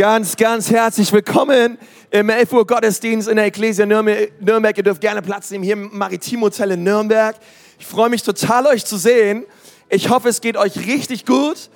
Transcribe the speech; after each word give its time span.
Ganz, 0.00 0.34
ganz 0.38 0.70
herzlich 0.70 1.12
willkommen 1.12 1.76
im 2.10 2.30
11 2.30 2.52
Uhr 2.54 2.66
Gottesdienst 2.66 3.28
in 3.28 3.36
der 3.36 3.44
Ecclesia 3.44 3.84
Nürnberg. 3.84 4.74
Ihr 4.78 4.82
dürft 4.82 5.02
gerne 5.02 5.20
Platz 5.20 5.50
nehmen 5.50 5.62
hier 5.62 5.74
im 5.74 5.90
Maritim 5.92 6.40
Hotel 6.40 6.70
in 6.70 6.84
Nürnberg. 6.84 7.36
Ich 7.78 7.84
freue 7.84 8.08
mich 8.08 8.22
total, 8.22 8.66
euch 8.66 8.86
zu 8.86 8.96
sehen. 8.96 9.44
Ich 9.90 10.08
hoffe, 10.08 10.30
es 10.30 10.40
geht 10.40 10.56
euch 10.56 10.74
richtig 10.86 11.26
gut. 11.26 11.68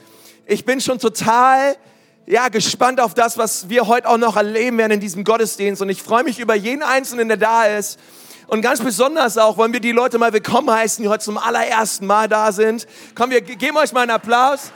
Ich 0.47 0.65
bin 0.65 0.81
schon 0.81 0.99
total 0.99 1.77
ja, 2.25 2.49
gespannt 2.49 2.99
auf 2.99 3.13
das, 3.13 3.37
was 3.37 3.69
wir 3.69 3.89
heute 3.89 4.09
auch 4.09 4.17
noch 4.17 4.37
erleben 4.37 4.79
werden 4.79 4.93
in 4.93 5.01
diesem 5.01 5.23
Gottesdienst. 5.23 5.83
Und 5.83 5.91
ich 5.91 6.03
freue 6.03 6.25
mich 6.25 6.41
über 6.41 6.55
jeden 6.55 6.83
Einzelnen, 6.83 7.29
der 7.29 7.37
da 7.37 7.67
ist. 7.67 8.01
Und 8.47 8.63
ganz 8.63 8.81
besonders 8.81 9.37
auch 9.37 9.59
wollen 9.59 9.75
wir 9.75 9.81
die 9.81 9.93
Leute 9.93 10.17
mal 10.17 10.33
willkommen 10.33 10.71
heißen, 10.71 11.03
die 11.03 11.11
heute 11.11 11.25
zum 11.25 11.37
allerersten 11.37 12.07
Mal 12.07 12.27
da 12.27 12.53
sind. 12.53 12.87
Komm, 13.15 13.29
wir 13.29 13.43
geben 13.43 13.77
euch 13.77 13.93
mal 13.93 14.01
einen 14.01 14.13
Applaus. 14.13 14.73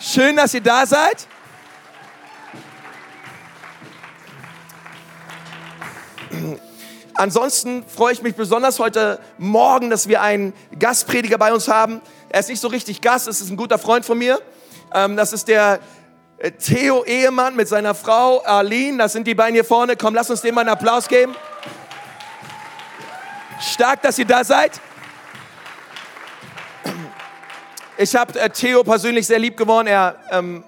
Schön, 0.00 0.34
dass 0.34 0.52
ihr 0.52 0.62
da 0.62 0.84
seid. 0.84 1.28
Ansonsten 7.14 7.84
freue 7.86 8.12
ich 8.12 8.22
mich 8.22 8.34
besonders 8.34 8.78
heute 8.78 9.18
Morgen, 9.38 9.88
dass 9.88 10.06
wir 10.06 10.20
einen 10.20 10.52
Gastprediger 10.78 11.38
bei 11.38 11.52
uns 11.52 11.66
haben. 11.66 12.02
Er 12.28 12.40
ist 12.40 12.48
nicht 12.50 12.60
so 12.60 12.68
richtig 12.68 13.00
Gast, 13.00 13.26
es 13.26 13.40
ist 13.40 13.50
ein 13.50 13.56
guter 13.56 13.78
Freund 13.78 14.04
von 14.04 14.18
mir. 14.18 14.38
Ähm, 14.92 15.16
das 15.16 15.32
ist 15.32 15.48
der 15.48 15.80
äh, 16.38 16.50
Theo 16.50 17.04
Ehemann 17.04 17.56
mit 17.56 17.68
seiner 17.68 17.94
Frau 17.94 18.44
Arlene. 18.44 18.98
Das 18.98 19.12
sind 19.14 19.26
die 19.26 19.34
beiden 19.34 19.54
hier 19.54 19.64
vorne. 19.64 19.96
Komm, 19.96 20.14
lass 20.14 20.28
uns 20.28 20.42
dem 20.42 20.54
mal 20.54 20.60
einen 20.60 20.70
Applaus 20.70 21.08
geben. 21.08 21.34
Stark, 23.60 24.02
dass 24.02 24.18
ihr 24.18 24.26
da 24.26 24.44
seid. 24.44 24.80
Ich 27.96 28.14
habe 28.14 28.38
äh, 28.38 28.50
Theo 28.50 28.84
persönlich 28.84 29.26
sehr 29.26 29.38
lieb 29.38 29.56
gewonnen. 29.56 29.88
Er, 29.88 30.16
ähm, 30.30 30.64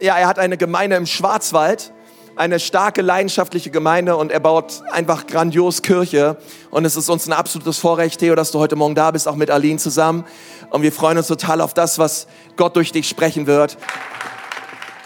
ja, 0.00 0.18
er 0.18 0.26
hat 0.26 0.40
eine 0.40 0.56
Gemeinde 0.56 0.96
im 0.96 1.06
Schwarzwald 1.06 1.92
eine 2.36 2.58
starke, 2.60 3.02
leidenschaftliche 3.02 3.70
Gemeinde 3.70 4.16
und 4.16 4.32
er 4.32 4.40
baut 4.40 4.82
einfach 4.90 5.26
grandios 5.26 5.82
Kirche. 5.82 6.36
Und 6.70 6.84
es 6.84 6.96
ist 6.96 7.08
uns 7.08 7.26
ein 7.26 7.32
absolutes 7.32 7.78
Vorrecht, 7.78 8.20
Theo, 8.20 8.34
dass 8.34 8.50
du 8.50 8.58
heute 8.58 8.76
Morgen 8.76 8.94
da 8.94 9.10
bist, 9.10 9.28
auch 9.28 9.36
mit 9.36 9.50
Aline 9.50 9.78
zusammen. 9.78 10.24
Und 10.70 10.82
wir 10.82 10.92
freuen 10.92 11.18
uns 11.18 11.26
total 11.26 11.60
auf 11.60 11.74
das, 11.74 11.98
was 11.98 12.26
Gott 12.56 12.76
durch 12.76 12.92
dich 12.92 13.08
sprechen 13.08 13.46
wird. 13.46 13.76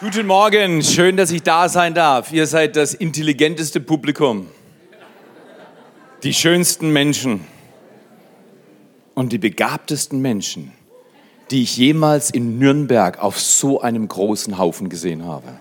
Guten 0.01 0.27
Morgen, 0.27 0.83
schön, 0.83 1.17
dass 1.17 1.31
ich 1.31 1.43
da 1.43 1.69
sein 1.69 1.95
darf. 1.95 2.33
Ihr 2.33 2.47
seid 2.47 2.77
das 2.77 2.95
intelligenteste 2.95 3.81
Publikum, 3.81 4.49
die 6.23 6.35
schönsten 6.35 6.91
Menschen 6.93 7.45
und 9.15 9.33
die 9.33 9.39
begabtesten 9.39 10.21
Menschen, 10.21 10.73
die 11.51 11.63
ich 11.63 11.77
jemals 11.77 12.31
in 12.31 12.59
Nürnberg 12.59 13.23
auf 13.23 13.41
so 13.41 13.81
einem 13.81 14.07
großen 14.07 14.59
Haufen 14.59 14.91
gesehen 14.91 15.25
habe. 15.25 15.61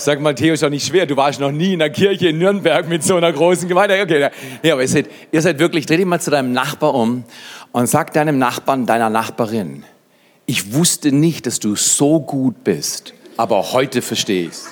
Sag 0.00 0.20
mal, 0.20 0.32
Theo, 0.32 0.54
ist 0.54 0.62
doch 0.62 0.70
nicht 0.70 0.86
schwer. 0.86 1.06
Du 1.06 1.16
warst 1.16 1.40
noch 1.40 1.50
nie 1.50 1.72
in 1.72 1.80
der 1.80 1.90
Kirche 1.90 2.28
in 2.28 2.38
Nürnberg 2.38 2.88
mit 2.88 3.02
so 3.02 3.16
einer 3.16 3.32
großen 3.32 3.68
Gemeinde. 3.68 4.00
Okay, 4.00 4.30
ja, 4.62 4.72
aber 4.72 4.82
ihr 4.82 4.88
seid, 4.88 5.10
ihr 5.32 5.42
seid 5.42 5.58
wirklich, 5.58 5.86
dreh 5.86 5.96
dich 5.96 6.06
mal 6.06 6.20
zu 6.20 6.30
deinem 6.30 6.52
Nachbar 6.52 6.94
um 6.94 7.24
und 7.72 7.88
sag 7.88 8.12
deinem 8.12 8.38
Nachbarn, 8.38 8.86
deiner 8.86 9.10
Nachbarin, 9.10 9.82
ich 10.46 10.72
wusste 10.72 11.10
nicht, 11.10 11.46
dass 11.46 11.58
du 11.58 11.74
so 11.74 12.20
gut 12.20 12.62
bist, 12.62 13.12
aber 13.36 13.72
heute 13.72 14.00
verstehe 14.00 14.46
ich's. 14.46 14.68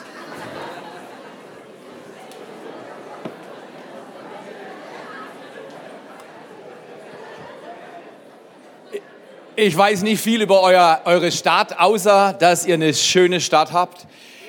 Ich 9.56 9.76
weiß 9.76 10.02
nicht 10.02 10.20
viel 10.20 10.42
über 10.42 10.62
euer, 10.62 11.00
eure 11.04 11.32
Stadt, 11.32 11.80
außer 11.80 12.32
dass 12.38 12.64
ihr 12.64 12.74
eine 12.74 12.94
schöne 12.94 13.40
Stadt 13.40 13.72
habt. 13.72 14.06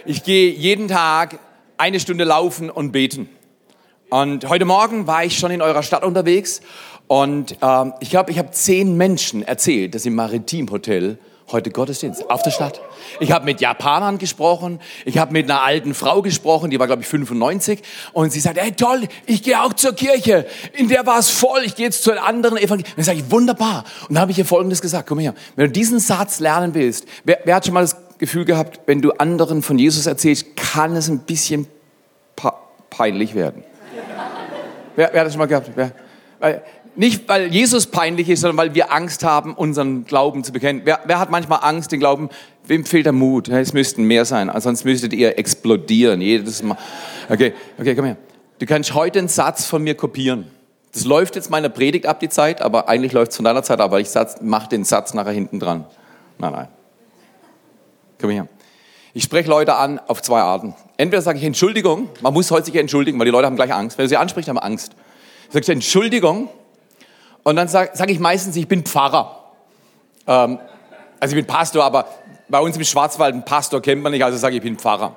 Ich 0.10 0.24
gehe 0.24 0.50
jeden 0.52 0.88
Tag 0.88 1.38
eine 1.76 2.00
Stunde 2.00 2.24
laufen 2.24 2.70
und 2.70 2.94
beten. 2.94 3.28
Und 4.10 4.48
heute 4.48 4.64
Morgen 4.64 5.06
war 5.06 5.26
ich 5.26 5.38
schon 5.38 5.52
in 5.52 5.62
eurer 5.62 5.84
Stadt 5.84 6.06
unterwegs 6.06 6.62
und 7.08 7.58
ähm, 7.62 7.94
ich 8.00 8.10
glaube, 8.10 8.32
ich 8.32 8.40
habe 8.40 8.52
zehn 8.52 8.96
Menschen 8.96 9.46
erzählt, 9.46 9.96
dass 9.96 10.06
im 10.06 10.16
Maritim 10.16 10.72
Hotel 10.72 11.20
heute 11.52 11.72
Gottesdienst 11.72 12.30
auf 12.30 12.42
der 12.42 12.52
Stadt. 12.52 12.80
Ich 13.20 13.34
habe 13.34 13.44
mit 13.44 13.60
Japanern 13.60 14.18
gesprochen, 14.18 14.80
ich 15.04 15.18
habe 15.18 15.34
mit 15.34 15.52
einer 15.52 15.62
alten 15.62 15.94
Frau 15.94 16.22
gesprochen, 16.22 16.70
die 16.70 16.80
war 16.80 16.88
glaube 16.88 17.02
ich 17.02 17.08
95 17.10 17.82
und 18.14 18.32
sie 18.32 18.40
sagt, 18.40 18.62
hey 18.62 18.72
toll, 18.72 19.10
ich 19.26 19.44
gehe 19.44 19.62
auch 19.62 19.74
zur 19.74 19.92
Kirche, 19.92 20.46
in 20.72 20.88
der 20.88 21.06
war 21.06 21.20
es 21.20 21.30
voll, 21.30 21.64
ich 21.66 21.76
gehe 21.76 21.86
jetzt 21.86 22.04
zu 22.04 22.18
anderen 22.18 22.56
Evangelium. 22.56 22.94
Dann 22.96 23.04
sage 23.04 23.20
ich, 23.20 23.30
wunderbar. 23.30 23.84
Und 24.08 24.16
dann 24.16 24.22
habe 24.22 24.32
ich 24.32 24.38
ihr 24.38 24.46
Folgendes 24.46 24.82
gesagt, 24.82 25.10
komm 25.10 25.20
her, 25.20 25.34
wenn 25.58 25.66
du 25.66 25.72
diesen 25.74 26.00
Satz 26.00 26.40
lernen 26.40 26.74
willst, 26.74 27.06
wer, 27.26 27.40
wer 27.44 27.56
hat 27.56 27.66
schon 27.66 27.74
mal 27.74 27.82
das 27.82 28.07
Gefühl 28.18 28.46
gehabt, 28.46 28.82
wenn 28.86 29.02
du 29.02 29.12
anderen 29.12 29.62
von 29.62 29.78
Jesus 29.78 30.06
erzählst, 30.06 30.56
kann 30.56 30.96
es 30.96 31.10
ein 31.10 31.20
bisschen 31.20 31.68
peinlich 32.90 33.36
werden. 33.36 33.64
wer, 34.96 35.10
wer, 35.12 35.20
hat 35.20 35.28
das 35.28 35.34
schon 35.34 35.40
mal 35.40 35.46
gehabt? 35.46 35.70
Wer? 35.76 35.92
Weil, 36.40 36.64
nicht, 36.96 37.30
weil 37.30 37.54
Jesus 37.54 37.86
peinlich 37.86 38.28
ist, 38.30 38.42
sondern 38.42 38.58
weil 38.58 38.74
wir 38.74 38.92
Angst 38.92 39.24
haben, 39.24 39.54
unseren 39.54 40.06
Glauben 40.06 40.44
zu 40.44 40.52
bekennen. 40.52 40.82
Wer, 40.84 41.02
wer 41.06 41.20
hat 41.20 41.30
manchmal 41.30 41.60
Angst, 41.62 41.92
den 41.92 42.00
Glauben? 42.00 42.30
Wem 42.66 42.86
fehlt 42.86 43.06
der 43.06 43.14
Mut? 43.14 43.50
Es 43.50 43.74
müssten 43.74 44.04
mehr 44.04 44.26
sein, 44.26 44.52
sonst 44.60 44.84
müsstet 44.84 45.14
ihr 45.14 45.38
explodieren 45.38 46.22
jedes 46.22 46.64
Mal. 46.64 46.78
Okay, 47.30 47.54
okay, 47.78 47.96
komm 47.96 48.06
her. 48.06 48.18
Du 48.60 48.66
kannst 48.66 48.94
heute 48.96 49.20
einen 49.20 49.28
Satz 49.28 49.66
von 49.66 49.84
mir 49.84 49.96
kopieren. 49.96 50.48
Das 50.92 51.06
läuft 51.06 51.36
jetzt 51.36 51.52
meiner 51.52 51.70
Predigt 51.70 52.08
ab, 52.08 52.20
die 52.20 52.30
Zeit, 52.30 52.62
aber 52.62 52.90
eigentlich 52.90 53.12
läuft 53.12 53.32
es 53.32 53.36
von 53.36 53.46
deiner 53.46 53.62
Zeit, 53.62 53.80
aber 53.80 54.00
ich 54.00 54.10
mache 54.42 54.70
den 54.70 54.84
Satz 54.84 55.14
nachher 55.14 55.32
hinten 55.32 55.60
dran. 55.60 55.86
Nein, 56.40 56.54
nein. 56.54 56.68
Komm 58.20 58.30
her. 58.32 58.48
Ich 59.14 59.24
spreche 59.24 59.50
Leute 59.50 59.76
an 59.76 60.00
auf 60.08 60.22
zwei 60.22 60.42
Arten. 60.42 60.76
Entweder 60.98 61.22
sage 61.22 61.40
ich 61.40 61.44
Entschuldigung, 61.44 62.10
man 62.22 62.34
muss 62.34 62.52
heute 62.52 62.66
sich 62.66 62.76
entschuldigen, 62.76 63.18
weil 63.20 63.26
die 63.26 63.32
Leute 63.32 63.48
haben 63.48 63.56
gleich 63.56 63.74
Angst. 63.74 63.98
Wenn 63.98 64.06
du 64.06 64.10
sie 64.10 64.18
ansprichst, 64.18 64.50
haben 64.50 64.60
Angst. 64.60 64.94
Sagst 65.50 65.70
du 65.70 65.74
Entschuldigung 65.74 66.50
und 67.44 67.56
dann 67.56 67.68
sage 67.68 67.92
sag 67.94 68.10
ich 68.12 68.20
meistens, 68.20 68.56
ich 68.56 68.68
bin 68.68 68.84
Pfarrer. 68.84 69.54
Ähm, 70.28 70.60
also 71.20 71.36
ich 71.36 71.44
bin 71.44 71.48
Pastor, 71.48 71.84
aber 71.84 72.08
bei 72.50 72.60
uns 72.60 72.78
im 72.78 72.84
Schwarzwald, 72.84 73.34
ein 73.34 73.46
Pastor 73.46 73.82
kennt 73.82 74.04
man 74.04 74.12
nicht, 74.12 74.24
also 74.24 74.38
sage 74.38 74.56
ich, 74.56 74.58
ich 74.58 74.64
bin 74.64 74.78
Pfarrer. 74.78 75.16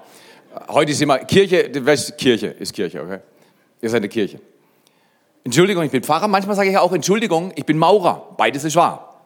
Heute 0.68 0.92
ist 0.92 1.02
immer 1.02 1.18
Kirche, 1.18 1.70
Kirche 2.16 2.46
ist 2.48 2.72
Kirche, 2.72 3.02
okay? 3.02 3.18
Ihr 3.82 3.90
seid 3.90 3.98
eine 3.98 4.08
Kirche. 4.08 4.40
Entschuldigung, 5.44 5.84
ich 5.84 5.90
bin 5.90 6.02
Pfarrer. 6.02 6.28
Manchmal 6.28 6.56
sage 6.56 6.70
ich 6.70 6.78
auch 6.78 6.92
Entschuldigung, 6.92 7.52
ich 7.56 7.64
bin 7.64 7.78
Maurer. 7.78 8.34
Beides 8.36 8.64
ist 8.64 8.76
wahr. 8.76 9.20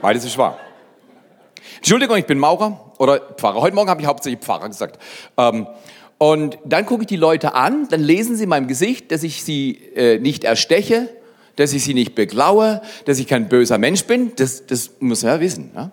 Beides 0.00 0.24
ist 0.24 0.36
wahr. 0.38 0.58
Entschuldigung, 1.80 2.18
ich 2.18 2.26
bin 2.26 2.38
Maurer 2.38 2.92
oder 2.98 3.18
Pfarrer. 3.18 3.62
Heute 3.62 3.74
Morgen 3.74 3.88
habe 3.88 4.02
ich 4.02 4.06
hauptsächlich 4.06 4.42
Pfarrer 4.42 4.68
gesagt. 4.68 5.00
Ähm, 5.38 5.66
und 6.18 6.58
dann 6.66 6.84
gucke 6.84 7.04
ich 7.04 7.06
die 7.06 7.16
Leute 7.16 7.54
an, 7.54 7.88
dann 7.88 8.02
lesen 8.02 8.36
sie 8.36 8.42
in 8.42 8.50
meinem 8.50 8.68
Gesicht, 8.68 9.10
dass 9.10 9.22
ich 9.22 9.42
sie 9.42 9.76
äh, 9.94 10.18
nicht 10.18 10.44
ersteche, 10.44 11.08
dass 11.56 11.72
ich 11.72 11.82
sie 11.82 11.94
nicht 11.94 12.14
beglaue, 12.14 12.82
dass 13.06 13.18
ich 13.18 13.26
kein 13.26 13.48
böser 13.48 13.78
Mensch 13.78 14.04
bin. 14.04 14.32
Das, 14.36 14.66
das 14.66 14.90
muss 15.00 15.22
man 15.22 15.32
ja 15.32 15.40
wissen. 15.40 15.70
Ja? 15.74 15.90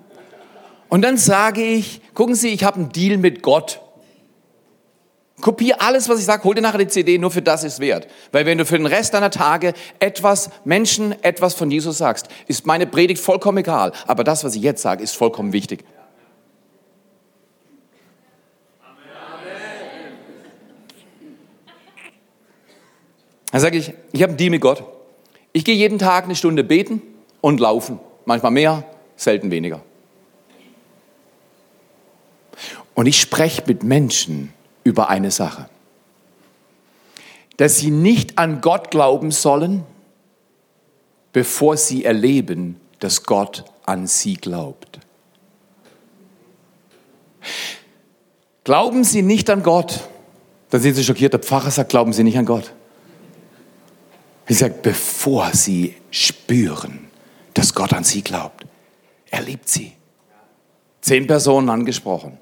Und 0.89 1.03
dann 1.03 1.15
sage 1.15 1.63
ich, 1.63 2.01
gucken 2.13 2.35
Sie, 2.35 2.49
ich 2.49 2.65
habe 2.65 2.81
einen 2.81 2.89
Deal 2.89 3.17
mit 3.17 3.41
Gott. 3.41 3.79
Kopier 5.39 5.81
alles, 5.81 6.09
was 6.09 6.19
ich 6.19 6.25
sage, 6.25 6.43
hol 6.45 6.55
dir 6.55 6.61
nachher 6.61 6.79
die 6.79 6.87
CD, 6.87 7.19
nur 7.19 7.29
für 7.29 7.43
das 7.43 7.63
ist 7.63 7.79
wert. 7.79 8.07
Weil 8.31 8.47
wenn 8.47 8.57
du 8.57 8.65
für 8.65 8.77
den 8.77 8.87
Rest 8.87 9.13
deiner 9.13 9.29
Tage 9.29 9.73
etwas, 9.99 10.49
Menschen 10.65 11.11
etwas 11.23 11.53
von 11.53 11.69
Jesus 11.69 11.99
sagst, 11.99 12.27
ist 12.47 12.65
meine 12.65 12.87
Predigt 12.87 13.21
vollkommen 13.21 13.59
egal. 13.59 13.91
Aber 14.07 14.23
das, 14.23 14.43
was 14.43 14.55
ich 14.55 14.63
jetzt 14.63 14.81
sage, 14.81 15.03
ist 15.03 15.15
vollkommen 15.15 15.53
wichtig. 15.53 15.83
Dann 23.51 23.61
sage 23.61 23.77
ich, 23.77 23.93
ich 24.11 24.23
habe 24.23 24.31
einen 24.31 24.37
Deal 24.37 24.49
mit 24.49 24.61
Gott. 24.61 24.83
Ich 25.53 25.63
gehe 25.63 25.75
jeden 25.75 25.99
Tag 25.99 26.25
eine 26.25 26.35
Stunde 26.35 26.63
beten 26.63 27.01
und 27.41 27.59
laufen. 27.59 27.99
Manchmal 28.25 28.51
mehr, 28.51 28.83
selten 29.15 29.51
weniger. 29.51 29.81
Und 32.95 33.05
ich 33.05 33.21
spreche 33.21 33.63
mit 33.67 33.83
Menschen, 33.83 34.53
über 34.87 35.09
eine 35.09 35.31
Sache. 35.31 35.69
Dass 37.57 37.77
sie 37.77 37.91
nicht 37.91 38.37
an 38.37 38.61
Gott 38.61 38.89
glauben 38.89 39.31
sollen, 39.31 39.83
bevor 41.33 41.75
sie 41.75 42.05
erleben, 42.05 42.79
dass 42.99 43.23
Gott 43.23 43.65
an 43.85 44.07
sie 44.07 44.35
glaubt. 44.35 44.99
Glauben 48.63 49.03
sie 49.03 49.21
nicht 49.21 49.49
an 49.49 49.61
Gott, 49.61 50.07
dann 50.69 50.81
sind 50.81 50.95
sie 50.95 51.03
schockiert. 51.03 51.33
Der 51.33 51.39
Pfarrer 51.39 51.71
sagt, 51.71 51.89
glauben 51.89 52.13
sie 52.13 52.23
nicht 52.23 52.37
an 52.37 52.45
Gott. 52.45 52.73
Ich 54.47 54.59
sage, 54.59 54.75
bevor 54.81 55.53
sie 55.53 55.95
spüren, 56.11 57.07
dass 57.53 57.73
Gott 57.73 57.93
an 57.93 58.05
sie 58.05 58.21
glaubt. 58.21 58.65
Er 59.29 59.41
liebt 59.41 59.67
sie. 59.67 59.93
Zehn 61.01 61.27
Personen 61.27 61.69
angesprochen. 61.69 62.37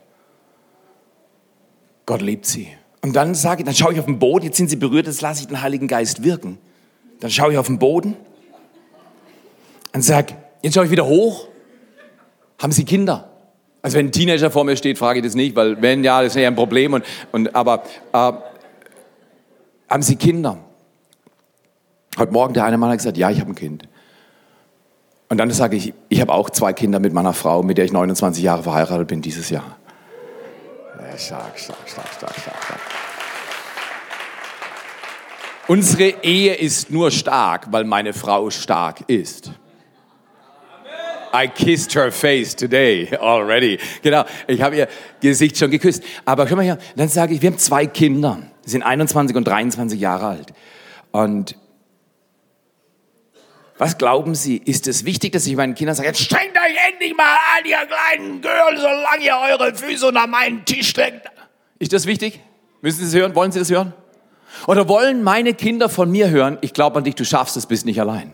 Gott 2.05 2.21
liebt 2.21 2.45
sie. 2.45 2.67
Und 3.01 3.15
dann 3.15 3.35
sage 3.35 3.61
ich, 3.61 3.65
dann 3.65 3.75
schaue 3.75 3.93
ich 3.93 3.99
auf 3.99 4.05
den 4.05 4.19
Boden, 4.19 4.45
jetzt 4.45 4.57
sind 4.57 4.69
sie 4.69 4.75
berührt, 4.75 5.07
jetzt 5.07 5.21
lasse 5.21 5.41
ich 5.41 5.47
den 5.47 5.61
Heiligen 5.61 5.87
Geist 5.87 6.23
wirken. 6.23 6.57
Dann 7.19 7.29
schaue 7.29 7.51
ich 7.51 7.57
auf 7.57 7.67
den 7.67 7.79
Boden 7.79 8.15
und 9.93 10.01
sage, 10.01 10.33
jetzt 10.61 10.73
schaue 10.73 10.85
ich 10.85 10.91
wieder 10.91 11.05
hoch. 11.05 11.47
Haben 12.61 12.71
Sie 12.71 12.83
Kinder? 12.83 13.29
Also 13.81 13.97
wenn 13.97 14.07
ein 14.07 14.11
Teenager 14.11 14.49
vor 14.49 14.63
mir 14.63 14.75
steht, 14.75 14.97
frage 14.97 15.19
ich 15.19 15.25
das 15.25 15.35
nicht, 15.35 15.55
weil 15.55 15.81
wenn 15.81 16.03
ja, 16.03 16.21
das 16.21 16.35
ist 16.35 16.41
ja 16.41 16.47
ein 16.47 16.55
Problem. 16.55 16.93
Und, 16.93 17.05
und, 17.31 17.55
aber 17.55 17.83
äh, 18.13 18.33
haben 19.89 20.01
Sie 20.01 20.15
Kinder? 20.15 20.57
Heute 22.17 22.31
Morgen 22.31 22.53
der 22.53 22.65
eine 22.65 22.77
Mann 22.77 22.89
hat 22.89 22.97
gesagt, 22.97 23.17
ja, 23.17 23.29
ich 23.29 23.39
habe 23.39 23.51
ein 23.51 23.55
Kind. 23.55 23.87
Und 25.29 25.37
dann 25.37 25.51
sage 25.51 25.75
ich, 25.75 25.93
ich 26.09 26.21
habe 26.21 26.33
auch 26.33 26.49
zwei 26.49 26.73
Kinder 26.73 26.99
mit 26.99 27.13
meiner 27.13 27.33
Frau, 27.33 27.61
mit 27.61 27.77
der 27.77 27.85
ich 27.85 27.91
29 27.91 28.43
Jahre 28.43 28.63
verheiratet 28.63 29.07
bin 29.07 29.21
dieses 29.21 29.49
Jahr. 29.49 29.77
Stark, 31.17 31.57
stark, 31.57 31.87
stark, 31.87 32.09
stark, 32.09 32.35
stark, 32.35 32.63
stark. 32.63 32.79
Unsere 35.67 36.23
Ehe 36.23 36.53
ist 36.53 36.91
nur 36.91 37.09
stark, 37.09 37.67
weil 37.71 37.85
meine 37.85 38.13
Frau 38.13 38.49
stark 38.49 39.01
ist. 39.07 39.51
I 41.33 41.47
kissed 41.47 41.95
her 41.95 42.11
face 42.11 42.55
today 42.55 43.15
already. 43.17 43.77
Genau, 44.01 44.23
ich 44.47 44.61
habe 44.61 44.75
ihr 44.77 44.87
Gesicht 45.19 45.57
schon 45.57 45.71
geküsst. 45.71 46.03
Aber 46.23 46.47
schau 46.47 46.55
mal 46.55 46.63
her, 46.63 46.77
dann 46.95 47.09
sage 47.09 47.33
ich, 47.33 47.41
wir 47.41 47.51
haben 47.51 47.57
zwei 47.57 47.87
Kinder, 47.87 48.39
die 48.65 48.69
sind 48.69 48.83
21 48.83 49.35
und 49.35 49.45
23 49.45 49.99
Jahre 49.99 50.27
alt. 50.27 50.53
Und 51.11 51.55
was 53.77 53.97
glauben 53.97 54.35
Sie, 54.35 54.57
ist 54.57 54.87
es 54.87 55.03
wichtig, 55.03 55.33
dass 55.33 55.45
ich 55.45 55.55
meinen 55.55 55.75
Kindern 55.75 55.95
sage, 55.95 56.07
jetzt 56.07 56.21
strengt 56.21 56.55
euch 56.55 56.91
endlich 56.91 57.15
mal 57.15 57.35
an, 57.57 57.65
ihr 57.65 57.77
kleinen 57.85 58.41
Girl, 58.41 58.77
solange 58.77 59.25
ihr 59.25 59.35
eure 59.35 59.75
Füße 59.75 60.07
unter 60.07 60.27
meinen 60.27 60.63
Tisch 60.63 60.89
streckt. 60.89 61.27
Ist 61.79 61.91
das 61.91 62.05
wichtig? 62.05 62.39
Müssen 62.81 62.99
Sie 62.99 63.05
das 63.05 63.15
hören? 63.15 63.35
Wollen 63.35 63.51
Sie 63.51 63.59
das 63.59 63.69
hören? 63.69 63.93
Oder 64.67 64.87
wollen 64.87 65.23
meine 65.23 65.53
Kinder 65.53 65.89
von 65.89 66.09
mir 66.09 66.29
hören, 66.29 66.57
ich 66.61 66.71
glaube 66.73 66.97
an 66.97 67.03
dich, 67.03 67.15
du 67.15 67.25
schaffst 67.25 67.57
es, 67.57 67.65
bist 67.65 67.85
nicht 67.85 67.99
allein. 67.99 68.33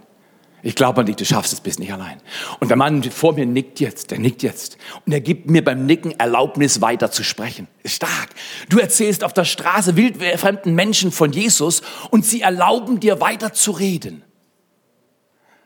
Ich 0.64 0.76
glaube 0.76 1.02
an 1.02 1.08
dich, 1.08 1.16
du 1.16 1.26
schaffst 1.26 1.54
es, 1.54 1.60
bist 1.60 1.80
nicht 1.80 1.92
allein. 1.92 2.22
Und 2.60 2.70
der 2.70 2.78
Mann 2.78 3.02
vor 3.04 3.34
mir 3.34 3.48
nickt 3.48 3.80
jetzt, 3.80 4.12
der 4.12 4.20
nickt 4.20 4.44
jetzt. 4.44 4.78
Und 5.08 5.12
er 5.12 5.22
gibt 5.22 5.50
mir 5.50 5.64
beim 5.64 5.88
Nicken 5.88 6.20
Erlaubnis, 6.20 6.82
weiter 6.82 7.10
zu 7.10 7.24
sprechen. 7.24 7.68
Ist 7.82 7.96
stark. 7.96 8.30
Du 8.70 8.78
erzählst 8.78 9.24
auf 9.24 9.34
der 9.34 9.46
Straße 9.46 9.96
wildfremden 9.96 10.76
Menschen 10.76 11.12
von 11.12 11.32
Jesus 11.32 11.82
und 12.12 12.26
sie 12.26 12.42
erlauben 12.42 13.00
dir 13.00 13.20
weiter 13.20 13.54
zu 13.54 13.72
reden. 13.72 14.24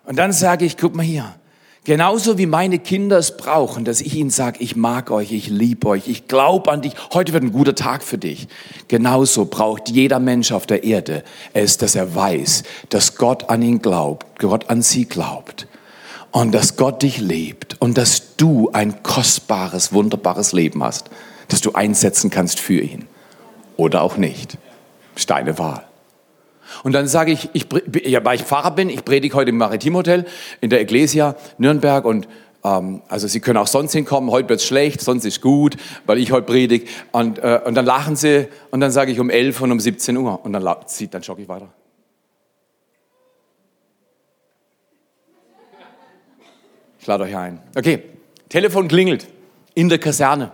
Und 0.06 0.18
dann 0.18 0.32
sage 0.32 0.66
ich, 0.66 0.78
guck 0.78 0.96
mal 0.96 1.04
hier, 1.04 1.34
genauso 1.84 2.38
wie 2.38 2.46
meine 2.46 2.80
Kinder 2.80 3.18
es 3.18 3.38
brauchen, 3.38 3.86
dass 3.86 4.02
ich 4.02 4.16
ihnen 4.16 4.30
sage, 4.30 4.60
ich 4.62 4.76
mag 4.76 5.12
euch, 5.12 5.32
ich 5.32 5.48
liebe 5.48 5.88
euch, 5.88 6.08
ich 6.08 6.28
glaube 6.28 6.72
an 6.72 6.82
dich, 6.82 6.94
heute 7.14 7.34
wird 7.34 7.44
ein 7.44 7.52
guter 7.52 7.76
Tag 7.76 8.04
für 8.04 8.18
dich. 8.18 8.48
Genauso 8.88 9.46
braucht 9.46 9.90
jeder 9.90 10.20
Mensch 10.20 10.52
auf 10.52 10.68
der 10.68 10.84
Erde 10.84 11.24
es, 11.54 11.78
dass 11.78 11.96
er 11.96 12.14
weiß, 12.16 12.64
dass 12.90 13.16
Gott 13.16 13.50
an 13.50 13.62
ihn 13.62 13.82
glaubt, 13.82 14.40
Gott 14.40 14.70
an 14.70 14.82
sie 14.82 15.06
glaubt 15.06 15.68
und 16.32 16.52
dass 16.54 16.76
Gott 16.78 17.02
dich 17.02 17.20
liebt 17.20 17.78
und 17.80 17.98
dass 17.98 18.36
du 18.36 18.70
ein 18.74 19.02
kostbares, 19.04 19.94
wunderbares 19.94 20.52
Leben 20.52 20.84
hast, 20.84 21.10
das 21.48 21.62
du 21.62 21.74
einsetzen 21.74 22.30
kannst 22.30 22.60
für 22.60 22.82
ihn 22.82 23.08
oder 23.78 24.02
auch 24.02 24.18
nicht. 24.18 24.58
Deine 25.28 25.58
Wahl. 25.58 25.86
Und 26.84 26.94
dann 26.94 27.08
sage 27.08 27.32
ich, 27.32 27.50
ich 27.54 27.68
ja, 28.06 28.24
weil 28.24 28.36
ich 28.36 28.44
Pfarrer 28.44 28.72
bin, 28.72 28.90
ich 28.90 29.06
predige 29.06 29.36
heute 29.36 29.50
im 29.50 29.58
Maritimhotel 29.58 30.26
in 30.62 30.70
der 30.70 30.82
Ecclesia 30.82 31.36
Nürnberg 31.58 32.06
und 32.06 32.28
ähm, 32.64 33.02
also 33.08 33.28
Sie 33.28 33.40
können 33.40 33.58
auch 33.58 33.68
sonst 33.68 33.94
hinkommen, 33.94 34.32
heute 34.32 34.50
wird 34.50 34.60
es 34.60 34.66
schlecht, 34.66 35.02
sonst 35.02 35.24
ist 35.26 35.42
gut, 35.42 35.78
weil 36.06 36.18
ich 36.18 36.32
heute 36.32 36.48
predige. 36.48 36.88
Und, 37.12 37.40
äh, 37.40 37.62
und 37.64 37.76
dann 37.76 37.86
lachen 37.86 38.16
sie 38.16 38.48
und 38.72 38.82
dann 38.82 38.92
sage 38.92 39.12
ich 39.12 39.20
um 39.20 39.30
11 39.30 39.62
und 39.62 39.72
um 39.72 39.80
17 39.80 40.18
Uhr 40.18 40.44
und 40.44 40.54
dann, 40.54 40.76
zieht, 40.88 41.14
dann 41.14 41.22
jogge 41.22 41.44
ich 41.44 41.48
weiter. 41.48 41.70
Ich 47.00 47.08
lade 47.08 47.24
euch 47.24 47.38
ein. 47.38 47.62
Okay, 47.76 48.02
Telefon 48.50 48.88
klingelt 48.88 49.28
in 49.76 49.90
der 49.90 50.00
Kaserne. 50.00 50.52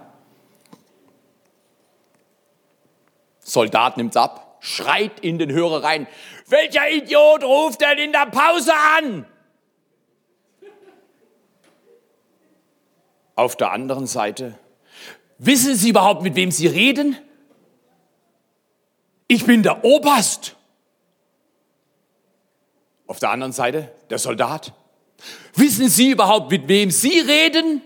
Soldat 3.39 3.95
nimmt 3.95 4.17
ab 4.17 4.40
schreit 4.61 5.19
in 5.19 5.39
den 5.39 5.51
Hörer 5.51 5.83
rein, 5.83 6.07
welcher 6.47 6.89
Idiot 6.89 7.43
ruft 7.43 7.81
denn 7.81 7.97
in 7.97 8.11
der 8.13 8.27
Pause 8.27 8.71
an? 8.97 9.25
Auf 13.35 13.55
der 13.57 13.71
anderen 13.71 14.07
Seite, 14.07 14.57
wissen 15.39 15.75
Sie 15.75 15.89
überhaupt, 15.89 16.21
mit 16.21 16.35
wem 16.35 16.51
Sie 16.51 16.67
reden? 16.67 17.17
Ich 19.27 19.45
bin 19.45 19.63
der 19.63 19.83
Oberst. 19.83 20.55
Auf 23.07 23.19
der 23.19 23.31
anderen 23.31 23.53
Seite, 23.53 23.91
der 24.09 24.19
Soldat. 24.19 24.73
Wissen 25.55 25.89
Sie 25.89 26.11
überhaupt, 26.11 26.51
mit 26.51 26.67
wem 26.67 26.91
Sie 26.91 27.19
reden? 27.19 27.81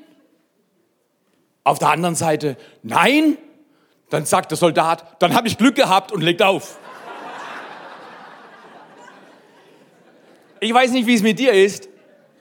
Auf 1.63 1.79
der 1.79 1.89
anderen 1.89 2.15
Seite, 2.15 2.57
nein, 2.83 3.37
dann 4.09 4.25
sagt 4.25 4.51
der 4.51 4.57
Soldat, 4.57 5.21
dann 5.21 5.33
habe 5.33 5.47
ich 5.47 5.57
Glück 5.57 5.75
gehabt 5.75 6.11
und 6.11 6.21
legt 6.21 6.41
auf. 6.41 6.77
Ich 10.59 10.73
weiß 10.73 10.91
nicht, 10.91 11.07
wie 11.07 11.15
es 11.15 11.21
mit 11.21 11.39
dir 11.39 11.53
ist. 11.53 11.89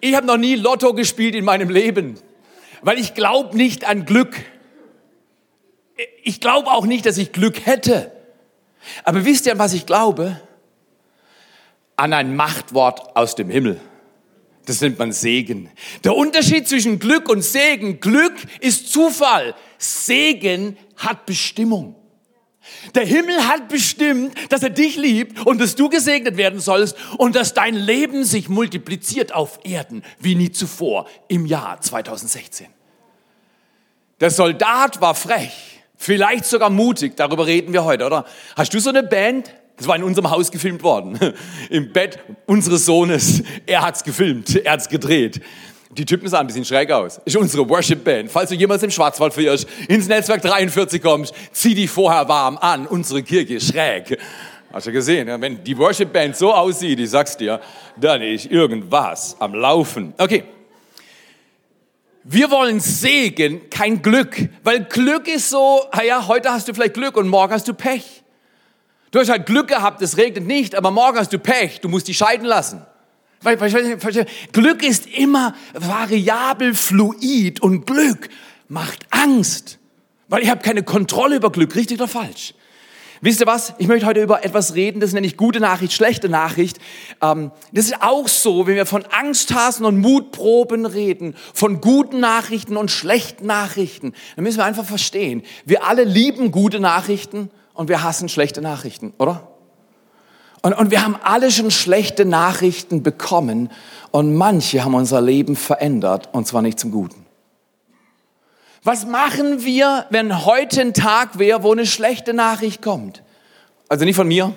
Ich 0.01 0.15
habe 0.15 0.27
noch 0.27 0.37
nie 0.37 0.55
Lotto 0.55 0.95
gespielt 0.95 1.35
in 1.35 1.45
meinem 1.45 1.71
Leben, 1.71 2.19
weil 2.83 2.99
ich 2.99 3.15
glaube 3.15 3.57
nicht 3.57 3.87
an 3.87 4.05
Glück. 4.05 4.37
Ich 6.23 6.41
glaube 6.41 6.71
auch 6.71 6.87
nicht, 6.87 7.07
dass 7.07 7.19
ich 7.19 7.33
Glück 7.33 7.67
hätte. 7.67 8.13
Aber 9.05 9.25
wisst 9.25 9.47
ihr, 9.47 9.53
an 9.53 9.59
was 9.59 9.73
ich 9.73 9.87
glaube? 9.87 10.41
An 11.97 12.13
ein 12.13 12.37
Machtwort 12.37 13.17
aus 13.17 13.35
dem 13.35 13.49
Himmel. 13.49 13.81
Das 14.67 14.81
nennt 14.81 14.99
man 14.99 15.13
Segen. 15.13 15.71
Der 16.05 16.17
Unterschied 16.17 16.67
zwischen 16.69 16.99
Glück 16.99 17.29
und 17.29 17.43
Segen. 17.43 18.01
Glück 18.01 18.35
ist 18.61 18.93
Zufall. 18.93 19.55
Segen 19.85 20.77
hat 20.97 21.27
Bestimmung. 21.27 21.97
Der 22.95 23.05
Himmel 23.05 23.47
hat 23.47 23.69
bestimmt, 23.69 24.35
dass 24.51 24.63
er 24.63 24.71
dich 24.71 24.97
liebt 24.97 25.45
und 25.47 25.61
dass 25.61 25.75
du 25.75 25.89
gesegnet 25.89 26.37
werden 26.37 26.61
sollst 26.61 26.97
und 27.19 27.37
dass 27.37 27.53
dein 27.53 27.75
Leben 27.75 28.25
sich 28.25 28.49
multipliziert 28.49 29.35
auf 29.35 29.61
Erden 29.65 30.03
wie 30.19 30.35
nie 30.35 30.51
zuvor 30.51 31.07
im 31.29 31.45
Jahr 31.45 31.81
2016. 31.81 32.69
Der 34.21 34.31
Soldat 34.31 35.01
war 35.01 35.15
frech, 35.15 35.83
vielleicht 35.97 36.47
sogar 36.47 36.71
mutig, 36.71 37.17
darüber 37.17 37.47
reden 37.47 37.73
wir 37.73 37.85
heute, 37.85 38.07
oder? 38.07 38.25
Hast 38.57 38.73
du 38.73 38.81
so 38.81 38.91
eine 38.91 39.03
Band? 39.03 39.53
Das 39.77 39.89
war 39.89 39.97
in 39.97 40.05
unserem 40.05 40.31
Haus 40.31 40.51
gefilmt 40.51 40.83
worden. 40.85 41.19
Im 41.71 41.93
Bett 41.93 42.21
unseres 42.47 42.87
Sohnes. 42.87 43.43
Er 43.67 43.83
hat's 43.83 44.05
gefilmt, 44.05 44.55
er 44.55 44.73
hat's 44.73 44.89
gedreht. 44.89 45.41
Die 45.97 46.05
Typen 46.05 46.29
sahen 46.29 46.41
ein 46.41 46.47
bisschen 46.49 46.65
schräg 46.65 46.91
aus. 46.91 47.21
Ist 47.25 47.37
unsere 47.37 47.69
Worship-Band. 47.69 48.31
Falls 48.31 48.51
du 48.51 48.57
jemals 48.57 48.83
im 48.83 48.91
Schwarzwald 48.91 49.33
verirrst, 49.33 49.69
ins 49.89 50.09
Netzwerk 50.09 50.43
43 50.43 51.01
kommst, 51.01 51.35
zieh 51.53 51.75
dich 51.75 51.91
vorher 51.91 52.29
warm 52.29 52.59
an. 52.59 52.87
Unsere 52.87 53.23
Kirche 53.23 53.55
ist 53.55 53.73
schräg. 53.73 54.19
Hast 54.73 54.89
du 54.89 54.93
gesehen? 54.93 55.29
Wenn 55.41 55.63
die 55.63 55.79
Worship-Band 55.79 56.37
so 56.37 56.53
aussieht, 56.53 56.99
ich 56.99 57.11
sag's 57.11 57.37
dir, 57.37 57.61
dann 57.97 58.23
ist 58.23 58.47
irgendwas 58.47 59.37
am 59.39 59.55
Laufen. 59.55 60.15
Okay. 60.19 60.45
Wir 62.25 62.51
wollen 62.51 62.81
Segen, 62.81 63.71
kein 63.71 64.03
Glück. 64.03 64.37
Weil 64.65 64.85
Glück 64.85 65.29
ist 65.29 65.51
so, 65.51 65.83
ja, 66.05 66.27
heute 66.27 66.51
hast 66.51 66.67
du 66.67 66.75
vielleicht 66.75 66.95
Glück 66.95 67.17
und 67.17 67.29
morgen 67.29 67.53
hast 67.53 67.69
du 67.69 67.75
Pech. 67.75 68.25
Du 69.13 69.21
hast 69.21 69.29
halt 69.29 69.47
Glück 69.47 69.69
gehabt, 69.69 70.03
es 70.03 70.17
regnet 70.17 70.45
nicht, 70.45 70.75
aber 70.75 70.91
morgen 70.91 71.19
hast 71.19 71.33
du 71.33 71.39
Pech, 71.39 71.81
du 71.81 71.89
musst 71.89 72.09
dich 72.09 72.17
scheiden 72.17 72.47
lassen. 72.47 72.85
Glück 74.53 74.83
ist 74.83 75.07
immer 75.07 75.55
variabel, 75.75 76.75
fluid 76.75 77.61
und 77.61 77.87
Glück 77.87 78.29
macht 78.69 79.07
Angst, 79.11 79.79
weil 80.29 80.43
ich 80.43 80.51
habe 80.51 80.63
keine 80.63 80.83
Kontrolle 80.83 81.37
über 81.37 81.51
Glück, 81.51 81.75
richtig 81.75 81.99
oder 81.99 82.09
falsch. 82.09 82.55
Wisst 83.21 83.41
ihr 83.41 83.47
was? 83.47 83.73
Ich 83.79 83.87
möchte 83.87 84.05
heute 84.05 84.23
über 84.23 84.45
etwas 84.45 84.75
reden, 84.75 85.01
das 85.01 85.15
nenne 85.15 85.27
ich 85.27 85.39
gute 85.39 85.59
Nachricht, 85.59 85.95
schlechte 85.95 86.29
Nachricht. 86.29 86.79
Ähm, 87.23 87.53
das 87.73 87.87
ist 87.87 88.03
auch 88.03 88.29
so, 88.29 88.67
wenn 88.67 88.75
wir 88.75 88.85
von 88.85 89.05
Angsthasen 89.07 89.87
und 89.87 89.99
Mutproben 89.99 90.85
reden, 90.85 91.35
von 91.55 91.81
guten 91.81 92.21
Nachrichten 92.21 92.77
und 92.77 92.91
schlechten 92.91 93.47
Nachrichten, 93.47 94.13
dann 94.37 94.45
müssen 94.45 94.59
wir 94.59 94.67
einfach 94.67 94.85
verstehen, 94.85 95.43
wir 95.65 95.87
alle 95.87 96.05
lieben 96.05 96.51
gute 96.51 96.81
Nachrichten 96.81 97.51
und 97.73 97.89
wir 97.89 98.03
hassen 98.03 98.29
schlechte 98.29 98.61
Nachrichten, 98.61 99.15
oder? 99.19 99.54
Und, 100.65 100.73
und 100.73 100.91
wir 100.91 101.05
haben 101.05 101.17
alle 101.23 101.51
schon 101.51 101.71
schlechte 101.71 102.25
Nachrichten 102.25 103.03
bekommen 103.03 103.69
und 104.13 104.35
manche 104.35 104.83
haben 104.83 104.95
unser 104.95 105.21
Leben 105.21 105.57
verändert 105.57 106.31
und 106.33 106.47
zwar 106.47 106.63
nicht 106.63 106.81
zum 106.81 106.91
Guten. 106.91 107.27
Was 108.83 109.05
machen 109.05 109.63
wir, 109.63 110.07
wenn 110.09 110.47
heute 110.47 110.81
ein 110.81 110.95
Tag 110.95 111.39
wäre, 111.39 111.63
wo 111.65 111.73
eine 111.73 111.85
schlechte 111.85 112.33
Nachricht 112.33 112.81
kommt? 112.81 113.23
Also 113.91 114.07
nicht 114.07 114.17
von 114.17 114.27
mir. 114.27 114.55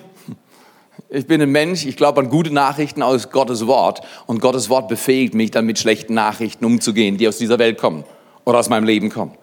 Ich 1.10 1.26
bin 1.26 1.42
ein 1.42 1.50
Mensch, 1.50 1.84
ich 1.84 1.98
glaube 1.98 2.22
an 2.22 2.30
gute 2.30 2.54
Nachrichten 2.54 3.02
aus 3.02 3.28
Gottes 3.28 3.66
Wort 3.66 4.00
und 4.26 4.40
Gottes 4.40 4.70
Wort 4.70 4.88
befähigt 4.88 5.34
mich 5.34 5.50
dann 5.50 5.66
mit 5.66 5.78
schlechten 5.78 6.14
Nachrichten 6.14 6.64
umzugehen, 6.64 7.18
die 7.18 7.28
aus 7.28 7.36
dieser 7.36 7.58
Welt 7.58 7.76
kommen 7.76 8.04
oder 8.46 8.60
aus 8.60 8.70
meinem 8.70 8.84
Leben 8.84 9.10
kommen. 9.10 9.34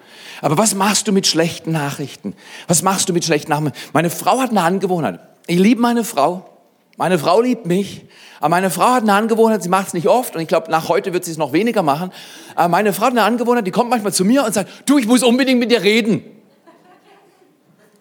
Aber 0.41 0.57
was 0.57 0.74
machst 0.74 1.07
du 1.07 1.12
mit 1.12 1.27
schlechten 1.27 1.74
Nachrichten? 1.74 2.34
Was 2.67 2.81
machst 2.81 3.07
du 3.07 3.13
mit 3.13 3.24
schlechten 3.24 3.51
Nachrichten? 3.51 3.77
Meine 3.93 4.10
Frau 4.10 4.39
hat 4.39 4.50
eine 4.50 4.63
Angewohnheit. 4.63 5.19
Ich 5.45 5.60
liebe 5.60 5.79
meine 5.79 6.03
Frau. 6.03 6.50
Meine 6.97 7.19
Frau 7.19 7.41
liebt 7.41 7.65
mich, 7.65 8.05
aber 8.39 8.49
meine 8.49 8.69
Frau 8.69 8.93
hat 8.93 9.03
eine 9.03 9.13
Angewohnheit, 9.13 9.61
sie 9.61 9.69
macht 9.69 9.87
es 9.87 9.93
nicht 9.93 10.07
oft 10.07 10.35
und 10.35 10.41
ich 10.41 10.47
glaube, 10.47 10.71
nach 10.71 10.87
heute 10.87 11.11
wird 11.11 11.25
sie 11.25 11.31
es 11.31 11.37
noch 11.37 11.51
weniger 11.51 11.83
machen. 11.83 12.11
Aber 12.55 12.69
meine 12.69 12.93
Frau 12.93 13.05
hat 13.05 13.11
eine 13.11 13.23
Angewohnheit, 13.23 13.67
die 13.67 13.71
kommt 13.71 13.89
manchmal 13.89 14.13
zu 14.13 14.23
mir 14.23 14.45
und 14.45 14.53
sagt, 14.53 14.89
du, 14.89 14.97
ich 14.97 15.05
muss 15.05 15.21
unbedingt 15.21 15.59
mit 15.59 15.71
dir 15.71 15.81
reden. 15.81 16.23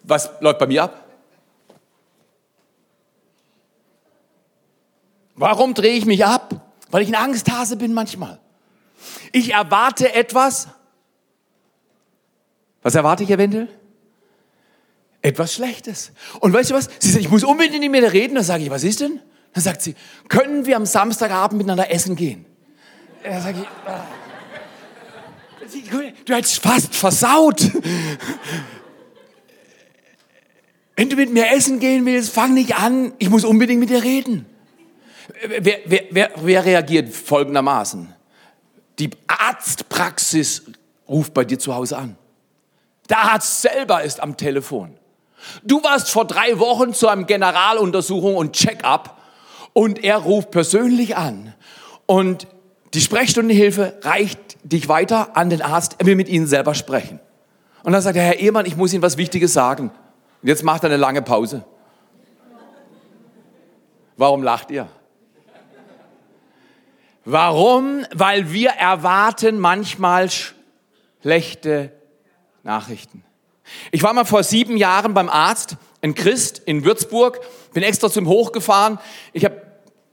Was 0.03 0.29
läuft 0.39 0.59
bei 0.59 0.67
mir 0.67 0.83
ab? 0.83 1.03
Warum 5.35 5.73
drehe 5.73 5.93
ich 5.93 6.05
mich 6.05 6.25
ab? 6.25 6.55
Weil 6.89 7.01
ich 7.01 7.09
ein 7.09 7.15
Angsthase 7.15 7.75
bin 7.75 7.93
manchmal. 7.93 8.39
Ich 9.33 9.51
erwarte 9.51 10.13
etwas. 10.13 10.69
Was 12.81 12.95
erwarte 12.95 13.23
ich 13.23 13.31
eventuell? 13.31 13.67
Etwas 15.25 15.55
Schlechtes. 15.55 16.11
Und 16.39 16.53
weißt 16.53 16.69
du 16.69 16.75
was? 16.75 16.87
Sie 16.99 17.09
sagt, 17.09 17.25
ich 17.25 17.31
muss 17.31 17.43
unbedingt 17.43 17.81
mit 17.81 17.89
mir 17.89 18.13
reden. 18.13 18.35
Dann 18.35 18.43
sage 18.43 18.63
ich, 18.63 18.69
was 18.69 18.83
ist 18.83 19.01
denn? 19.01 19.19
Dann 19.53 19.63
sagt 19.63 19.81
sie, 19.81 19.95
können 20.29 20.67
wir 20.67 20.75
am 20.75 20.85
Samstagabend 20.85 21.57
miteinander 21.57 21.91
essen 21.91 22.15
gehen? 22.15 22.45
Dann 23.23 23.41
sage 23.41 23.61
ich, 23.61 23.67
ah. 23.89 24.05
du 26.25 26.35
hättest 26.35 26.61
fast 26.61 26.93
versaut. 26.93 27.71
Wenn 30.95 31.09
du 31.09 31.15
mit 31.15 31.33
mir 31.33 31.51
essen 31.55 31.79
gehen 31.79 32.05
willst, 32.05 32.31
fang 32.31 32.53
nicht 32.53 32.75
an. 32.75 33.11
Ich 33.17 33.31
muss 33.31 33.45
unbedingt 33.45 33.79
mit 33.79 33.89
dir 33.89 34.03
reden. 34.03 34.45
Wer, 35.47 35.79
wer, 35.85 36.03
wer, 36.11 36.31
wer 36.35 36.65
reagiert 36.65 37.09
folgendermaßen? 37.11 38.13
Die 38.99 39.09
Arztpraxis 39.25 40.65
ruft 41.09 41.33
bei 41.33 41.45
dir 41.45 41.57
zu 41.57 41.73
Hause 41.73 41.97
an. 41.97 42.15
Der 43.09 43.17
Arzt 43.17 43.63
selber 43.63 44.03
ist 44.03 44.19
am 44.19 44.37
Telefon. 44.37 44.99
Du 45.63 45.83
warst 45.83 46.09
vor 46.09 46.25
drei 46.25 46.59
Wochen 46.59 46.93
zu 46.93 47.07
einem 47.07 47.25
Generaluntersuchung 47.25 48.35
und 48.35 48.53
Check-up 48.53 49.21
und 49.73 50.03
er 50.03 50.17
ruft 50.17 50.51
persönlich 50.51 51.17
an 51.17 51.53
und 52.05 52.47
die 52.93 53.01
Sprechstundenhilfe 53.01 53.99
reicht 54.03 54.57
dich 54.63 54.87
weiter 54.87 55.35
an 55.35 55.49
den 55.49 55.61
Arzt, 55.61 55.95
er 55.97 56.05
will 56.05 56.15
mit 56.15 56.29
Ihnen 56.29 56.47
selber 56.47 56.73
sprechen. 56.73 57.19
Und 57.83 57.91
dann 57.91 58.01
sagt 58.01 58.15
der 58.15 58.23
Herr 58.23 58.39
Ehemann, 58.39 58.65
ich 58.65 58.77
muss 58.77 58.93
Ihnen 58.93 59.03
was 59.03 59.17
Wichtiges 59.17 59.53
sagen. 59.53 59.91
Und 60.41 60.47
jetzt 60.47 60.63
macht 60.63 60.83
er 60.83 60.89
eine 60.89 60.97
lange 60.97 61.21
Pause. 61.21 61.65
Warum 64.15 64.43
lacht 64.43 64.71
ihr? 64.71 64.87
Warum? 67.25 68.05
Weil 68.13 68.53
wir 68.53 68.69
erwarten 68.69 69.59
manchmal 69.59 70.29
schlechte 71.21 71.91
Nachrichten. 72.63 73.24
Ich 73.91 74.03
war 74.03 74.13
mal 74.13 74.25
vor 74.25 74.43
sieben 74.43 74.77
Jahren 74.77 75.13
beim 75.13 75.29
Arzt, 75.29 75.77
ein 76.01 76.15
Christ 76.15 76.61
in 76.65 76.85
Würzburg, 76.85 77.39
bin 77.73 77.83
extra 77.83 78.09
zum 78.09 78.27
Hoch 78.27 78.51
gefahren. 78.51 78.99
Ich 79.33 79.45
habe 79.45 79.61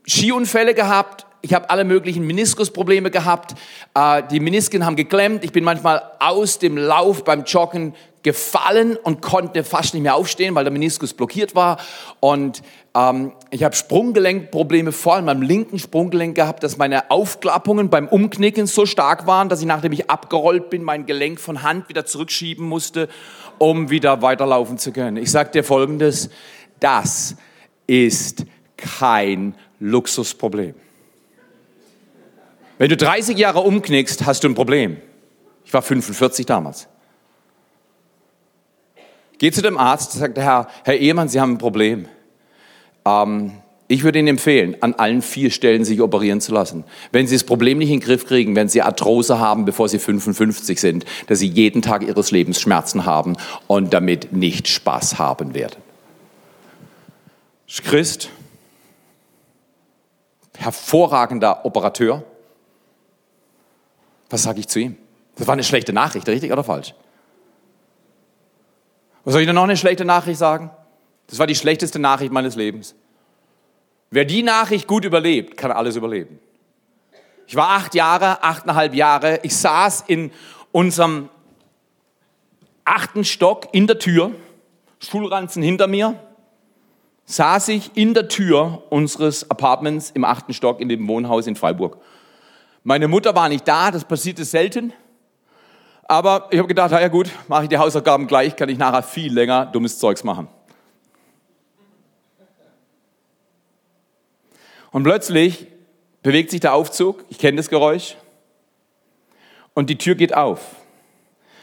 Skiunfälle 0.07 0.75
gehabt, 0.75 1.27
ich 1.43 1.55
habe 1.55 1.71
alle 1.71 1.85
möglichen 1.85 2.27
Meniskusprobleme 2.27 3.11
gehabt, 3.11 3.55
äh, 3.95 4.23
die 4.31 4.41
Menisken 4.41 4.87
haben 4.87 4.97
geklemmt, 4.97 5.45
ich 5.45 5.53
bin 5.53 5.65
manchmal 5.65 6.03
aus 6.21 6.59
dem 6.59 6.77
Lauf 6.77 7.25
beim 7.25 7.45
Joggen 7.45 7.95
gefallen 8.23 8.97
und 8.97 9.21
konnte 9.21 9.65
fast 9.65 9.95
nicht 9.95 10.03
mehr 10.05 10.15
aufstehen, 10.15 10.55
weil 10.55 10.65
der 10.65 10.73
Meniskus 10.73 11.13
blockiert 11.13 11.55
war. 11.55 11.79
Und 12.21 12.63
ähm, 12.95 13.33
ich 13.51 13.65
habe 13.65 13.75
Sprunggelenkprobleme, 13.75 14.93
vor 14.93 15.17
allem 15.17 15.27
beim 15.27 15.43
linken 15.43 15.79
Sprunggelenk 15.79 16.37
gehabt, 16.37 16.63
dass 16.63 16.77
meine 16.77 17.11
Aufklappungen 17.11 17.91
beim 17.91 18.07
Umknicken 18.07 18.67
so 18.67 18.87
stark 18.87 19.27
waren, 19.27 19.49
dass 19.49 19.61
ich, 19.61 19.67
nachdem 19.67 19.93
ich 19.93 20.09
abgerollt 20.09 20.71
bin, 20.71 20.85
mein 20.85 21.07
Gelenk 21.07 21.41
von 21.41 21.63
Hand 21.63 21.89
wieder 21.89 22.07
zurückschieben 22.07 22.67
musste, 22.67 23.09
um 23.63 23.91
wieder 23.91 24.23
weiterlaufen 24.23 24.77
zu 24.77 24.91
können. 24.91 25.17
Ich 25.17 25.31
sage 25.31 25.53
dir 25.53 25.63
Folgendes, 25.63 26.31
das 26.81 27.37
ist 27.87 28.45
kein 28.77 29.55
Luxusproblem. 29.79 30.75
Wenn 32.79 32.89
du 32.89 32.97
30 32.97 33.39
Jahre 33.39 33.61
umknickst, 33.61 34.27
hast 34.27 34.43
du 34.43 34.49
ein 34.49 34.57
Problem. 34.57 34.97
Ich 35.65 35.73
war 35.73 35.81
45 35.81 36.45
damals. 36.45 36.89
Geh 39.39 39.53
zu 39.53 39.63
dem 39.63 39.79
Arzt, 39.79 40.13
sagt 40.13 40.37
der 40.37 40.45
Herr, 40.45 40.69
Herr 40.83 40.97
Ehemann, 40.97 41.29
Sie 41.29 41.41
haben 41.41 41.53
ein 41.53 41.59
Problem. 41.59 42.09
Ähm, 43.05 43.62
ich 43.93 44.05
würde 44.05 44.19
Ihnen 44.19 44.29
empfehlen, 44.29 44.75
an 44.81 44.95
allen 44.95 45.21
vier 45.21 45.51
Stellen 45.51 45.85
sich 45.85 46.01
operieren 46.01 46.41
zu 46.41 46.55
lassen. 46.55 46.85
Wenn 47.11 47.27
Sie 47.27 47.35
das 47.35 47.45
Problem 47.45 47.77
nicht 47.77 47.91
in 47.91 48.01
den 48.01 48.07
Griff 48.07 48.25
kriegen, 48.25 48.57
wenn 48.57 48.67
Sie 48.67 48.81
Arthrose 48.81 49.39
haben, 49.39 49.67
bevor 49.67 49.87
Sie 49.87 49.99
55 49.99 50.81
sind, 50.81 51.05
dass 51.27 51.41
Sie 51.41 51.47
jeden 51.47 51.83
Tag 51.83 52.03
Ihres 52.03 52.31
Lebens 52.31 52.59
Schmerzen 52.59 53.05
haben 53.05 53.37
und 53.67 53.93
damit 53.93 54.33
nicht 54.33 54.67
Spaß 54.67 55.19
haben 55.19 55.55
werden. 55.55 55.77
Christ, 57.85 58.31
hervorragender 60.57 61.67
Operateur. 61.67 62.25
Was 64.31 64.45
sage 64.45 64.61
ich 64.61 64.69
zu 64.69 64.79
ihm? 64.79 64.97
Das 65.37 65.47
war 65.47 65.53
eine 65.53 65.65
schlechte 65.65 65.93
Nachricht, 65.93 66.27
richtig 66.29 66.51
oder 66.51 66.65
falsch? 66.65 66.95
Was 69.25 69.33
soll 69.33 69.43
ich 69.43 69.47
denn 69.47 69.55
noch 69.55 69.65
eine 69.65 69.77
schlechte 69.77 70.07
Nachricht 70.07 70.39
sagen? 70.39 70.71
Das 71.27 71.39
war 71.39 71.47
die 71.47 71.55
schlechteste 71.55 71.99
Nachricht 71.99 72.33
meines 72.33 72.57
Lebens. 72.57 72.95
Wer 74.13 74.27
die 74.27 74.43
Nachricht 74.43 74.87
gut 74.87 75.07
überlebt, 75.07 75.57
kann 75.57 75.73
alles 75.73 75.97
überleben. 75.97 76.39
Ich 77.47 77.57
war 77.57 77.71
acht 77.71 77.95
Jahre, 77.95 78.45
achteinhalb 78.45 78.95
Jahre. 78.95 79.41
Ich 79.43 79.57
saß 79.57 80.05
in 80.07 80.31
unserem 80.71 81.31
achten 82.85 83.25
Stock 83.25 83.69
in 83.73 83.87
der 83.87 83.99
Tür, 83.99 84.33
Schulranzen 85.01 85.63
hinter 85.63 85.87
mir, 85.87 86.15
saß 87.25 87.69
ich 87.69 87.97
in 87.97 88.13
der 88.13 88.29
Tür 88.29 88.83
unseres 88.91 89.51
Apartments 89.51 90.11
im 90.11 90.27
achten 90.27 90.53
Stock 90.53 90.81
in 90.81 90.91
dem 90.91 91.09
Wohnhaus 91.09 91.47
in 91.47 91.57
Freiburg. 91.57 91.97
Meine 92.85 93.09
Mutter 93.09 93.35
war 93.35 93.49
nicht 93.49 93.67
da, 93.67 93.91
das 93.91 94.05
passierte 94.05 94.45
selten. 94.45 94.93
Aber 96.05 96.49
ich 96.51 96.59
habe 96.59 96.69
gedacht, 96.69 96.91
ja 96.91 97.09
gut, 97.09 97.31
mache 97.49 97.63
ich 97.63 97.69
die 97.71 97.79
Hausaufgaben 97.79 98.27
gleich, 98.27 98.57
kann 98.57 98.69
ich 98.69 98.77
nachher 98.77 99.03
viel 99.03 99.33
länger 99.33 99.65
dummes 99.65 99.99
Zeugs 99.99 100.23
machen. 100.23 100.49
Und 104.93 105.03
plötzlich 105.03 105.67
bewegt 106.23 106.51
sich 106.51 106.61
der 106.61 106.75
Aufzug, 106.75 107.25
ich 107.29 107.39
kenne 107.39 107.57
das 107.57 107.69
Geräusch, 107.69 108.17
und 109.75 109.89
die 109.91 109.99
Tür 109.99 110.15
geht 110.15 110.35
auf. 110.35 110.61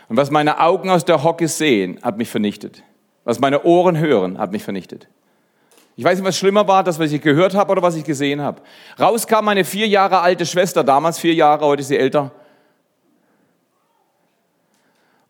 Und 0.10 0.18
was 0.18 0.32
meine 0.32 0.60
Augen 0.60 0.90
aus 0.90 1.06
der 1.06 1.24
Hocke 1.24 1.48
sehen, 1.48 2.00
hat 2.02 2.18
mich 2.18 2.30
vernichtet. 2.30 2.84
Was 3.24 3.40
meine 3.40 3.64
Ohren 3.64 4.00
hören, 4.00 4.40
hat 4.40 4.52
mich 4.52 4.64
vernichtet. 4.64 5.08
Ich 5.96 6.04
weiß 6.04 6.18
nicht, 6.18 6.28
was 6.28 6.38
schlimmer 6.38 6.68
war, 6.68 6.84
das, 6.84 6.98
was 6.98 7.12
ich 7.12 7.22
gehört 7.22 7.54
habe 7.54 7.72
oder 7.72 7.84
was 7.84 7.96
ich 7.96 8.04
gesehen 8.04 8.42
habe. 8.42 8.62
Raus 9.00 9.28
kam 9.28 9.46
meine 9.46 9.64
vier 9.64 9.88
Jahre 9.88 10.22
alte 10.22 10.46
Schwester, 10.46 10.84
damals 10.84 11.20
vier 11.20 11.34
Jahre, 11.34 11.66
heute 11.66 11.82
ist 11.82 11.90
sie 11.90 11.98
älter, 11.98 12.32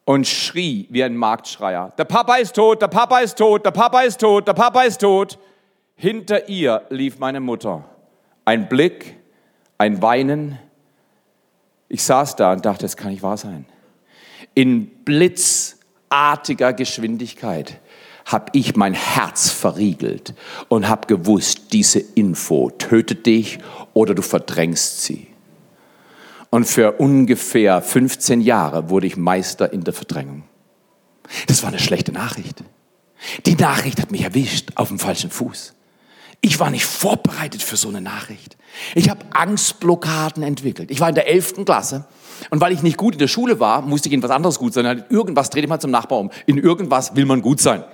und 0.06 0.26
schrie 0.26 0.88
wie 0.90 1.04
ein 1.04 1.16
Marktschreier. 1.16 1.92
Der 1.98 2.06
Papa 2.06 2.38
ist 2.38 2.56
tot, 2.56 2.82
der 2.82 2.88
Papa 2.88 3.20
ist 3.20 3.38
tot, 3.38 3.66
der 3.66 3.72
Papa 3.72 4.02
ist 4.02 4.20
tot, 4.20 4.48
der 4.48 4.54
Papa 4.54 4.84
ist 4.84 5.02
tot. 5.02 5.38
Hinter 6.02 6.48
ihr 6.48 6.84
lief 6.90 7.20
meine 7.20 7.42
Mutter. 7.42 7.84
Ein 8.46 8.70
Blick, 8.70 9.18
ein 9.78 10.02
Weinen. 10.02 10.58
Ich 11.90 12.04
saß 12.04 12.38
da 12.38 12.54
und 12.54 12.66
dachte, 12.66 12.84
das 12.84 12.96
kann 12.96 13.12
nicht 13.12 13.22
wahr 13.22 13.36
sein. 13.36 13.66
In 14.54 14.88
blitzartiger 15.04 16.72
Geschwindigkeit 16.72 17.82
habe 18.24 18.46
ich 18.54 18.78
mein 18.78 18.94
Herz 18.94 19.50
verriegelt 19.50 20.36
und 20.70 20.88
habe 20.88 21.08
gewusst, 21.08 21.74
diese 21.74 22.00
Info 22.00 22.70
tötet 22.70 23.26
dich 23.26 23.60
oder 23.92 24.16
du 24.16 24.22
verdrängst 24.22 25.04
sie. 25.04 25.28
Und 26.50 26.64
für 26.64 26.94
ungefähr 26.94 27.82
15 27.82 28.40
Jahre 28.40 28.90
wurde 28.90 29.06
ich 29.06 29.18
Meister 29.18 29.74
in 29.74 29.84
der 29.84 29.94
Verdrängung. 29.94 30.44
Das 31.48 31.62
war 31.62 31.68
eine 31.68 31.80
schlechte 31.80 32.14
Nachricht. 32.14 32.64
Die 33.46 33.56
Nachricht 33.56 34.00
hat 34.02 34.12
mich 34.12 34.24
erwischt 34.24 34.70
auf 34.76 34.88
dem 34.88 34.98
falschen 34.98 35.30
Fuß. 35.30 35.74
Ich 36.42 36.60
war 36.60 36.70
nicht 36.70 36.86
vorbereitet 36.86 37.62
für 37.62 37.76
so 37.76 37.90
eine 37.90 38.02
Nachricht. 38.02 38.58
Ich 38.96 39.10
habe 39.10 39.26
Angstblockaden 39.32 40.42
entwickelt. 40.42 40.90
Ich 40.90 41.00
war 41.00 41.10
in 41.10 41.16
der 41.16 41.28
11. 41.28 41.66
Klasse 41.66 42.06
und 42.50 42.62
weil 42.62 42.72
ich 42.72 42.82
nicht 42.82 42.98
gut 42.98 43.14
in 43.14 43.20
der 43.20 43.28
Schule 43.28 43.60
war, 43.60 43.82
musste 43.82 44.08
ich 44.08 44.14
in 44.14 44.24
was 44.24 44.32
anderes 44.32 44.58
gut 44.58 44.74
sein. 44.74 44.86
In 44.86 45.04
irgendwas 45.10 45.50
drehte 45.50 45.66
ich 45.66 45.70
mal 45.70 45.80
zum 45.80 45.92
Nachbar 45.92 46.20
um. 46.20 46.32
In 46.46 46.58
irgendwas 46.58 47.16
will 47.16 47.26
man 47.26 47.42
gut 47.42 47.60
sein. 47.60 47.84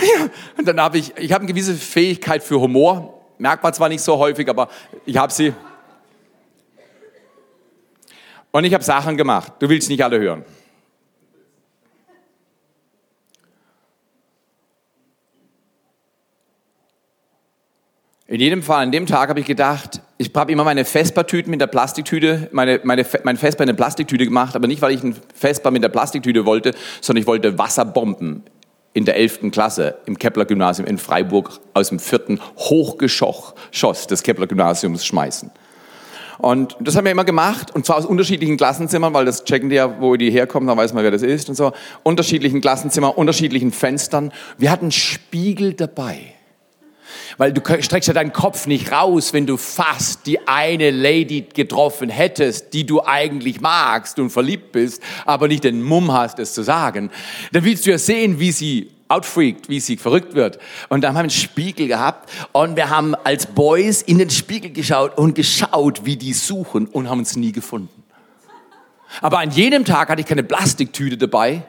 Ja, 0.00 0.28
und 0.58 0.66
dann 0.66 0.80
habe 0.80 0.98
ich, 0.98 1.16
ich 1.16 1.32
habe 1.32 1.42
eine 1.42 1.52
gewisse 1.52 1.74
Fähigkeit 1.74 2.42
für 2.42 2.58
Humor. 2.58 3.22
Merkt 3.38 3.62
man 3.62 3.72
zwar 3.72 3.88
nicht 3.88 4.00
so 4.00 4.18
häufig, 4.18 4.48
aber 4.48 4.68
ich 5.06 5.16
habe 5.16 5.32
sie. 5.32 5.54
Und 8.50 8.64
ich 8.64 8.74
habe 8.74 8.82
Sachen 8.82 9.16
gemacht. 9.16 9.52
Du 9.60 9.68
willst 9.68 9.88
nicht 9.88 10.02
alle 10.02 10.18
hören. 10.18 10.44
In 18.32 18.40
jedem 18.40 18.62
Fall, 18.62 18.84
an 18.84 18.92
dem 18.92 19.04
Tag 19.04 19.28
habe 19.28 19.40
ich 19.40 19.46
gedacht, 19.46 20.00
ich 20.16 20.30
habe 20.34 20.50
immer 20.50 20.64
meine 20.64 20.86
Vespertüten 20.86 21.50
mit 21.50 21.60
der 21.60 21.66
Plastiktüte, 21.66 22.48
meine, 22.50 22.80
meine, 22.82 23.04
mein 23.24 23.36
Vesper 23.36 23.62
in 23.62 23.68
eine 23.68 23.76
Plastiktüte 23.76 24.24
gemacht, 24.24 24.56
aber 24.56 24.66
nicht, 24.68 24.80
weil 24.80 24.94
ich 24.94 25.02
ein 25.02 25.14
Vesper 25.34 25.70
mit 25.70 25.82
der 25.82 25.90
Plastiktüte 25.90 26.46
wollte, 26.46 26.72
sondern 27.02 27.20
ich 27.20 27.26
wollte 27.26 27.58
Wasserbomben 27.58 28.42
in 28.94 29.04
der 29.04 29.16
11. 29.16 29.50
Klasse 29.50 29.96
im 30.06 30.18
Kepler-Gymnasium 30.18 30.88
in 30.88 30.96
Freiburg 30.96 31.60
aus 31.74 31.90
dem 31.90 31.98
vierten 31.98 32.40
Hochgeschoss 32.56 34.06
des 34.08 34.22
Kepler-Gymnasiums 34.22 35.04
schmeißen. 35.04 35.50
Und 36.38 36.74
das 36.80 36.96
haben 36.96 37.04
wir 37.04 37.12
immer 37.12 37.26
gemacht, 37.26 37.74
und 37.74 37.84
zwar 37.84 37.98
aus 37.98 38.06
unterschiedlichen 38.06 38.56
Klassenzimmern, 38.56 39.12
weil 39.12 39.26
das 39.26 39.44
checken 39.44 39.68
die 39.68 39.76
ja, 39.76 40.00
wo 40.00 40.16
die 40.16 40.30
herkommen, 40.30 40.66
dann 40.66 40.78
weiß 40.78 40.94
man, 40.94 41.04
wer 41.04 41.10
das 41.10 41.22
ist 41.22 41.50
und 41.50 41.54
so. 41.54 41.72
Unterschiedlichen 42.02 42.62
Klassenzimmern, 42.62 43.10
unterschiedlichen 43.10 43.72
Fenstern. 43.72 44.32
Wir 44.56 44.70
hatten 44.70 44.90
Spiegel 44.90 45.74
dabei. 45.74 46.31
Weil 47.38 47.52
du 47.52 47.60
streckst 47.82 48.08
ja 48.08 48.14
deinen 48.14 48.32
Kopf 48.32 48.66
nicht 48.66 48.92
raus, 48.92 49.32
wenn 49.32 49.46
du 49.46 49.56
fast 49.56 50.26
die 50.26 50.46
eine 50.46 50.90
Lady 50.90 51.46
getroffen 51.54 52.08
hättest, 52.08 52.72
die 52.72 52.84
du 52.84 53.02
eigentlich 53.04 53.60
magst 53.60 54.18
und 54.18 54.30
verliebt 54.30 54.72
bist, 54.72 55.02
aber 55.24 55.48
nicht 55.48 55.64
den 55.64 55.82
Mumm 55.82 56.12
hast, 56.12 56.38
es 56.38 56.52
zu 56.52 56.62
sagen. 56.62 57.10
Dann 57.52 57.64
willst 57.64 57.86
du 57.86 57.90
ja 57.90 57.98
sehen, 57.98 58.38
wie 58.38 58.52
sie 58.52 58.90
outfreakt, 59.08 59.68
wie 59.68 59.80
sie 59.80 59.96
verrückt 59.96 60.34
wird. 60.34 60.58
Und 60.88 61.02
dann 61.02 61.10
haben 61.10 61.16
wir 61.16 61.20
einen 61.20 61.30
Spiegel 61.30 61.86
gehabt 61.86 62.30
und 62.52 62.76
wir 62.76 62.90
haben 62.90 63.14
als 63.14 63.46
Boys 63.46 64.02
in 64.02 64.18
den 64.18 64.30
Spiegel 64.30 64.72
geschaut 64.72 65.18
und 65.18 65.34
geschaut, 65.34 66.04
wie 66.04 66.16
die 66.16 66.32
suchen 66.32 66.86
und 66.86 67.08
haben 67.08 67.18
uns 67.18 67.36
nie 67.36 67.52
gefunden. 67.52 68.02
Aber 69.20 69.38
an 69.38 69.50
jenem 69.50 69.84
Tag 69.84 70.08
hatte 70.08 70.22
ich 70.22 70.26
keine 70.26 70.42
Plastiktüte 70.42 71.18
dabei 71.18 71.62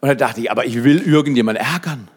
und 0.00 0.08
da 0.08 0.14
dachte 0.14 0.40
ich, 0.40 0.50
aber 0.50 0.66
ich 0.66 0.82
will 0.82 1.00
irgendjemand 1.00 1.58
ärgern. 1.58 2.08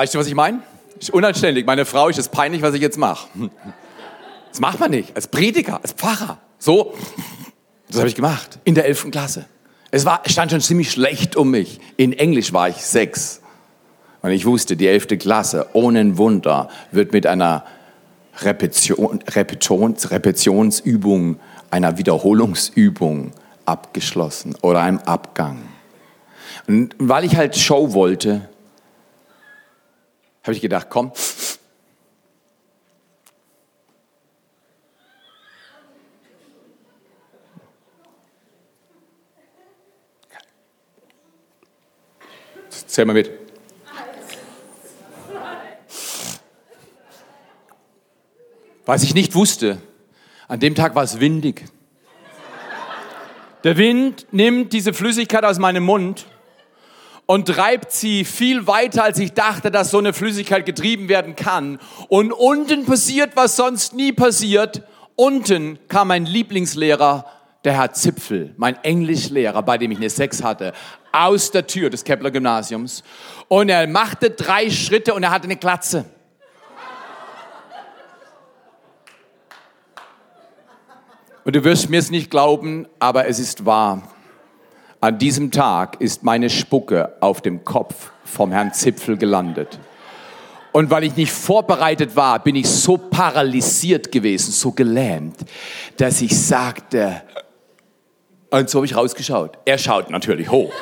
Weißt 0.00 0.14
du, 0.14 0.18
was 0.18 0.28
ich 0.28 0.34
meine? 0.34 0.62
Ist 0.98 1.10
unanständig. 1.10 1.66
Meine 1.66 1.84
Frau 1.84 2.08
ist 2.08 2.18
es 2.18 2.30
peinlich, 2.30 2.62
was 2.62 2.72
ich 2.72 2.80
jetzt 2.80 2.96
mache. 2.96 3.28
Das 4.48 4.58
macht 4.58 4.80
man 4.80 4.92
nicht. 4.92 5.14
Als 5.14 5.28
Prediger, 5.28 5.78
als 5.82 5.92
Pfarrer. 5.92 6.38
So. 6.58 6.94
Das 7.86 7.98
habe 7.98 8.08
ich 8.08 8.14
gemacht. 8.14 8.60
In 8.64 8.74
der 8.74 8.86
11. 8.86 9.10
Klasse. 9.10 9.44
Es 9.90 10.06
war, 10.06 10.22
stand 10.24 10.52
schon 10.52 10.62
ziemlich 10.62 10.90
schlecht 10.90 11.36
um 11.36 11.50
mich. 11.50 11.80
In 11.98 12.14
Englisch 12.14 12.54
war 12.54 12.70
ich 12.70 12.76
sechs. 12.76 13.42
Und 14.22 14.30
ich 14.30 14.46
wusste, 14.46 14.74
die 14.74 14.88
11. 14.88 15.18
Klasse, 15.18 15.66
ohne 15.74 16.00
ein 16.00 16.16
Wunder, 16.16 16.70
wird 16.92 17.12
mit 17.12 17.26
einer 17.26 17.66
Repetition, 18.40 19.22
Repetitions, 19.28 20.10
Repetitionsübung, 20.10 21.38
einer 21.70 21.98
Wiederholungsübung 21.98 23.32
abgeschlossen 23.66 24.56
oder 24.62 24.80
einem 24.80 25.00
Abgang. 25.00 25.58
Und 26.66 26.94
weil 26.96 27.24
ich 27.24 27.36
halt 27.36 27.54
Show 27.54 27.92
wollte, 27.92 28.48
habe 30.42 30.52
ich 30.54 30.60
gedacht, 30.60 30.88
komm. 30.90 31.12
Zähl 42.90 43.04
mal 43.04 43.12
mit. 43.12 43.30
Was 48.84 49.04
ich 49.04 49.14
nicht 49.14 49.36
wusste, 49.36 49.80
an 50.48 50.58
dem 50.58 50.74
Tag 50.74 50.96
war 50.96 51.04
es 51.04 51.20
windig. 51.20 51.64
Der 53.62 53.76
Wind 53.76 54.26
nimmt 54.32 54.72
diese 54.72 54.92
Flüssigkeit 54.92 55.44
aus 55.44 55.60
meinem 55.60 55.84
Mund 55.84 56.26
und 57.30 57.46
treibt 57.46 57.92
sie 57.92 58.24
viel 58.24 58.66
weiter, 58.66 59.04
als 59.04 59.20
ich 59.20 59.34
dachte, 59.34 59.70
dass 59.70 59.92
so 59.92 59.98
eine 59.98 60.12
Flüssigkeit 60.12 60.66
getrieben 60.66 61.08
werden 61.08 61.36
kann. 61.36 61.78
Und 62.08 62.32
unten 62.32 62.86
passiert, 62.86 63.36
was 63.36 63.54
sonst 63.54 63.94
nie 63.94 64.10
passiert. 64.10 64.82
Unten 65.14 65.78
kam 65.86 66.08
mein 66.08 66.26
Lieblingslehrer, 66.26 67.24
der 67.62 67.74
Herr 67.74 67.92
Zipfel, 67.92 68.52
mein 68.56 68.82
Englischlehrer, 68.82 69.62
bei 69.62 69.78
dem 69.78 69.92
ich 69.92 69.98
eine 69.98 70.10
Sex 70.10 70.42
hatte, 70.42 70.72
aus 71.12 71.52
der 71.52 71.68
Tür 71.68 71.88
des 71.88 72.02
Kepler 72.02 72.32
Gymnasiums. 72.32 73.04
Und 73.46 73.68
er 73.68 73.86
machte 73.86 74.30
drei 74.30 74.68
Schritte 74.68 75.14
und 75.14 75.22
er 75.22 75.30
hatte 75.30 75.44
eine 75.44 75.56
Glatze. 75.56 76.06
Und 81.44 81.54
du 81.54 81.62
wirst 81.62 81.90
mir 81.90 82.00
es 82.00 82.10
nicht 82.10 82.28
glauben, 82.28 82.88
aber 82.98 83.28
es 83.28 83.38
ist 83.38 83.64
wahr. 83.64 84.02
An 85.02 85.16
diesem 85.18 85.50
Tag 85.50 85.98
ist 86.00 86.24
meine 86.24 86.50
Spucke 86.50 87.16
auf 87.20 87.40
dem 87.40 87.64
Kopf 87.64 88.10
vom 88.22 88.52
Herrn 88.52 88.74
Zipfel 88.74 89.16
gelandet. 89.16 89.78
Und 90.72 90.90
weil 90.90 91.04
ich 91.04 91.16
nicht 91.16 91.32
vorbereitet 91.32 92.16
war, 92.16 92.38
bin 92.38 92.54
ich 92.54 92.68
so 92.68 92.98
paralysiert 92.98 94.12
gewesen, 94.12 94.52
so 94.52 94.72
gelähmt, 94.72 95.36
dass 95.96 96.20
ich 96.20 96.38
sagte, 96.38 97.22
und 98.50 98.68
so 98.68 98.78
habe 98.78 98.86
ich 98.86 98.94
rausgeschaut. 98.94 99.58
Er 99.64 99.78
schaut 99.78 100.10
natürlich 100.10 100.50
hoch. 100.50 100.72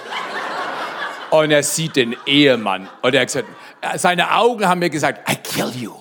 Und 1.31 1.51
er 1.53 1.63
sieht 1.63 1.95
den 1.95 2.17
Ehemann. 2.27 2.89
Und 3.03 3.15
er 3.15 3.21
hat 3.21 3.29
gesagt, 3.29 3.49
seine 3.97 4.35
Augen 4.35 4.67
haben 4.67 4.81
mir 4.81 4.91
gesagt, 4.91 5.31
I 5.31 5.37
kill 5.37 5.71
you. 5.81 5.93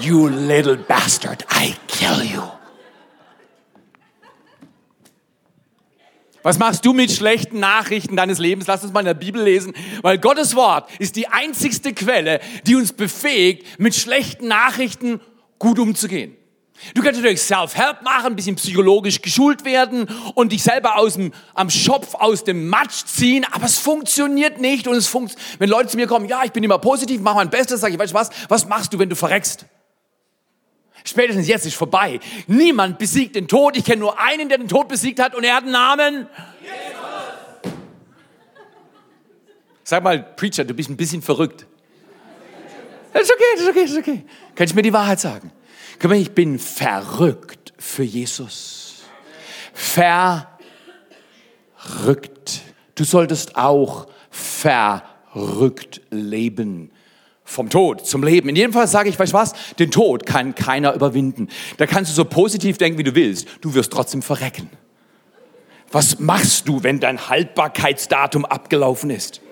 You 0.00 0.28
little 0.28 0.76
bastard, 0.76 1.44
I 1.52 1.74
kill 1.88 2.24
you. 2.24 2.42
Was 6.42 6.58
machst 6.58 6.84
du 6.84 6.92
mit 6.92 7.12
schlechten 7.12 7.60
Nachrichten 7.60 8.16
deines 8.16 8.38
Lebens? 8.38 8.66
Lass 8.66 8.82
uns 8.82 8.92
mal 8.92 9.00
in 9.00 9.06
der 9.06 9.14
Bibel 9.14 9.42
lesen, 9.42 9.74
weil 10.02 10.18
Gottes 10.18 10.56
Wort 10.56 10.90
ist 10.98 11.14
die 11.16 11.28
einzigste 11.28 11.92
Quelle, 11.92 12.40
die 12.66 12.74
uns 12.74 12.92
befähigt, 12.92 13.78
mit 13.78 13.94
schlechten 13.94 14.48
Nachrichten 14.48 15.20
gut 15.58 15.78
umzugehen. 15.78 16.36
Du 16.94 17.02
kannst 17.02 17.20
natürlich 17.20 17.42
Self-Help 17.42 18.02
machen, 18.02 18.26
ein 18.32 18.36
bisschen 18.36 18.56
psychologisch 18.56 19.22
geschult 19.22 19.64
werden 19.64 20.08
und 20.34 20.50
dich 20.50 20.64
selber 20.64 20.96
aus 20.98 21.14
dem, 21.14 21.32
am 21.54 21.70
Schopf 21.70 22.14
aus 22.16 22.42
dem 22.42 22.68
Matsch 22.68 23.04
ziehen, 23.06 23.46
aber 23.52 23.66
es 23.66 23.78
funktioniert 23.78 24.60
nicht 24.60 24.88
und 24.88 24.96
es 24.96 25.06
funkt, 25.06 25.36
wenn 25.58 25.68
Leute 25.68 25.90
zu 25.90 25.96
mir 25.96 26.08
kommen, 26.08 26.26
ja, 26.26 26.42
ich 26.44 26.50
bin 26.50 26.64
immer 26.64 26.78
positiv, 26.78 27.20
mach 27.20 27.36
mein 27.36 27.50
Bestes, 27.50 27.82
sag 27.82 27.92
ich, 27.92 27.98
weißt 27.98 28.12
du 28.12 28.16
was, 28.16 28.30
was 28.48 28.66
machst 28.66 28.92
du, 28.92 28.98
wenn 28.98 29.08
du 29.08 29.14
verreckst? 29.14 29.66
Spätestens 31.04 31.48
jetzt 31.48 31.66
ist 31.66 31.74
vorbei. 31.74 32.20
Niemand 32.46 32.98
besiegt 32.98 33.36
den 33.36 33.48
Tod. 33.48 33.76
Ich 33.76 33.84
kenne 33.84 34.00
nur 34.00 34.20
einen, 34.20 34.48
der 34.48 34.58
den 34.58 34.68
Tod 34.68 34.88
besiegt 34.88 35.20
hat 35.20 35.34
und 35.34 35.44
er 35.44 35.56
hat 35.56 35.64
einen 35.64 35.72
Namen. 35.72 36.26
Jesus. 36.60 37.02
Sag 39.84 40.04
mal, 40.04 40.22
Preacher, 40.22 40.64
du 40.64 40.74
bist 40.74 40.88
ein 40.88 40.96
bisschen 40.96 41.22
verrückt. 41.22 41.66
Das 43.12 43.24
ist 43.24 43.32
okay, 43.32 43.44
das 43.54 43.62
ist 43.62 43.68
okay, 43.68 43.82
das 43.82 43.90
ist 43.90 43.98
okay. 43.98 44.24
Kannst 44.54 44.72
du 44.72 44.76
mir 44.76 44.82
die 44.82 44.92
Wahrheit 44.92 45.20
sagen? 45.20 45.50
Ich 46.14 46.30
bin 46.32 46.58
verrückt 46.58 47.74
für 47.78 48.02
Jesus. 48.02 49.02
Verrückt. 49.74 50.52
Du 52.94 53.04
solltest 53.04 53.56
auch 53.56 54.06
verrückt 54.30 56.00
leben 56.10 56.91
vom 57.52 57.68
Tod 57.68 58.06
zum 58.06 58.24
Leben. 58.24 58.48
In 58.48 58.56
jedem 58.56 58.72
Fall 58.72 58.88
sage 58.88 59.08
ich, 59.08 59.18
weißt 59.18 59.32
du 59.32 59.36
was? 59.36 59.52
Den 59.78 59.90
Tod 59.90 60.26
kann 60.26 60.54
keiner 60.54 60.94
überwinden. 60.94 61.48
Da 61.76 61.86
kannst 61.86 62.10
du 62.10 62.14
so 62.14 62.24
positiv 62.24 62.78
denken, 62.78 62.98
wie 62.98 63.04
du 63.04 63.14
willst. 63.14 63.46
Du 63.60 63.74
wirst 63.74 63.92
trotzdem 63.92 64.22
verrecken. 64.22 64.70
Was 65.90 66.18
machst 66.18 66.68
du, 66.68 66.82
wenn 66.82 67.00
dein 67.00 67.28
Haltbarkeitsdatum 67.28 68.46
abgelaufen 68.46 69.10
ist? 69.10 69.42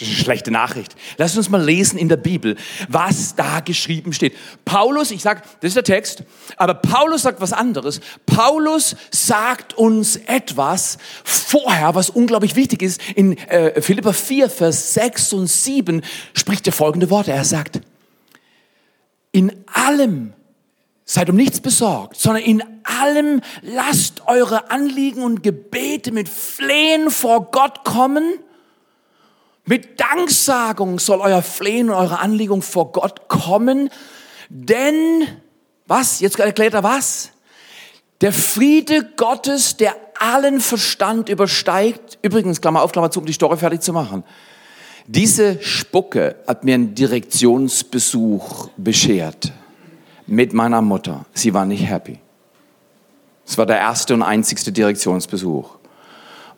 Das 0.00 0.08
ist 0.08 0.14
eine 0.14 0.24
schlechte 0.24 0.50
Nachricht. 0.50 0.96
Lass 1.18 1.36
uns 1.36 1.50
mal 1.50 1.62
lesen 1.62 1.98
in 1.98 2.08
der 2.08 2.16
Bibel, 2.16 2.56
was 2.88 3.34
da 3.34 3.60
geschrieben 3.60 4.14
steht. 4.14 4.34
Paulus, 4.64 5.10
ich 5.10 5.20
sag, 5.20 5.42
das 5.60 5.68
ist 5.68 5.76
der 5.76 5.84
Text, 5.84 6.24
aber 6.56 6.72
Paulus 6.72 7.22
sagt 7.22 7.42
was 7.42 7.52
anderes. 7.52 8.00
Paulus 8.24 8.96
sagt 9.10 9.74
uns 9.74 10.16
etwas 10.16 10.96
vorher, 11.22 11.94
was 11.94 12.08
unglaublich 12.08 12.56
wichtig 12.56 12.80
ist. 12.80 13.00
In 13.14 13.36
äh, 13.36 13.82
Philippa 13.82 14.14
4, 14.14 14.48
Vers 14.48 14.94
6 14.94 15.34
und 15.34 15.46
7 15.48 16.02
spricht 16.32 16.66
er 16.66 16.72
folgende 16.72 17.10
Worte. 17.10 17.32
Er 17.32 17.44
sagt, 17.44 17.82
in 19.32 19.52
allem 19.72 20.32
Seid 21.12 21.28
um 21.28 21.34
nichts 21.34 21.58
besorgt, 21.58 22.20
sondern 22.20 22.44
in 22.44 22.62
allem 22.84 23.40
lasst 23.62 24.28
eure 24.28 24.70
Anliegen 24.70 25.24
und 25.24 25.42
Gebete 25.42 26.12
mit 26.12 26.28
Flehen 26.28 27.10
vor 27.10 27.50
Gott 27.50 27.82
kommen 27.82 28.38
mit 29.70 30.00
Danksagung 30.00 30.98
soll 30.98 31.20
euer 31.20 31.42
Flehen 31.42 31.90
und 31.90 31.94
eure 31.94 32.18
Anlegung 32.18 32.60
vor 32.60 32.90
Gott 32.90 33.28
kommen, 33.28 33.88
denn, 34.48 35.28
was? 35.86 36.18
Jetzt 36.18 36.40
erklärt 36.40 36.74
er 36.74 36.82
was? 36.82 37.30
Der 38.20 38.32
Friede 38.32 39.08
Gottes, 39.16 39.76
der 39.76 39.94
allen 40.18 40.60
Verstand 40.60 41.28
übersteigt, 41.28 42.18
übrigens, 42.20 42.60
Klammer 42.60 42.82
auf, 42.82 42.90
Klammer 42.90 43.12
zu, 43.12 43.20
um 43.20 43.26
die 43.26 43.32
Story 43.32 43.56
fertig 43.56 43.80
zu 43.80 43.92
machen. 43.92 44.24
Diese 45.06 45.62
Spucke 45.62 46.34
hat 46.48 46.64
mir 46.64 46.74
einen 46.74 46.96
Direktionsbesuch 46.96 48.70
beschert 48.76 49.52
mit 50.26 50.52
meiner 50.52 50.82
Mutter. 50.82 51.26
Sie 51.32 51.54
war 51.54 51.64
nicht 51.64 51.88
happy. 51.88 52.18
Es 53.46 53.56
war 53.56 53.66
der 53.66 53.78
erste 53.78 54.14
und 54.14 54.24
einzigste 54.24 54.72
Direktionsbesuch. 54.72 55.76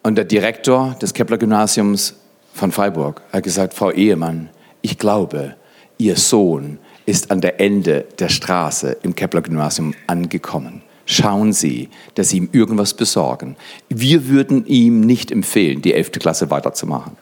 Und 0.03 0.15
der 0.15 0.25
Direktor 0.25 0.97
des 1.01 1.13
Kepler 1.13 1.37
Gymnasiums 1.37 2.15
von 2.53 2.73
Freiburg 2.73 3.23
hat 3.33 3.43
gesagt, 3.43 3.75
Frau 3.75 3.91
Ehemann, 3.91 4.51
ich 4.83 4.99
glaube, 4.99 5.57
Ihr 5.99 6.17
Sohn 6.17 6.79
ist 7.07 7.31
an 7.31 7.41
der 7.41 7.61
Ende 7.61 8.05
der 8.19 8.29
Straße 8.29 8.99
im 9.03 9.15
Kepler-Gymnasium 9.15 9.95
angekommen. 10.07 10.83
Schauen 11.05 11.53
Sie, 11.53 11.89
dass 12.15 12.31
Sie 12.31 12.39
ihm 12.39 12.49
irgendwas 12.53 12.95
besorgen. 12.95 13.57
Wir 13.89 14.29
würden 14.29 14.67
ihm 14.67 15.01
nicht 15.01 15.31
empfehlen, 15.31 15.83
die 15.83 15.95
11. 15.95 16.13
Klasse 16.13 16.51
weiterzumachen. 16.51 17.17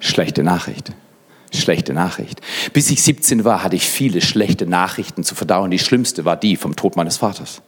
Schlechte 0.00 0.42
Nachricht. 0.42 0.92
Schlechte 1.52 1.92
Nachricht. 1.92 2.40
Bis 2.72 2.90
ich 2.90 3.02
17 3.02 3.44
war, 3.44 3.62
hatte 3.62 3.76
ich 3.76 3.88
viele 3.88 4.20
schlechte 4.20 4.66
Nachrichten 4.66 5.24
zu 5.24 5.34
verdauen. 5.34 5.70
Die 5.70 5.78
schlimmste 5.78 6.24
war 6.24 6.36
die 6.36 6.56
vom 6.56 6.76
Tod 6.76 6.96
meines 6.96 7.18
Vaters. 7.18 7.62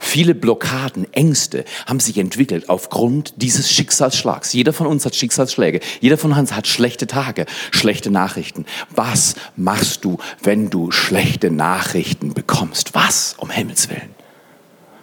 Viele 0.00 0.34
Blockaden, 0.34 1.12
Ängste 1.12 1.64
haben 1.86 2.00
sich 2.00 2.18
entwickelt 2.18 2.68
aufgrund 2.68 3.34
dieses 3.36 3.70
Schicksalsschlags. 3.70 4.52
Jeder 4.52 4.72
von 4.72 4.86
uns 4.86 5.04
hat 5.04 5.14
Schicksalsschläge. 5.14 5.80
Jeder 6.00 6.18
von 6.18 6.32
uns 6.32 6.52
hat 6.52 6.66
schlechte 6.66 7.06
Tage, 7.06 7.46
schlechte 7.72 8.10
Nachrichten. 8.10 8.64
Was 8.90 9.34
machst 9.56 10.04
du, 10.04 10.18
wenn 10.42 10.70
du 10.70 10.90
schlechte 10.90 11.50
Nachrichten 11.50 12.34
bekommst? 12.34 12.94
Was, 12.94 13.34
um 13.38 13.50
Himmels 13.50 13.88
Willen? 13.88 14.14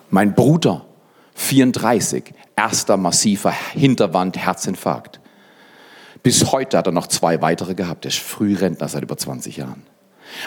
Mein 0.10 0.34
Bruder, 0.34 0.86
34, 1.36 2.24
erster 2.56 2.98
massiver 2.98 3.52
Hinterwand, 3.74 4.38
Herzinfarkt. 4.38 5.20
Bis 6.24 6.52
heute 6.52 6.78
hat 6.78 6.88
er 6.88 6.94
noch 6.94 7.08
zwei 7.08 7.42
weitere 7.42 7.76
gehabt. 7.76 8.06
Er 8.06 8.10
ist 8.10 8.20
Frührentner 8.20 8.88
seit 8.88 9.04
über 9.04 9.18
20 9.18 9.58
Jahren. 9.58 9.84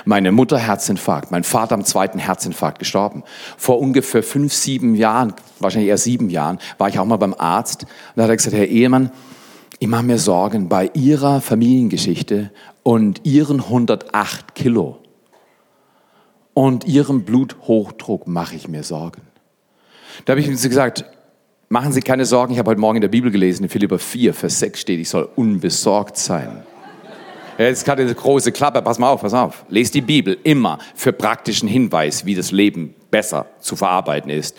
Meine 0.05 0.33
Mutter 0.33 0.59
Herzinfarkt, 0.59 1.31
mein 1.31 1.45
Vater 1.45 1.75
am 1.75 1.85
zweiten 1.85 2.19
Herzinfarkt 2.19 2.79
gestorben. 2.79 3.23
Vor 3.57 3.81
ungefähr 3.81 4.23
fünf, 4.23 4.53
sieben 4.53 4.95
Jahren, 4.95 5.35
wahrscheinlich 5.61 5.89
eher 5.89 5.99
sieben 5.99 6.31
Jahren, 6.31 6.59
war 6.79 6.89
ich 6.89 6.99
auch 6.99 7.05
mal 7.05 7.17
beim 7.17 7.35
Arzt 7.35 7.83
und 7.83 7.91
da 8.17 8.25
hat 8.25 8.31
er 8.31 8.37
gesagt, 8.37 8.57
Herr 8.57 8.67
Ehemann, 8.67 9.11
ich 9.79 9.89
mache 9.89 10.03
mir 10.03 10.19
Sorgen 10.19 10.69
bei 10.69 10.91
Ihrer 10.95 11.41
Familiengeschichte 11.41 12.51
und 12.83 13.25
Ihren 13.25 13.61
108 13.61 14.55
Kilo 14.55 14.99
und 16.55 16.85
Ihrem 16.85 17.23
Bluthochdruck 17.23 18.27
mache 18.27 18.57
ich 18.57 18.67
mir 18.67 18.83
Sorgen. 18.83 19.23
Da 20.25 20.33
habe 20.33 20.41
ich 20.41 20.49
ihm 20.49 20.55
gesagt, 20.55 21.05
machen 21.69 21.93
Sie 21.93 22.01
keine 22.01 22.25
Sorgen, 22.25 22.53
ich 22.53 22.59
habe 22.59 22.71
heute 22.71 22.81
Morgen 22.81 22.97
in 22.97 23.03
der 23.03 23.09
Bibel 23.09 23.31
gelesen, 23.31 23.65
in 23.65 23.69
Philipper 23.69 24.01
4, 24.01 24.35
Vers 24.35 24.59
6 24.59 24.81
steht, 24.81 24.99
ich 24.99 25.09
soll 25.09 25.29
unbesorgt 25.37 26.17
sein. 26.17 26.65
Jetzt 27.59 27.85
gerade 27.85 28.03
eine 28.03 28.15
große 28.15 28.53
Klappe, 28.53 28.81
pass 28.83 29.01
mal 29.01 29.09
auf, 29.09 29.21
pass 29.21 29.35
auf. 29.35 29.65
Lest 29.69 29.93
die 29.95 30.01
Bibel 30.01 30.39
immer 30.45 30.79
für 30.95 31.13
praktischen 31.13 31.69
Hinweis, 31.69 32.25
wie 32.25 32.37
das 32.37 32.53
Leben 32.53 32.95
besser 33.11 33.47
zu 33.61 33.75
verarbeiten 33.75 34.31
ist. 34.31 34.57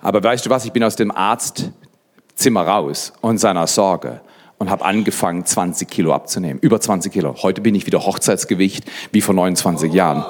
Aber 0.00 0.22
weißt 0.22 0.46
du 0.46 0.50
was, 0.50 0.64
ich 0.64 0.70
bin 0.70 0.84
aus 0.84 0.94
dem 0.94 1.10
Arztzimmer 1.10 2.62
raus 2.62 3.12
und 3.20 3.38
seiner 3.38 3.66
Sorge 3.66 4.20
und 4.58 4.70
habe 4.70 4.84
angefangen, 4.84 5.44
20 5.44 5.90
Kilo 5.90 6.14
abzunehmen. 6.14 6.60
Über 6.60 6.80
20 6.80 7.12
Kilo. 7.12 7.34
Heute 7.42 7.62
bin 7.62 7.74
ich 7.74 7.84
wieder 7.84 8.06
Hochzeitsgewicht 8.06 8.84
wie 9.10 9.20
vor 9.22 9.34
29 9.34 9.92
Jahren. 9.92 10.24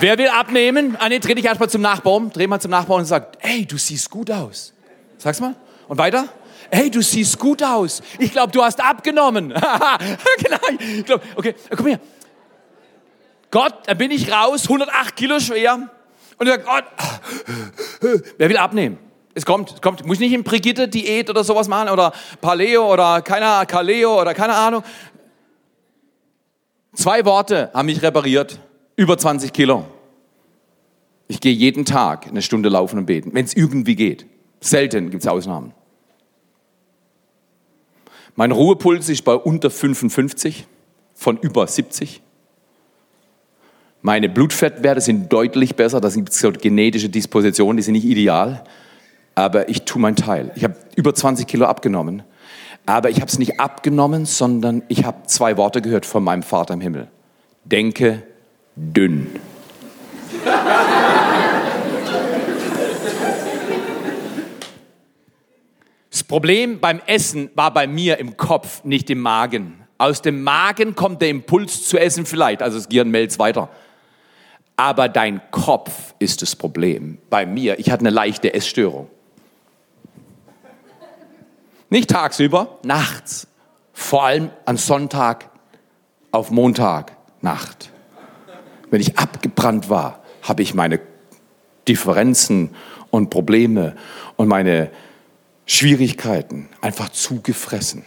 Wer 0.00 0.16
will 0.16 0.28
abnehmen? 0.28 0.96
Ah, 0.98 1.10
nee, 1.10 1.18
dreh 1.18 1.34
dich 1.34 1.44
erstmal 1.44 1.68
zum 1.68 1.82
Nachbarn. 1.82 2.30
Dreh 2.30 2.46
mal 2.46 2.60
zum 2.60 2.70
Nachbarn 2.70 3.00
und 3.00 3.06
sag, 3.06 3.36
ey, 3.40 3.66
du 3.66 3.76
siehst 3.76 4.10
gut 4.10 4.30
aus. 4.30 4.72
Sag's 5.18 5.40
mal. 5.40 5.54
Und 5.86 5.98
weiter? 5.98 6.28
Hey, 6.70 6.90
du 6.90 7.02
siehst 7.02 7.38
gut 7.38 7.62
aus. 7.62 8.02
Ich 8.18 8.32
glaube, 8.32 8.52
du 8.52 8.62
hast 8.62 8.82
abgenommen. 8.82 9.48
genau. 10.38 10.58
Ich 10.78 11.04
glaub, 11.04 11.22
okay, 11.36 11.54
komm 11.76 11.86
her. 11.86 12.00
Gott, 13.50 13.74
da 13.86 13.94
bin 13.94 14.10
ich 14.10 14.32
raus, 14.32 14.64
108 14.64 15.14
Kilo 15.14 15.38
schwer. 15.38 15.88
Und 16.38 16.46
er 16.46 16.54
sagt, 16.54 16.66
Gott, 16.66 16.84
wer 18.38 18.48
will 18.48 18.56
abnehmen? 18.56 18.98
Es 19.34 19.44
kommt, 19.44 19.72
es 19.72 19.80
kommt. 19.80 20.04
Muss 20.06 20.18
nicht 20.18 20.32
in 20.32 20.44
Brigitte-Diät 20.44 21.28
oder 21.30 21.44
sowas 21.44 21.68
machen 21.68 21.88
oder 21.88 22.12
Paleo 22.40 22.92
oder 22.92 23.20
keine 23.22 23.66
Kaleo 23.66 24.20
oder 24.20 24.34
keine 24.34 24.54
Ahnung. 24.54 24.82
Zwei 26.94 27.24
Worte 27.24 27.70
haben 27.74 27.86
mich 27.86 28.02
repariert. 28.02 28.60
Über 28.96 29.18
20 29.18 29.52
Kilo. 29.52 29.84
Ich 31.26 31.40
gehe 31.40 31.52
jeden 31.52 31.84
Tag 31.84 32.28
eine 32.28 32.42
Stunde 32.42 32.68
laufen 32.68 32.98
und 32.98 33.06
beten, 33.06 33.30
wenn 33.32 33.44
es 33.44 33.56
irgendwie 33.56 33.96
geht. 33.96 34.26
Selten 34.60 35.10
gibt 35.10 35.24
es 35.24 35.28
Ausnahmen. 35.28 35.74
Mein 38.36 38.50
Ruhepuls 38.50 39.08
ist 39.08 39.22
bei 39.22 39.34
unter 39.34 39.70
55 39.70 40.66
von 41.14 41.38
über 41.38 41.66
70. 41.66 42.20
Meine 44.02 44.28
Blutfettwerte 44.28 45.00
sind 45.00 45.32
deutlich 45.32 45.76
besser. 45.76 46.00
Das 46.00 46.14
sind 46.14 46.32
so 46.32 46.50
genetische 46.50 47.08
Dispositionen, 47.08 47.76
die 47.76 47.82
sind 47.82 47.94
nicht 47.94 48.04
ideal. 48.04 48.64
Aber 49.36 49.68
ich 49.68 49.82
tue 49.82 50.02
meinen 50.02 50.16
Teil. 50.16 50.50
Ich 50.56 50.64
habe 50.64 50.76
über 50.96 51.14
20 51.14 51.46
Kilo 51.46 51.66
abgenommen. 51.66 52.22
Aber 52.86 53.08
ich 53.08 53.16
habe 53.16 53.26
es 53.26 53.38
nicht 53.38 53.60
abgenommen, 53.60 54.26
sondern 54.26 54.82
ich 54.88 55.04
habe 55.04 55.26
zwei 55.26 55.56
Worte 55.56 55.80
gehört 55.80 56.04
von 56.04 56.22
meinem 56.22 56.42
Vater 56.42 56.74
im 56.74 56.80
Himmel. 56.80 57.08
Denke 57.64 58.22
dünn. 58.76 59.28
Das 66.24 66.28
Problem 66.28 66.80
beim 66.80 67.02
Essen 67.04 67.50
war 67.54 67.74
bei 67.74 67.86
mir 67.86 68.16
im 68.16 68.38
Kopf, 68.38 68.82
nicht 68.82 69.10
im 69.10 69.20
Magen. 69.20 69.84
Aus 69.98 70.22
dem 70.22 70.42
Magen 70.42 70.94
kommt 70.94 71.20
der 71.20 71.28
Impuls 71.28 71.86
zu 71.86 71.98
essen 71.98 72.24
vielleicht, 72.24 72.62
also 72.62 72.78
das 72.78 72.88
Gehirn 72.88 73.10
meldet 73.10 73.38
weiter. 73.38 73.68
Aber 74.74 75.10
dein 75.10 75.42
Kopf 75.50 76.14
ist 76.18 76.40
das 76.40 76.56
Problem. 76.56 77.18
Bei 77.28 77.44
mir, 77.44 77.78
ich 77.78 77.90
hatte 77.90 78.00
eine 78.00 78.08
leichte 78.08 78.54
Essstörung. 78.54 79.10
Nicht 81.90 82.08
tagsüber, 82.08 82.78
nachts. 82.84 83.46
Vor 83.92 84.24
allem 84.24 84.48
an 84.64 84.78
Sonntag 84.78 85.50
auf 86.30 86.50
Montag, 86.50 87.12
Nacht. 87.42 87.92
Wenn 88.90 89.02
ich 89.02 89.18
abgebrannt 89.18 89.90
war, 89.90 90.22
habe 90.40 90.62
ich 90.62 90.72
meine 90.72 91.00
Differenzen 91.86 92.74
und 93.10 93.28
Probleme 93.28 93.94
und 94.36 94.48
meine 94.48 94.90
Schwierigkeiten 95.66 96.68
einfach 96.80 97.08
zugefressen. 97.10 98.04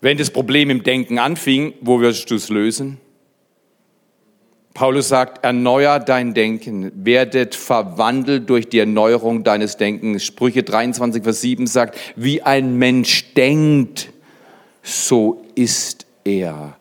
Wenn 0.00 0.16
das 0.16 0.30
Problem 0.30 0.70
im 0.70 0.82
Denken 0.84 1.18
anfing, 1.18 1.74
wo 1.80 2.00
wirst 2.00 2.30
du 2.30 2.36
es 2.36 2.48
lösen? 2.48 2.98
Paulus 4.72 5.08
sagt, 5.08 5.44
erneuer 5.44 5.98
dein 5.98 6.34
Denken, 6.34 6.92
werdet 7.04 7.56
verwandelt 7.56 8.48
durch 8.48 8.68
die 8.68 8.78
Erneuerung 8.78 9.42
deines 9.42 9.76
Denkens. 9.76 10.24
Sprüche 10.24 10.62
23, 10.62 11.24
Vers 11.24 11.40
7 11.40 11.66
sagt, 11.66 11.98
wie 12.14 12.42
ein 12.42 12.78
Mensch 12.78 13.34
denkt, 13.34 14.12
so 14.84 15.44
ist 15.56 16.06
er. 16.22 16.76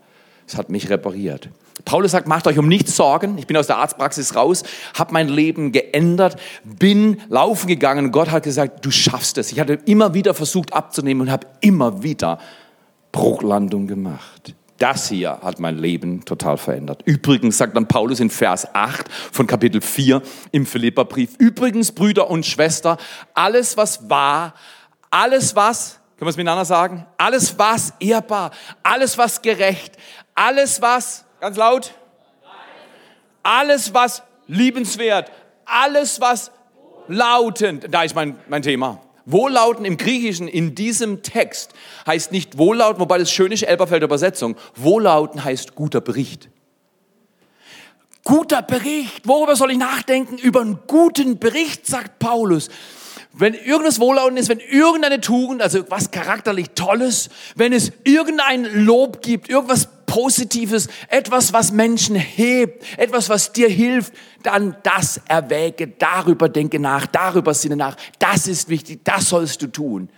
Es 0.46 0.56
hat 0.56 0.70
mich 0.70 0.92
repariert. 0.92 1.50
Paulus 1.88 2.12
sagt, 2.12 2.28
macht 2.28 2.46
euch 2.48 2.60
um 2.60 2.68
nichts 2.68 2.98
Sorgen. 2.98 3.38
Ich 3.38 3.48
bin 3.48 3.56
aus 3.56 3.68
der 3.68 3.78
Arztpraxis 3.78 4.36
raus, 4.36 4.64
habe 4.94 5.14
mein 5.14 5.30
Leben 5.30 5.72
geändert, 5.72 6.36
bin 6.66 7.22
laufen 7.30 7.68
gegangen. 7.68 8.12
Gott 8.12 8.30
hat 8.30 8.44
gesagt, 8.44 8.86
du 8.86 8.92
schaffst 8.92 9.38
es. 9.38 9.54
Ich 9.54 9.60
hatte 9.62 9.80
immer 9.86 10.14
wieder 10.14 10.34
versucht 10.34 10.74
abzunehmen 10.74 11.22
und 11.22 11.32
habe 11.32 11.48
immer 11.62 12.04
wieder 12.04 12.40
Bruchlandung 13.14 13.88
gemacht. 13.88 14.54
Das 14.80 15.08
hier 15.08 15.40
hat 15.42 15.62
mein 15.62 15.78
Leben 15.78 16.26
total 16.26 16.58
verändert. 16.58 17.04
Übrigens 17.06 17.58
sagt 17.58 17.78
dann 17.78 17.88
Paulus 17.88 18.20
in 18.20 18.30
Vers 18.30 18.68
8 18.76 19.10
von 19.32 19.48
Kapitel 19.48 19.80
4 19.80 20.22
im 20.52 20.66
Philipperbrief, 20.66 21.36
übrigens 21.38 21.94
Brüder 21.94 22.30
und 22.30 22.46
Schwester, 22.46 22.98
alles 23.34 23.78
was 23.78 24.10
war, 24.10 24.56
alles 25.10 25.56
was, 25.56 26.02
können 26.18 26.28
wir 26.28 26.32
es 26.32 26.38
miteinander 26.38 26.66
sagen, 26.66 27.06
alles 27.18 27.58
was 27.58 27.94
ehrbar, 28.02 28.52
alles 28.84 29.18
was 29.18 29.42
gerecht, 29.42 29.94
alles 30.36 30.82
was 30.82 31.24
Ganz 31.40 31.58
laut. 31.58 31.94
Alles, 33.44 33.94
was 33.94 34.24
liebenswert, 34.48 35.32
alles, 35.66 36.20
was 36.20 36.52
lautend, 37.08 37.88
da 37.90 38.04
ist 38.04 38.16
mein, 38.16 38.38
mein 38.50 38.62
Thema. 38.62 39.02
Wohllauten 39.26 39.84
im 39.84 39.98
Griechischen 39.98 40.48
in 40.48 40.74
diesem 40.74 41.22
Text 41.22 41.74
heißt 42.06 42.32
nicht 42.32 42.58
Wohllauten, 42.58 43.02
wobei 43.02 43.18
das 43.18 43.30
schöne 43.30 43.54
ist 43.54 43.64
Elberfelder 43.64 44.06
Übersetzung. 44.06 44.56
Wohllauten 44.76 45.44
heißt 45.44 45.76
guter 45.76 46.00
Bericht. 46.00 46.50
Guter 48.24 48.62
Bericht. 48.62 49.28
Worüber 49.28 49.56
soll 49.56 49.72
ich 49.72 49.78
nachdenken? 49.78 50.38
Über 50.38 50.62
einen 50.62 50.80
guten 50.88 51.40
Bericht, 51.40 51.86
sagt 51.86 52.20
Paulus. 52.20 52.70
Wenn 53.34 53.54
irgendwas 53.54 54.00
Wohllauten 54.00 54.38
ist, 54.38 54.50
wenn 54.50 54.60
irgendeine 54.60 55.22
Tugend, 55.22 55.62
also 55.62 55.90
was 55.90 56.12
charakterlich 56.12 56.72
Tolles, 56.72 57.30
wenn 57.56 57.74
es 57.74 57.92
irgendein 58.04 58.64
Lob 58.86 59.22
gibt, 59.22 59.50
irgendwas 59.50 59.90
Positives, 60.08 60.88
etwas, 61.10 61.54
was 61.54 61.72
Menschen 61.72 62.16
hebt, 62.16 62.84
etwas, 62.98 63.30
was 63.30 63.54
dir 63.54 63.70
hilft, 63.70 64.14
dann 64.42 64.76
das 64.82 65.22
erwäge, 65.28 65.88
darüber 65.88 66.50
denke 66.50 66.80
nach, 66.80 67.06
darüber 67.06 67.54
sinne 67.54 67.76
nach. 67.76 67.96
Das 68.18 68.48
ist 68.48 68.70
wichtig, 68.70 69.02
das 69.04 69.30
sollst 69.30 69.62
du 69.62 69.68
tun. 69.68 70.10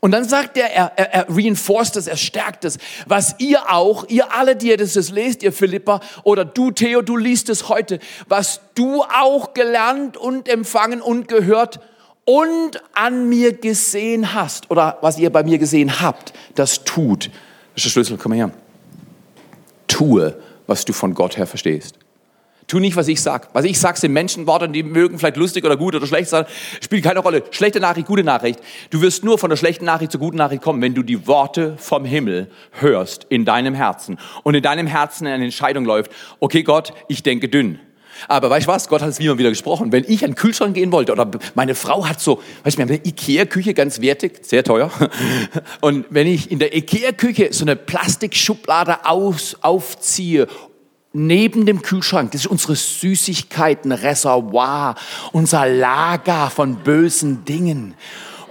Und 0.00 0.12
dann 0.12 0.28
sagt 0.28 0.56
er, 0.56 0.70
er, 0.70 0.98
er, 0.98 1.26
reinforced 1.28 1.96
es, 1.96 2.06
er 2.06 2.16
stärkt 2.16 2.64
es, 2.64 2.78
was 3.06 3.36
ihr 3.38 3.72
auch, 3.72 4.06
ihr 4.08 4.32
alle, 4.32 4.54
die 4.54 4.68
ihr 4.68 4.76
das 4.76 5.10
lest, 5.10 5.42
ihr 5.42 5.52
Philippa, 5.52 6.00
oder 6.22 6.44
du 6.44 6.70
Theo, 6.70 7.02
du 7.02 7.16
liest 7.16 7.48
es 7.48 7.68
heute, 7.68 7.98
was 8.28 8.60
du 8.74 9.02
auch 9.02 9.54
gelernt 9.54 10.16
und 10.16 10.48
empfangen 10.48 11.00
und 11.00 11.26
gehört 11.26 11.80
und 12.24 12.82
an 12.94 13.28
mir 13.28 13.54
gesehen 13.54 14.34
hast 14.34 14.70
oder 14.70 14.98
was 15.00 15.18
ihr 15.18 15.30
bei 15.30 15.42
mir 15.42 15.58
gesehen 15.58 16.00
habt, 16.00 16.32
das 16.54 16.84
tut. 16.84 17.30
Das 17.74 17.78
ist 17.78 17.84
der 17.86 17.90
Schlüssel, 17.90 18.18
komm 18.18 18.32
her. 18.32 18.50
Tue, 19.94 20.34
was 20.66 20.84
du 20.84 20.92
von 20.92 21.14
Gott 21.14 21.36
her 21.36 21.46
verstehst. 21.46 22.00
Tu 22.66 22.80
nicht, 22.80 22.96
was 22.96 23.06
ich 23.06 23.22
sag. 23.22 23.50
Was 23.52 23.64
ich 23.64 23.78
sag, 23.78 23.96
sind 23.96 24.12
Menschenworte, 24.12 24.68
die 24.68 24.82
mögen 24.82 25.20
vielleicht 25.20 25.36
lustig 25.36 25.64
oder 25.64 25.76
gut 25.76 25.94
oder 25.94 26.04
schlecht 26.04 26.30
sein. 26.30 26.46
Spielt 26.80 27.04
keine 27.04 27.20
Rolle. 27.20 27.44
Schlechte 27.52 27.78
Nachricht, 27.78 28.08
gute 28.08 28.24
Nachricht. 28.24 28.58
Du 28.90 29.02
wirst 29.02 29.22
nur 29.22 29.38
von 29.38 29.50
der 29.50 29.56
schlechten 29.56 29.84
Nachricht 29.84 30.10
zur 30.10 30.18
guten 30.18 30.36
Nachricht 30.36 30.62
kommen, 30.62 30.82
wenn 30.82 30.94
du 30.94 31.04
die 31.04 31.28
Worte 31.28 31.76
vom 31.76 32.04
Himmel 32.04 32.50
hörst 32.72 33.24
in 33.28 33.44
deinem 33.44 33.74
Herzen 33.74 34.18
und 34.42 34.56
in 34.56 34.64
deinem 34.64 34.88
Herzen 34.88 35.28
eine 35.28 35.44
Entscheidung 35.44 35.84
läuft. 35.84 36.10
Okay, 36.40 36.64
Gott, 36.64 36.92
ich 37.06 37.22
denke 37.22 37.48
dünn. 37.48 37.78
Aber 38.28 38.50
weißt 38.50 38.66
du 38.66 38.72
was? 38.72 38.88
Gott 38.88 39.02
hat 39.02 39.10
es 39.10 39.18
mir 39.18 39.36
wieder 39.38 39.50
gesprochen. 39.50 39.90
Wenn 39.92 40.04
ich 40.06 40.24
an 40.24 40.30
den 40.30 40.36
Kühlschrank 40.36 40.74
gehen 40.74 40.92
wollte 40.92 41.12
oder 41.12 41.30
meine 41.54 41.74
Frau 41.74 42.06
hat 42.06 42.20
so, 42.20 42.40
weißt 42.64 42.76
du, 42.76 42.78
wir 42.78 42.84
haben 42.84 42.90
eine 42.90 43.04
Ikea-Küche, 43.04 43.74
ganz 43.74 44.00
wertig, 44.00 44.38
sehr 44.42 44.64
teuer. 44.64 44.90
Und 45.80 46.06
wenn 46.10 46.26
ich 46.26 46.50
in 46.50 46.58
der 46.58 46.76
Ikea-Küche 46.76 47.48
so 47.52 47.64
eine 47.64 47.76
Plastikschublade 47.76 49.06
aus, 49.06 49.56
aufziehe 49.60 50.48
neben 51.12 51.64
dem 51.64 51.80
Kühlschrank, 51.82 52.32
das 52.32 52.40
ist 52.42 52.48
unsere 52.48 52.74
Süßigkeiten-Reservoir, 52.76 54.96
unser 55.32 55.66
Lager 55.66 56.50
von 56.50 56.76
bösen 56.76 57.44
Dingen. 57.44 57.94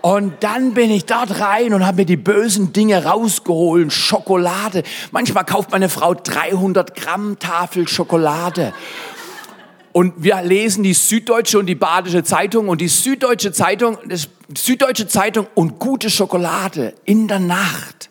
Und 0.03 0.43
dann 0.43 0.73
bin 0.73 0.91
ich 0.91 1.05
dort 1.05 1.39
rein 1.39 1.73
und 1.73 1.85
habe 1.85 1.99
mir 1.99 2.05
die 2.05 2.17
bösen 2.17 2.73
Dinge 2.73 3.05
rausgeholt. 3.05 3.93
Schokolade. 3.93 4.83
Manchmal 5.11 5.45
kauft 5.45 5.71
meine 5.71 5.87
Frau 5.87 6.13
300 6.13 6.93
Gramm 6.93 7.39
Tafel 7.39 7.87
Schokolade. 7.87 8.73
Und 9.93 10.23
wir 10.23 10.41
lesen 10.41 10.83
die 10.83 10.93
Süddeutsche 10.93 11.59
und 11.59 11.67
die 11.67 11.75
Badische 11.75 12.23
Zeitung 12.23 12.67
und 12.67 12.81
die 12.81 12.87
Süddeutsche 12.87 13.51
Zeitung, 13.51 13.99
das 14.07 14.27
Süddeutsche 14.57 15.07
Zeitung 15.07 15.45
und 15.53 15.77
gute 15.77 16.09
Schokolade 16.09 16.95
in 17.05 17.27
der 17.27 17.37
Nacht 17.37 18.09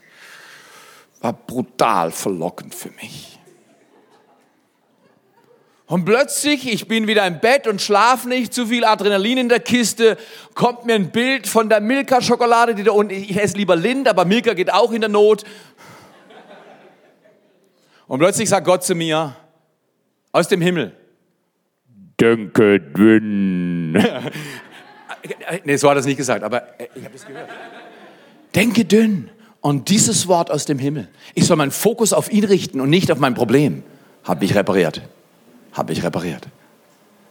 war 1.21 1.33
brutal 1.33 2.12
verlockend 2.12 2.73
für 2.73 2.90
mich. 2.90 3.38
Und 5.87 6.05
plötzlich, 6.05 6.73
ich 6.73 6.87
bin 6.87 7.09
wieder 7.09 7.27
im 7.27 7.40
Bett 7.40 7.66
und 7.66 7.83
schlafe 7.83 8.29
nicht, 8.29 8.55
zu 8.55 8.66
viel 8.66 8.85
Adrenalin 8.85 9.38
in 9.38 9.49
der 9.49 9.61
Kiste, 9.61 10.16
kommt 10.55 10.87
mir 10.87 10.95
ein 10.95 11.11
Bild 11.11 11.49
von 11.49 11.68
der 11.68 11.81
Milka-Schokolade, 11.81 12.77
die 12.77 12.85
da 12.85 12.92
unten, 12.92 13.12
ich 13.12 13.37
esse 13.37 13.57
lieber 13.57 13.75
Lind, 13.75 14.09
aber 14.09 14.25
Milka 14.25 14.55
geht 14.55 14.73
auch 14.73 14.92
in 14.92 15.01
der 15.01 15.11
Not. 15.11 15.45
Und 18.07 18.21
plötzlich 18.21 18.49
sagt 18.49 18.66
Gott 18.66 18.85
zu 18.85 18.95
mir, 18.95 19.35
aus 20.31 20.49
dem 20.49 20.61
Himmel, 20.61 20.97
denke 22.22 22.80
dünn. 22.80 23.92
nee, 25.64 25.76
so 25.76 25.88
hat 25.88 25.96
er 25.96 26.00
es 26.00 26.06
nicht 26.06 26.16
gesagt, 26.16 26.42
aber 26.44 26.62
ich 26.94 27.04
habe 27.04 27.14
es 27.14 27.26
gehört. 27.26 27.48
Denke 28.54 28.85
dünn. 28.85 29.30
Und 29.61 29.90
dieses 29.90 30.26
Wort 30.26 30.50
aus 30.50 30.64
dem 30.64 30.78
Himmel, 30.78 31.08
ich 31.35 31.46
soll 31.46 31.56
meinen 31.56 31.70
Fokus 31.70 32.12
auf 32.12 32.32
ihn 32.32 32.44
richten 32.44 32.80
und 32.80 32.90
nicht 32.90 33.12
auf 33.12 33.18
mein 33.18 33.35
Problem, 33.35 33.85
habe 34.24 34.44
ich 34.44 34.56
repariert 34.56 35.02
habe 35.72 35.92
ich 35.92 36.02
repariert. 36.02 36.46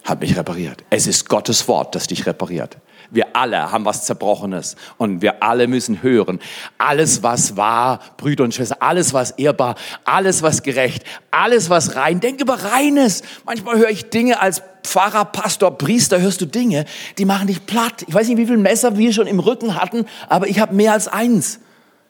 Habe 0.04 0.26
ich 0.26 0.36
repariert. 0.36 0.84
Es 0.90 1.06
ist 1.08 1.30
Gottes 1.30 1.68
Wort, 1.68 1.94
das 1.96 2.08
dich 2.08 2.26
repariert. 2.26 2.78
Wir 3.12 3.36
alle 3.36 3.72
haben 3.72 3.84
was 3.84 4.06
Zerbrochenes 4.06 4.78
und 4.98 5.22
wir 5.22 5.44
alle 5.44 5.68
müssen 5.68 6.02
hören. 6.02 6.40
Alles, 6.78 7.22
was 7.22 7.58
wahr, 7.58 8.00
Brüder 8.16 8.46
und 8.46 8.54
Schwestern, 8.54 8.78
alles, 8.80 9.14
was 9.14 9.32
ehrbar, 9.32 9.76
alles, 10.06 10.42
was 10.42 10.64
gerecht, 10.64 11.04
alles, 11.30 11.70
was 11.70 11.98
rein. 11.98 12.22
Denk 12.22 12.40
über 12.40 12.56
Reines. 12.56 13.22
Manchmal 13.46 13.78
höre 13.78 13.90
ich 13.90 14.10
Dinge 14.10 14.40
als 14.40 14.64
Pfarrer, 14.84 15.26
Pastor, 15.26 15.78
Priester, 15.78 16.22
hörst 16.22 16.40
du 16.40 16.46
Dinge, 16.46 16.86
die 17.18 17.26
machen 17.26 17.48
dich 17.48 17.66
platt. 17.66 18.04
Ich 18.08 18.14
weiß 18.14 18.30
nicht, 18.30 18.38
wie 18.38 18.46
viele 18.46 18.58
Messer 18.58 18.98
wir 18.98 19.14
schon 19.14 19.28
im 19.28 19.40
Rücken 19.40 19.76
hatten, 19.76 20.06
aber 20.30 20.48
ich 20.48 20.60
habe 20.60 20.74
mehr 20.74 20.94
als 20.94 21.10
eins 21.10 21.60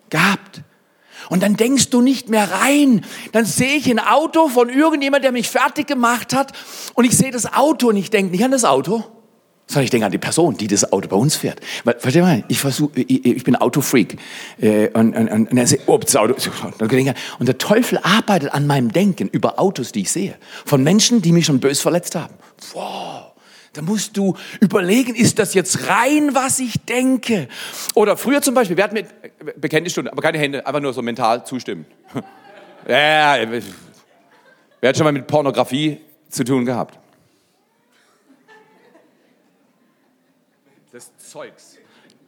gehabt. 0.10 0.62
Und 1.30 1.44
dann 1.44 1.56
denkst 1.56 1.90
du 1.90 2.02
nicht 2.02 2.30
mehr 2.30 2.52
rein. 2.52 3.06
Dann 3.32 3.46
sehe 3.46 3.76
ich 3.76 3.90
ein 3.90 4.00
Auto 4.00 4.50
von 4.50 4.70
irgendjemand, 4.70 5.24
der 5.24 5.32
mich 5.32 5.50
fertig 5.50 5.88
gemacht 5.88 6.34
hat. 6.34 6.52
Und 6.94 7.06
ich 7.06 7.18
sehe 7.18 7.32
das 7.32 7.54
Auto 7.54 7.90
und 7.90 7.98
ich 7.98 8.10
denke 8.10 8.32
nicht 8.32 8.44
an 8.44 8.52
das 8.52 8.66
Auto, 8.66 9.04
sondern 9.72 9.86
ich 9.86 9.90
denke 9.90 10.06
an 10.06 10.12
die 10.12 10.18
Person, 10.18 10.58
die 10.58 10.68
das 10.68 10.92
Auto 10.92 11.08
bei 11.08 11.16
uns 11.16 11.38
fährt. 11.38 11.62
Versteht 12.00 12.22
mal? 12.22 12.44
Ich 12.50 12.60
versuche, 12.60 13.00
ich, 13.00 13.26
ich 13.26 13.44
bin 13.46 13.56
Autofreak. 13.56 14.18
Äh, 14.60 14.90
und, 14.90 15.16
und, 15.16 15.30
und, 15.30 15.52
und, 15.52 15.58
er 15.58 15.66
sagt, 15.66 15.84
oh, 15.86 15.98
das 15.98 16.14
Auto. 16.18 16.36
Und 17.40 17.48
der 17.48 17.58
Teufel 17.58 17.98
arbeitet 18.04 18.54
an 18.54 18.68
meinem 18.68 18.92
Denken 18.92 19.30
über 19.30 19.60
Autos, 19.60 19.94
die 19.94 20.02
ich 20.02 20.12
sehe. 20.12 20.36
Von 20.66 20.84
Menschen, 20.84 21.22
die 21.22 21.32
mich 21.32 21.46
schon 21.46 21.62
bös 21.62 21.80
verletzt 21.80 22.16
haben. 22.16 22.34
Wow. 22.74 23.32
Da 23.72 23.82
musst 23.82 24.18
du 24.18 24.36
überlegen, 24.60 25.16
ist 25.16 25.40
das 25.40 25.54
jetzt 25.54 25.88
rein, 25.88 26.36
was 26.36 26.60
ich 26.60 26.74
denke? 26.82 27.48
Oder 27.96 28.18
früher 28.18 28.42
zum 28.42 28.54
Beispiel, 28.54 28.76
wir 28.76 28.84
hatten 28.84 28.96
mit 28.96 29.08
Bekenntnisstunde, 29.62 30.12
aber 30.12 30.22
keine 30.22 30.38
Hände, 30.38 30.66
einfach 30.68 30.82
nur 30.82 30.92
so 30.92 31.02
mental 31.02 31.46
zustimmen. 31.46 31.86
ja, 32.88 33.38
wer 34.82 34.90
hat 34.90 34.98
schon 34.98 35.06
mal 35.06 35.14
mit 35.14 35.26
Pornografie 35.28 36.02
zu 36.30 36.44
tun 36.44 36.66
gehabt? 36.66 37.00
Das 40.92 41.10
Zeugs. 41.32 41.78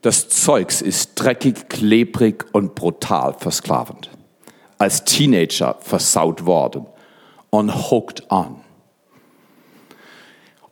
Das 0.00 0.30
Zeugs 0.30 0.80
ist 0.80 1.10
dreckig, 1.16 1.68
klebrig 1.68 2.46
und 2.52 2.74
brutal 2.74 3.34
versklavend. 3.34 4.08
Als 4.78 5.04
Teenager 5.04 5.76
versaut 5.80 6.46
worden 6.46 6.86
und 7.50 7.90
hooked 7.90 8.30
on 8.30 8.60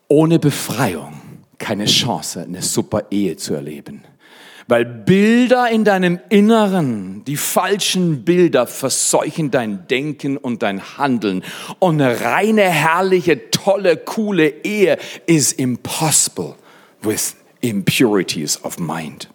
ohne 0.09 0.38
Befreiung 0.38 1.21
keine 1.59 1.85
Chance, 1.85 2.40
eine 2.40 2.62
super 2.62 3.05
Ehe 3.11 3.37
zu 3.37 3.53
erleben. 3.53 4.03
Weil 4.66 4.87
Bilder 4.87 5.68
in 5.71 5.85
deinem 5.85 6.18
Inneren, 6.31 7.25
die 7.27 7.37
falschen 7.37 8.25
Bilder 8.25 8.66
verseuchen 8.66 9.51
dein 9.51 9.87
Denken 9.88 10.38
und 10.38 10.62
dein 10.62 10.97
Handeln. 10.97 11.45
Und 11.81 12.01
eine 12.01 12.23
reine, 12.23 12.62
herrliche, 12.62 13.51
tolle, 13.51 13.99
coole 13.99 14.49
Ehe 14.64 14.97
is 15.27 15.53
impossible 15.53 16.55
with 17.03 17.37
impurities 17.62 18.62
of 18.64 18.79
mind. 18.79 19.29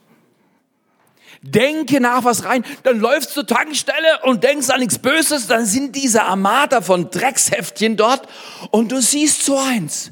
Denke 1.41 1.99
nach 2.01 2.23
was 2.23 2.45
rein, 2.45 2.63
dann 2.83 2.99
läufst 2.99 3.29
du 3.31 3.33
zur 3.35 3.47
Tankstelle 3.47 4.19
und 4.23 4.43
denkst 4.43 4.69
an 4.69 4.79
nichts 4.79 4.99
Böses, 4.99 5.47
dann 5.47 5.65
sind 5.65 5.95
diese 5.95 6.23
Armada 6.23 6.81
von 6.81 7.09
Drecksheftchen 7.09 7.95
dort 7.95 8.27
und 8.71 8.91
du 8.91 9.01
siehst 9.01 9.45
so 9.45 9.57
eins. 9.57 10.11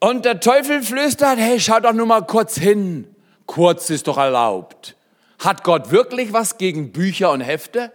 Und 0.00 0.24
der 0.24 0.40
Teufel 0.40 0.82
flüstert, 0.82 1.38
hey, 1.38 1.58
schau 1.58 1.80
doch 1.80 1.92
nur 1.92 2.06
mal 2.06 2.22
kurz 2.22 2.56
hin. 2.56 3.14
Kurz 3.46 3.90
ist 3.90 4.06
doch 4.06 4.18
erlaubt. 4.18 4.94
Hat 5.38 5.64
Gott 5.64 5.90
wirklich 5.90 6.32
was 6.32 6.58
gegen 6.58 6.92
Bücher 6.92 7.32
und 7.32 7.40
Hefte? 7.40 7.92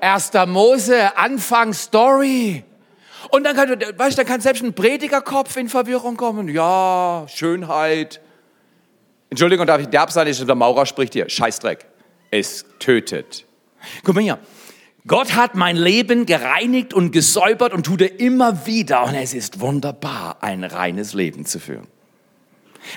Erster 0.00 0.46
Mose, 0.46 1.16
Anfang 1.16 1.72
Story. 1.72 2.64
Und 3.30 3.44
dann 3.44 3.56
kann, 3.56 3.68
weißt, 3.96 4.18
dann 4.18 4.26
kann 4.26 4.40
selbst 4.40 4.62
ein 4.62 4.74
Predigerkopf 4.74 5.56
in 5.56 5.68
Verwirrung 5.68 6.16
kommen. 6.16 6.48
Ja, 6.48 7.26
Schönheit. 7.28 8.20
Entschuldigung, 9.30 9.66
darf 9.66 9.80
ich 9.80 9.88
derb 9.88 10.10
sein? 10.10 10.26
Der 10.26 10.54
Maurer 10.54 10.86
spricht 10.86 11.12
hier. 11.12 11.28
Scheißdreck. 11.28 11.86
Es 12.30 12.64
tötet. 12.78 13.46
Guck 14.04 14.14
mal 14.14 14.22
hier. 14.22 14.38
Gott 15.06 15.34
hat 15.34 15.54
mein 15.54 15.76
Leben 15.76 16.26
gereinigt 16.26 16.92
und 16.92 17.12
gesäubert 17.12 17.72
und 17.72 17.86
tut 17.86 18.02
er 18.02 18.20
immer 18.20 18.66
wieder. 18.66 19.04
Und 19.04 19.14
es 19.14 19.32
ist 19.32 19.60
wunderbar, 19.60 20.38
ein 20.42 20.64
reines 20.64 21.14
Leben 21.14 21.46
zu 21.46 21.58
führen. 21.58 21.86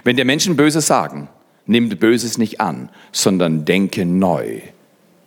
Wenn 0.03 0.17
dir 0.17 0.25
Menschen 0.25 0.55
Böses 0.55 0.87
sagen, 0.87 1.29
nimm 1.65 1.89
Böses 1.89 2.37
nicht 2.37 2.59
an, 2.59 2.89
sondern 3.11 3.65
denke 3.65 4.05
neu. 4.05 4.61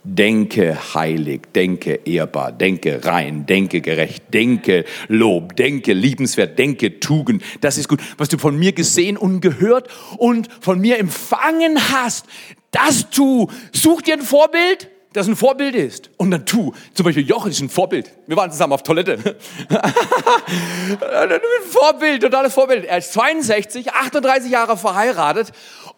Denke 0.07 0.79
heilig, 0.95 1.53
denke 1.55 2.01
ehrbar, 2.05 2.53
denke 2.53 3.07
rein, 3.07 3.47
denke 3.47 3.81
gerecht, 3.81 4.25
denke 4.35 4.85
Lob, 5.09 5.57
denke 5.57 5.95
liebenswert, 5.95 6.59
denke 6.59 7.01
Tugend. 7.01 7.43
Das 7.63 7.79
ist 7.79 7.89
gut. 7.89 8.01
Was 8.19 8.29
du 8.29 8.37
von 8.37 8.59
mir 8.59 8.73
gesehen 8.73 9.17
und 9.17 9.41
gehört 9.41 9.89
und 10.19 10.51
von 10.61 10.79
mir 10.79 10.99
empfangen 10.99 11.79
hast, 11.91 12.27
das 12.71 13.09
tu. 13.09 13.49
Such 13.73 14.03
dir 14.03 14.15
ein 14.15 14.21
Vorbild 14.21 14.91
das 15.15 15.29
ein 15.29 15.37
Vorbild 15.37 15.77
ist. 15.77 16.11
Und 16.17 16.33
dann 16.33 16.45
tu. 16.45 16.73
Zum 16.93 17.05
Beispiel 17.05 17.25
Jochen 17.25 17.53
ist 17.53 17.61
ein 17.61 17.69
Vorbild. 17.71 18.11
Wir 18.27 18.37
waren 18.37 18.51
zusammen 18.51 18.73
auf 18.73 18.83
Toilette. 18.83 19.37
ein 19.71 21.41
Vorbild, 21.71 22.21
totales 22.21 22.53
Vorbild. 22.53 22.85
Er 22.85 22.99
ist 22.99 23.13
62, 23.13 23.93
38 23.93 24.51
Jahre 24.51 24.77
verheiratet 24.77 25.53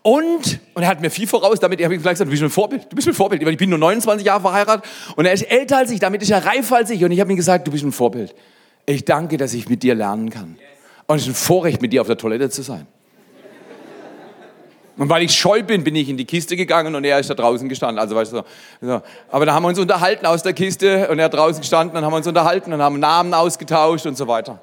und, 0.06 0.60
und 0.74 0.84
er 0.84 0.88
hat 0.88 1.00
mir 1.00 1.10
viel 1.10 1.26
voraus, 1.26 1.58
damit 1.58 1.82
habe 1.82 1.96
ich 1.96 2.00
gleich 2.00 2.12
gesagt, 2.12 2.28
du 2.28 2.30
bist 2.30 2.40
ein 2.40 2.48
Vorbild, 2.48 2.84
du 2.88 2.94
bist 2.94 3.08
ein 3.08 3.12
Vorbild. 3.12 3.42
Ich 3.42 3.56
bin 3.56 3.70
nur 3.70 3.78
29 3.80 4.24
Jahre 4.24 4.40
verheiratet 4.40 4.88
und 5.16 5.26
er 5.26 5.32
ist 5.32 5.42
älter 5.42 5.78
als 5.78 5.90
ich, 5.90 5.98
damit 5.98 6.22
ist 6.22 6.30
er 6.30 6.46
reifer 6.46 6.76
als 6.76 6.90
ich. 6.90 7.02
Und 7.02 7.10
ich 7.10 7.18
habe 7.18 7.32
ihm 7.32 7.36
gesagt, 7.36 7.66
du 7.66 7.72
bist 7.72 7.82
ein 7.82 7.90
Vorbild. 7.90 8.32
Ich 8.86 9.04
danke, 9.04 9.36
dass 9.36 9.52
ich 9.52 9.68
mit 9.68 9.82
dir 9.82 9.96
lernen 9.96 10.30
kann. 10.30 10.58
Und 11.08 11.16
es 11.16 11.22
ist 11.22 11.30
ein 11.30 11.34
Vorrecht, 11.34 11.82
mit 11.82 11.92
dir 11.92 12.02
auf 12.02 12.06
der 12.06 12.16
Toilette 12.16 12.48
zu 12.50 12.62
sein. 12.62 12.86
Und 14.96 15.08
weil 15.08 15.24
ich 15.24 15.34
scheu 15.34 15.64
bin, 15.64 15.82
bin 15.82 15.96
ich 15.96 16.08
in 16.08 16.16
die 16.16 16.24
Kiste 16.24 16.54
gegangen 16.54 16.94
und 16.94 17.02
er 17.02 17.18
ist 17.18 17.28
da 17.28 17.34
draußen 17.34 17.68
gestanden. 17.68 17.98
Also 17.98 18.14
weißt 18.14 18.32
du, 18.32 18.44
so. 18.82 19.02
Aber 19.28 19.44
da 19.44 19.54
haben 19.54 19.64
wir 19.64 19.70
uns 19.70 19.80
unterhalten 19.80 20.24
aus 20.24 20.44
der 20.44 20.52
Kiste 20.52 21.08
und 21.08 21.18
er 21.18 21.30
draußen 21.30 21.62
gestanden, 21.62 21.96
dann 21.96 22.04
haben 22.04 22.12
wir 22.12 22.18
uns 22.18 22.28
unterhalten 22.28 22.72
und 22.72 22.80
haben 22.80 23.00
Namen 23.00 23.34
ausgetauscht 23.34 24.06
und 24.06 24.16
so 24.16 24.28
weiter. 24.28 24.60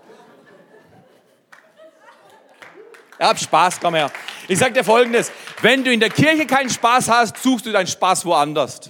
Hab 3.20 3.38
Spaß, 3.38 3.82
komm 3.82 3.96
her. 3.96 4.10
Ich 4.48 4.60
sag 4.60 4.74
dir 4.74 4.84
Folgendes. 4.84 5.32
Wenn 5.62 5.84
du 5.84 5.92
in 5.92 6.00
der 6.00 6.10
Kirche 6.10 6.46
keinen 6.46 6.70
Spaß 6.70 7.10
hast, 7.10 7.38
suchst 7.42 7.66
du 7.66 7.72
deinen 7.72 7.88
Spaß 7.88 8.26
woanders. 8.26 8.82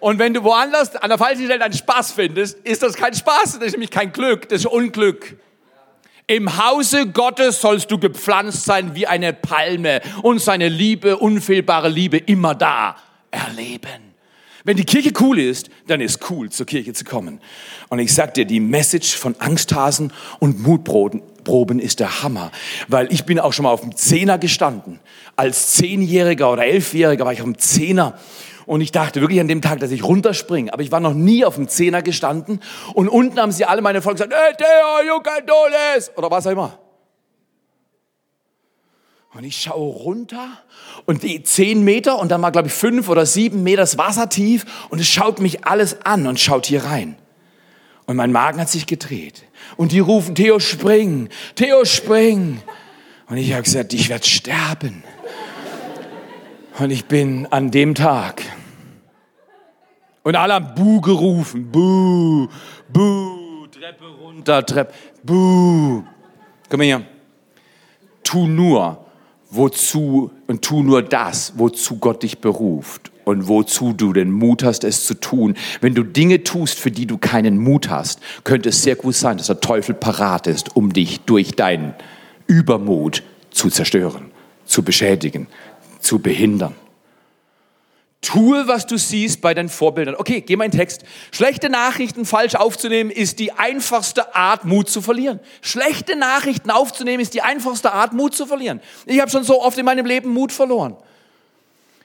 Und 0.00 0.18
wenn 0.18 0.34
du 0.34 0.42
woanders 0.42 0.96
an 0.96 1.08
der 1.08 1.18
falschen 1.18 1.44
Stelle 1.44 1.60
deinen 1.60 1.72
Spaß 1.72 2.12
findest, 2.12 2.58
ist 2.58 2.82
das 2.82 2.94
kein 2.94 3.14
Spaß, 3.14 3.58
das 3.58 3.68
ist 3.68 3.72
nämlich 3.72 3.90
kein 3.90 4.12
Glück, 4.12 4.48
das 4.48 4.60
ist 4.60 4.66
Unglück. 4.66 5.36
Im 6.26 6.56
Hause 6.56 7.06
Gottes 7.06 7.60
sollst 7.60 7.90
du 7.90 7.98
gepflanzt 7.98 8.64
sein 8.64 8.94
wie 8.94 9.06
eine 9.06 9.32
Palme 9.32 10.00
und 10.22 10.40
seine 10.40 10.68
Liebe, 10.68 11.16
unfehlbare 11.18 11.88
Liebe 11.88 12.18
immer 12.18 12.54
da 12.54 12.96
erleben. 13.30 14.11
Wenn 14.64 14.76
die 14.76 14.84
Kirche 14.84 15.12
cool 15.20 15.38
ist, 15.38 15.70
dann 15.88 16.00
ist 16.00 16.30
cool, 16.30 16.50
zur 16.50 16.66
Kirche 16.66 16.92
zu 16.92 17.04
kommen. 17.04 17.40
Und 17.88 17.98
ich 17.98 18.14
sag 18.14 18.34
dir, 18.34 18.44
die 18.44 18.60
Message 18.60 19.16
von 19.16 19.34
Angsthasen 19.40 20.12
und 20.38 20.62
Mutproben 20.62 21.78
ist 21.80 22.00
der 22.00 22.22
Hammer. 22.22 22.52
Weil 22.86 23.12
ich 23.12 23.24
bin 23.24 23.40
auch 23.40 23.52
schon 23.52 23.64
mal 23.64 23.72
auf 23.72 23.80
dem 23.80 23.96
Zehner 23.96 24.38
gestanden. 24.38 25.00
Als 25.34 25.72
Zehnjähriger 25.72 26.52
oder 26.52 26.64
Elfjähriger 26.64 27.24
war 27.24 27.32
ich 27.32 27.40
auf 27.40 27.46
dem 27.46 27.58
Zehner. 27.58 28.18
Und 28.66 28.80
ich 28.80 28.92
dachte 28.92 29.20
wirklich 29.20 29.40
an 29.40 29.48
dem 29.48 29.60
Tag, 29.60 29.80
dass 29.80 29.90
ich 29.90 30.04
runterspringe. 30.04 30.72
Aber 30.72 30.82
ich 30.82 30.92
war 30.92 31.00
noch 31.00 31.14
nie 31.14 31.44
auf 31.44 31.56
dem 31.56 31.68
Zehner 31.68 32.02
gestanden. 32.02 32.60
Und 32.94 33.08
unten 33.08 33.40
haben 33.40 33.52
sie 33.52 33.64
alle 33.64 33.82
meine 33.82 34.00
Freunde 34.00 34.24
gesagt, 34.24 34.34
hey 34.34 34.54
Theo, 34.56 35.14
you 35.14 35.20
can 35.20 35.44
do 35.44 35.54
this. 35.94 36.10
Oder 36.16 36.30
was 36.30 36.46
auch 36.46 36.52
immer. 36.52 36.78
Und 39.34 39.44
ich 39.44 39.62
schaue 39.62 39.94
runter 39.94 40.46
und 41.06 41.22
die 41.22 41.42
zehn 41.42 41.82
Meter 41.84 42.18
und 42.18 42.30
dann 42.30 42.40
mal, 42.40 42.50
glaube 42.50 42.68
ich, 42.68 42.74
fünf 42.74 43.08
oder 43.08 43.24
sieben 43.24 43.62
Meter 43.62 43.82
das 43.82 43.96
Wasser 43.96 44.28
tief 44.28 44.66
und 44.90 45.00
es 45.00 45.08
schaut 45.08 45.40
mich 45.40 45.64
alles 45.64 46.04
an 46.04 46.26
und 46.26 46.38
schaut 46.38 46.66
hier 46.66 46.84
rein. 46.84 47.16
Und 48.04 48.16
mein 48.16 48.30
Magen 48.32 48.60
hat 48.60 48.68
sich 48.68 48.86
gedreht. 48.86 49.44
Und 49.76 49.92
die 49.92 50.00
rufen, 50.00 50.34
Theo, 50.34 50.58
spring, 50.58 51.30
Theo, 51.54 51.84
spring. 51.84 52.60
Und 53.28 53.38
ich 53.38 53.52
habe 53.52 53.62
gesagt, 53.62 53.94
ich 53.94 54.10
werde 54.10 54.26
sterben. 54.26 55.02
Und 56.78 56.90
ich 56.90 57.06
bin 57.06 57.46
an 57.46 57.70
dem 57.70 57.94
Tag. 57.94 58.42
Und 60.24 60.36
alle 60.36 60.54
haben 60.54 60.74
Buh 60.74 61.00
gerufen. 61.00 61.70
Buh, 61.70 62.48
Buh, 62.92 63.66
Treppe 63.68 64.06
runter, 64.06 64.66
Treppe, 64.66 64.92
Buh. 65.22 66.02
Komm 66.68 66.80
hier. 66.82 67.06
Tu 68.24 68.46
nur, 68.46 69.04
wozu 69.52 70.30
und 70.46 70.62
tu 70.62 70.82
nur 70.82 71.02
das, 71.02 71.52
wozu 71.56 71.96
Gott 71.98 72.22
dich 72.22 72.38
beruft 72.38 73.12
und 73.24 73.48
wozu 73.48 73.92
du 73.92 74.12
den 74.12 74.32
Mut 74.32 74.64
hast, 74.64 74.82
es 74.82 75.06
zu 75.06 75.14
tun. 75.14 75.54
Wenn 75.80 75.94
du 75.94 76.02
Dinge 76.02 76.42
tust, 76.42 76.80
für 76.80 76.90
die 76.90 77.06
du 77.06 77.18
keinen 77.18 77.58
Mut 77.58 77.90
hast, 77.90 78.20
könnte 78.44 78.70
es 78.70 78.82
sehr 78.82 78.96
gut 78.96 79.14
sein, 79.14 79.36
dass 79.36 79.46
der 79.46 79.60
Teufel 79.60 79.94
parat 79.94 80.46
ist, 80.46 80.74
um 80.74 80.92
dich 80.92 81.20
durch 81.20 81.52
deinen 81.52 81.94
Übermut 82.46 83.22
zu 83.50 83.68
zerstören, 83.68 84.30
zu 84.64 84.82
beschädigen, 84.82 85.46
zu 86.00 86.18
behindern. 86.18 86.74
Tue, 88.22 88.68
was 88.68 88.86
du 88.86 88.96
siehst 88.96 89.40
bei 89.40 89.52
deinen 89.52 89.68
Vorbildern. 89.68 90.14
Okay, 90.14 90.42
geh 90.42 90.54
mal 90.54 90.64
in 90.64 90.70
den 90.70 90.78
Text. 90.78 91.02
Schlechte 91.32 91.68
Nachrichten 91.68 92.24
falsch 92.24 92.54
aufzunehmen 92.54 93.10
ist 93.10 93.40
die 93.40 93.50
einfachste 93.50 94.36
Art, 94.36 94.64
Mut 94.64 94.88
zu 94.88 95.02
verlieren. 95.02 95.40
Schlechte 95.60 96.14
Nachrichten 96.14 96.70
aufzunehmen 96.70 97.20
ist 97.20 97.34
die 97.34 97.42
einfachste 97.42 97.92
Art, 97.92 98.12
Mut 98.12 98.34
zu 98.34 98.46
verlieren. 98.46 98.80
Ich 99.06 99.20
habe 99.20 99.28
schon 99.28 99.42
so 99.42 99.60
oft 99.60 99.76
in 99.76 99.84
meinem 99.84 100.06
Leben 100.06 100.30
Mut 100.30 100.52
verloren. 100.52 100.96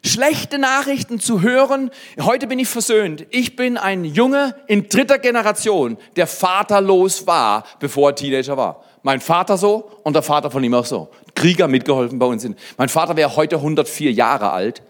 Schlechte 0.03 0.57
Nachrichten 0.57 1.19
zu 1.19 1.41
hören. 1.41 1.91
Heute 2.19 2.47
bin 2.47 2.57
ich 2.57 2.67
versöhnt. 2.67 3.27
Ich 3.29 3.55
bin 3.55 3.77
ein 3.77 4.03
Junge 4.03 4.55
in 4.65 4.89
dritter 4.89 5.19
Generation, 5.19 5.97
der 6.15 6.25
vaterlos 6.25 7.27
war, 7.27 7.63
bevor 7.79 8.09
er 8.09 8.15
Teenager 8.15 8.57
war. 8.57 8.83
Mein 9.03 9.21
Vater 9.21 9.55
so 9.57 9.91
und 10.03 10.15
der 10.15 10.23
Vater 10.23 10.49
von 10.49 10.63
ihm 10.63 10.73
auch 10.73 10.85
so. 10.85 11.09
Krieger 11.35 11.67
mitgeholfen 11.67 12.17
bei 12.17 12.25
uns. 12.25 12.41
Sind. 12.41 12.57
Mein 12.75 12.89
Vater 12.89 13.15
wäre 13.15 13.35
heute 13.35 13.57
104 13.57 14.11
Jahre 14.11 14.49
alt 14.49 14.81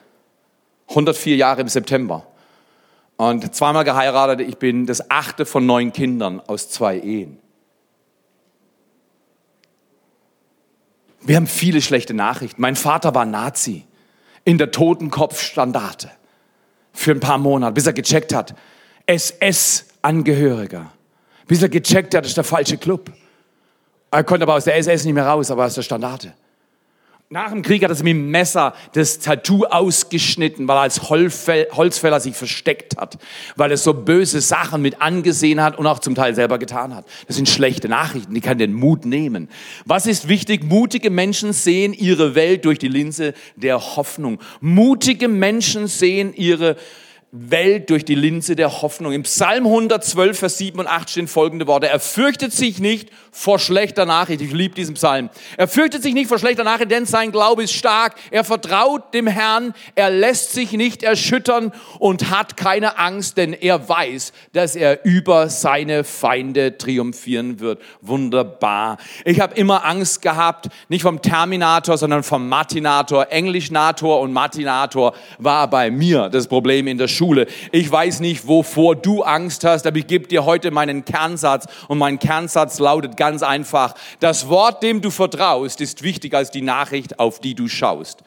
104 0.90 1.36
Jahre 1.36 1.62
im 1.62 1.68
September. 1.68 2.26
Und 3.18 3.54
zweimal 3.56 3.84
geheiratet. 3.84 4.48
Ich 4.48 4.58
bin 4.58 4.86
das 4.86 5.10
achte 5.10 5.46
von 5.46 5.66
neun 5.66 5.92
Kindern 5.92 6.40
aus 6.40 6.70
zwei 6.70 7.00
Ehen. 7.00 7.40
Wir 11.22 11.36
haben 11.36 11.48
viele 11.48 11.82
schlechte 11.82 12.14
Nachrichten. 12.14 12.62
Mein 12.62 12.76
Vater 12.76 13.14
war 13.14 13.26
Nazi 13.26 13.86
in 14.46 14.58
der 14.58 14.72
Totenkopfstandarte 14.72 16.10
für 16.94 17.12
ein 17.12 17.20
paar 17.20 17.38
Monate, 17.38 17.74
bis 17.74 17.86
er 17.86 17.94
gecheckt 17.94 18.34
hat, 18.34 18.56
SS-Angehöriger. 19.08 20.92
Bis 21.48 21.62
er 21.62 21.70
gecheckt 21.70 22.16
hat, 22.16 22.24
das 22.24 22.32
ist 22.32 22.38
der 22.38 22.44
falsche 22.44 22.78
Club. 22.78 23.12
Er 24.10 24.24
konnte 24.24 24.44
aber 24.44 24.56
aus 24.56 24.64
der 24.64 24.78
SS 24.78 25.04
nicht 25.04 25.14
mehr 25.14 25.28
raus, 25.28 25.52
aber 25.52 25.66
aus 25.66 25.76
der 25.76 25.82
Standarte. 25.82 26.34
Nach 27.30 27.52
dem 27.52 27.62
Krieg 27.62 27.84
hat 27.84 27.92
er 27.92 27.98
mit 27.98 28.08
dem 28.08 28.32
Messer 28.32 28.74
das 28.94 29.20
Tattoo 29.20 29.66
ausgeschnitten, 29.66 30.66
weil 30.66 30.78
er 30.78 30.82
als 30.84 31.10
Holzfäller 31.10 32.22
sich 32.22 32.36
versteckt 32.36 32.96
hat, 32.96 33.18
weil 33.58 33.70
er 33.70 33.76
so 33.76 33.94
böse 33.94 34.40
Sachen 34.40 34.82
mit 34.82 35.02
angesehen 35.02 35.62
hat 35.62 35.78
und 35.78 35.88
auch 35.88 36.00
zum 36.00 36.16
Teil 36.16 36.36
selber 36.36 36.58
getan 36.58 36.96
hat. 36.96 37.04
Das 37.28 37.36
sind 37.36 37.50
schlechte 37.50 37.90
Nachrichten, 37.90 38.34
die 38.34 38.40
kann 38.40 38.58
den 38.58 38.72
Mut 38.72 39.06
nehmen. 39.06 39.50
Was 39.84 40.08
ist 40.08 40.30
wichtig? 40.30 40.64
Mutige 40.64 41.10
Menschen 41.10 41.52
sehen 41.52 41.92
ihre 41.92 42.34
Welt 42.34 42.64
durch 42.64 42.80
die 42.80 42.88
Linse 42.88 43.34
der 43.58 43.98
Hoffnung. 43.98 44.40
Mutige 44.62 45.28
Menschen 45.28 45.88
sehen 45.88 46.34
ihre 46.34 46.78
Welt 47.32 47.90
durch 47.90 48.06
die 48.06 48.16
Linse 48.16 48.56
der 48.56 48.82
Hoffnung. 48.82 49.12
Im 49.12 49.24
Psalm 49.24 49.66
112, 49.66 50.40
Vers 50.40 50.58
7 50.60 50.80
und 50.80 50.88
8 50.88 51.10
stehen 51.10 51.28
folgende 51.28 51.68
Worte. 51.68 51.90
Er 51.90 52.00
fürchtet 52.00 52.54
sich 52.54 52.80
nicht 52.80 53.10
vor 53.32 53.60
schlechter 53.60 54.06
Nachricht. 54.06 54.42
Ich 54.42 54.54
liebe 54.54 54.76
diesen 54.76 54.96
Psalm. 54.96 55.30
Er 55.58 55.68
fürchtet 55.68 56.04
sich 56.04 56.14
nicht 56.14 56.30
vor 56.30 56.40
schlechter 56.40 56.64
Nachricht, 56.64 56.90
denn 56.90 57.06
sein 57.06 57.34
Glaube 57.34 57.64
ist 57.64 57.74
stark. 57.74 58.16
Er 58.32 58.46
vertraut 58.46 59.14
dem 59.14 59.28
Herrn. 59.28 59.74
Er 59.96 60.10
lässt 60.10 60.54
sich 60.54 60.72
nicht 60.72 61.04
erschüttern 61.04 61.74
und 62.00 62.30
hat 62.30 62.56
keine 62.56 62.98
Angst, 62.98 63.36
denn 63.36 63.52
er 63.52 63.90
weiß, 63.90 64.32
dass 64.54 64.78
er 64.78 65.04
über 65.04 65.50
seine 65.50 66.06
Feinde 66.06 66.78
triumphieren 66.78 67.60
wird. 67.60 67.82
Wunderbar. 68.00 69.00
Ich 69.26 69.42
habe 69.42 69.54
immer 69.56 69.84
Angst 69.84 70.22
gehabt, 70.22 70.70
nicht 70.88 71.02
vom 71.02 71.22
Terminator, 71.22 71.98
sondern 71.98 72.24
vom 72.24 72.48
Martinator. 72.48 73.28
Englisch-Nator 73.32 74.22
und 74.22 74.32
Martinator 74.32 75.14
war 75.40 75.70
bei 75.70 75.92
mir 75.92 76.30
das 76.30 76.48
Problem 76.48 76.88
in 76.88 76.98
der 76.98 77.17
Schule. 77.18 77.48
Ich 77.72 77.92
weiß 77.92 78.20
nicht, 78.22 78.48
wovor 78.48 78.96
du 78.96 79.24
Angst 79.24 79.64
hast, 79.64 79.86
aber 79.88 79.98
ich 79.98 80.08
gebe 80.08 80.28
dir 80.28 80.46
heute 80.46 80.72
meinen 80.72 81.04
Kernsatz 81.04 81.66
und 81.88 81.98
mein 81.98 82.20
Kernsatz 82.20 82.80
lautet 82.80 83.18
ganz 83.18 83.44
einfach, 83.44 83.96
das 84.20 84.48
Wort, 84.48 84.84
dem 84.84 85.02
du 85.02 85.10
vertraust, 85.10 85.82
ist 85.82 86.04
wichtiger 86.04 86.38
als 86.38 86.52
die 86.52 86.62
Nachricht, 86.62 87.20
auf 87.20 87.40
die 87.40 87.56
du 87.56 87.68
schaust. 87.68 88.24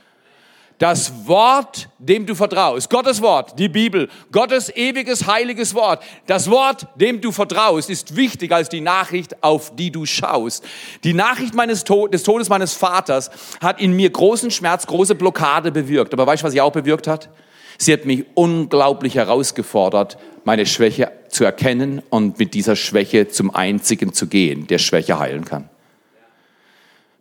Das 0.80 1.26
Wort, 1.26 1.90
dem 1.98 2.24
du 2.24 2.34
vertraust, 2.34 2.88
Gottes 2.88 3.20
Wort, 3.20 3.58
die 3.58 3.68
Bibel, 3.68 4.08
Gottes 4.32 4.74
ewiges, 4.74 5.26
heiliges 5.26 5.74
Wort, 5.74 6.02
das 6.26 6.50
Wort, 6.50 6.86
dem 6.94 7.20
du 7.20 7.32
vertraust, 7.32 7.90
ist 7.90 8.16
wichtiger 8.16 8.56
als 8.56 8.70
die 8.70 8.80
Nachricht, 8.80 9.42
auf 9.42 9.76
die 9.76 9.90
du 9.90 10.06
schaust. 10.06 10.64
Die 11.04 11.12
Nachricht 11.12 11.54
meines 11.54 11.84
Tod 11.84 12.14
des 12.14 12.22
Todes 12.22 12.48
meines 12.48 12.72
Vaters 12.72 13.30
hat 13.60 13.78
in 13.78 13.92
mir 13.92 14.08
großen 14.08 14.50
Schmerz, 14.50 14.86
große 14.86 15.14
Blockade 15.14 15.70
bewirkt. 15.70 16.14
Aber 16.14 16.26
weißt 16.26 16.42
du, 16.42 16.46
was 16.46 16.54
sie 16.54 16.62
auch 16.62 16.72
bewirkt 16.72 17.06
hat? 17.06 17.28
Sie 17.82 17.94
hat 17.94 18.04
mich 18.04 18.26
unglaublich 18.34 19.14
herausgefordert, 19.14 20.18
meine 20.44 20.66
Schwäche 20.66 21.12
zu 21.30 21.44
erkennen 21.44 22.02
und 22.10 22.38
mit 22.38 22.52
dieser 22.52 22.76
Schwäche 22.76 23.28
zum 23.28 23.54
Einzigen 23.54 24.12
zu 24.12 24.26
gehen, 24.26 24.66
der 24.66 24.76
Schwäche 24.76 25.18
heilen 25.18 25.46
kann. 25.46 25.70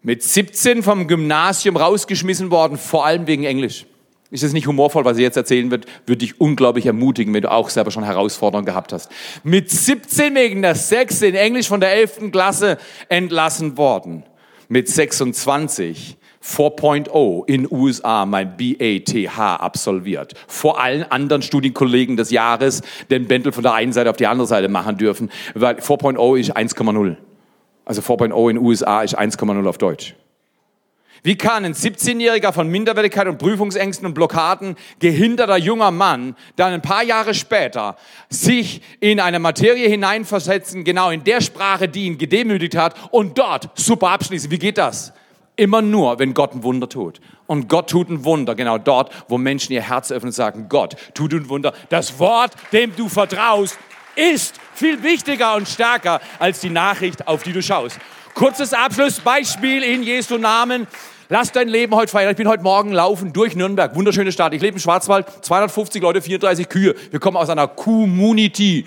Mit 0.03 0.21
17 0.21 0.83
vom 0.83 1.07
Gymnasium 1.07 1.77
rausgeschmissen 1.77 2.51
worden, 2.51 2.77
vor 2.77 3.05
allem 3.05 3.25
wegen 3.25 3.45
Englisch. 3.45 3.85
Ist 4.31 4.43
es 4.43 4.51
nicht 4.51 4.67
humorvoll, 4.67 5.05
was 5.05 5.15
ich 5.15 5.23
jetzt 5.23 5.37
erzählen 5.37 5.71
wird, 5.71 5.85
würde 6.05 6.19
dich 6.19 6.41
unglaublich 6.41 6.85
ermutigen, 6.85 7.33
wenn 7.33 7.43
du 7.43 7.51
auch 7.51 7.69
selber 7.69 7.91
schon 7.91 8.03
Herausforderungen 8.03 8.65
gehabt 8.65 8.91
hast. 8.91 9.09
Mit 9.45 9.71
17 9.71 10.35
wegen 10.35 10.61
der 10.61 10.75
6 10.75 11.21
in 11.21 11.35
Englisch 11.35 11.69
von 11.69 11.79
der 11.79 11.93
11. 11.93 12.31
Klasse 12.33 12.77
entlassen 13.07 13.77
worden. 13.77 14.23
Mit 14.67 14.89
26 14.89 16.17
4.0 16.43 17.47
in 17.47 17.67
USA 17.69 18.25
mein 18.25 18.55
BATH 18.57 19.37
absolviert. 19.37 20.33
Vor 20.47 20.81
allen 20.81 21.03
anderen 21.03 21.41
Studienkollegen 21.41 22.17
des 22.17 22.31
Jahres 22.31 22.81
den 23.09 23.27
Bändel 23.27 23.51
von 23.51 23.63
der 23.63 23.73
einen 23.73 23.93
Seite 23.93 24.09
auf 24.09 24.17
die 24.17 24.27
andere 24.27 24.47
Seite 24.47 24.69
machen 24.69 24.97
dürfen, 24.97 25.29
weil 25.53 25.75
4.0 25.75 26.39
ist 26.39 26.55
1,0. 26.55 27.15
Also 27.85 28.01
4.0 28.01 28.49
in 28.51 28.57
USA 28.57 29.01
ist 29.01 29.19
1,0 29.19 29.67
auf 29.67 29.77
Deutsch. 29.77 30.15
Wie 31.23 31.35
kann 31.35 31.65
ein 31.65 31.73
17-Jähriger 31.73 32.53
von 32.53 32.69
Minderwertigkeit 32.69 33.27
und 33.27 33.39
Prüfungsängsten 33.39 34.05
und 34.05 34.13
Blockaden 34.13 34.75
gehinderter 34.99 35.57
junger 35.57 35.91
Mann 35.91 36.35
dann 36.55 36.71
ein 36.71 36.81
paar 36.81 37.03
Jahre 37.03 37.33
später 37.33 37.97
sich 38.29 38.81
in 39.01 39.19
eine 39.19 39.39
Materie 39.39 39.89
hineinversetzen, 39.89 40.85
genau 40.85 41.09
in 41.09 41.23
der 41.25 41.41
Sprache, 41.41 41.89
die 41.89 42.05
ihn 42.05 42.17
gedemütigt 42.17 42.77
hat 42.77 42.95
und 43.11 43.37
dort 43.37 43.69
super 43.77 44.11
abschließen? 44.11 44.49
Wie 44.49 44.59
geht 44.59 44.77
das? 44.77 45.11
Immer 45.59 45.81
nur, 45.81 46.19
wenn 46.19 46.33
Gott 46.33 46.55
ein 46.55 46.63
Wunder 46.63 46.87
tut. 46.87 47.19
Und 47.45 47.67
Gott 47.67 47.89
tut 47.89 48.09
ein 48.09 48.23
Wunder, 48.23 48.55
genau 48.55 48.77
dort, 48.77 49.11
wo 49.27 49.37
Menschen 49.37 49.73
ihr 49.73 49.81
Herz 49.81 50.09
öffnen 50.09 50.29
und 50.29 50.33
sagen, 50.33 50.67
Gott, 50.69 50.95
tut 51.13 51.33
ein 51.33 51.49
Wunder. 51.49 51.73
Das 51.89 52.17
Wort, 52.17 52.53
dem 52.71 52.95
du 52.95 53.09
vertraust, 53.09 53.77
ist 54.15 54.55
viel 54.73 55.03
wichtiger 55.03 55.57
und 55.57 55.67
stärker 55.67 56.21
als 56.39 56.61
die 56.61 56.69
Nachricht, 56.69 57.27
auf 57.27 57.43
die 57.43 57.51
du 57.51 57.61
schaust. 57.61 57.99
Kurzes 58.35 58.73
Abschlussbeispiel 58.73 59.83
in 59.83 60.01
Jesu 60.01 60.37
Namen. 60.37 60.87
Lass 61.27 61.51
dein 61.51 61.67
Leben 61.67 61.93
heute 61.93 62.09
feiern. 62.09 62.31
Ich 62.31 62.37
bin 62.37 62.47
heute 62.47 62.63
Morgen 62.63 62.93
laufen 62.93 63.33
durch 63.33 63.53
Nürnberg. 63.53 63.93
Wunderschöne 63.95 64.31
Stadt. 64.31 64.53
Ich 64.53 64.61
lebe 64.61 64.75
im 64.75 64.79
Schwarzwald. 64.79 65.27
250 65.41 66.01
Leute, 66.01 66.21
34 66.21 66.69
Kühe. 66.69 66.95
Wir 67.11 67.19
kommen 67.19 67.35
aus 67.35 67.49
einer 67.49 67.67
Community. 67.67 68.85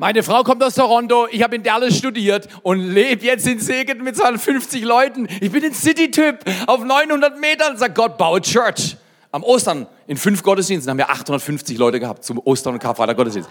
Meine 0.00 0.22
Frau 0.22 0.44
kommt 0.44 0.62
aus 0.62 0.76
Toronto, 0.76 1.26
ich 1.28 1.42
habe 1.42 1.56
in 1.56 1.64
Dallas 1.64 1.98
studiert 1.98 2.48
und 2.62 2.78
lebe 2.78 3.26
jetzt 3.26 3.48
in 3.48 3.58
Segen 3.58 4.04
mit 4.04 4.16
250 4.16 4.84
Leuten. 4.84 5.26
Ich 5.40 5.50
bin 5.50 5.64
ein 5.64 5.74
City-Typ 5.74 6.38
auf 6.68 6.84
900 6.84 7.40
Metern. 7.40 7.76
Sagt 7.76 7.96
Gott, 7.96 8.16
baue 8.16 8.40
Church. 8.40 8.96
Am 9.32 9.42
Ostern 9.42 9.88
in 10.06 10.16
fünf 10.16 10.44
Gottesdiensten 10.44 10.88
haben 10.88 10.98
wir 10.98 11.10
850 11.10 11.76
Leute 11.78 11.98
gehabt 11.98 12.24
zum 12.24 12.38
Ostern 12.38 12.74
und 12.74 12.78
Karfreitag 12.78 13.16
Gottesdienst. 13.16 13.50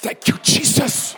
Thank 0.00 0.28
you, 0.28 0.36
Jesus. 0.44 1.16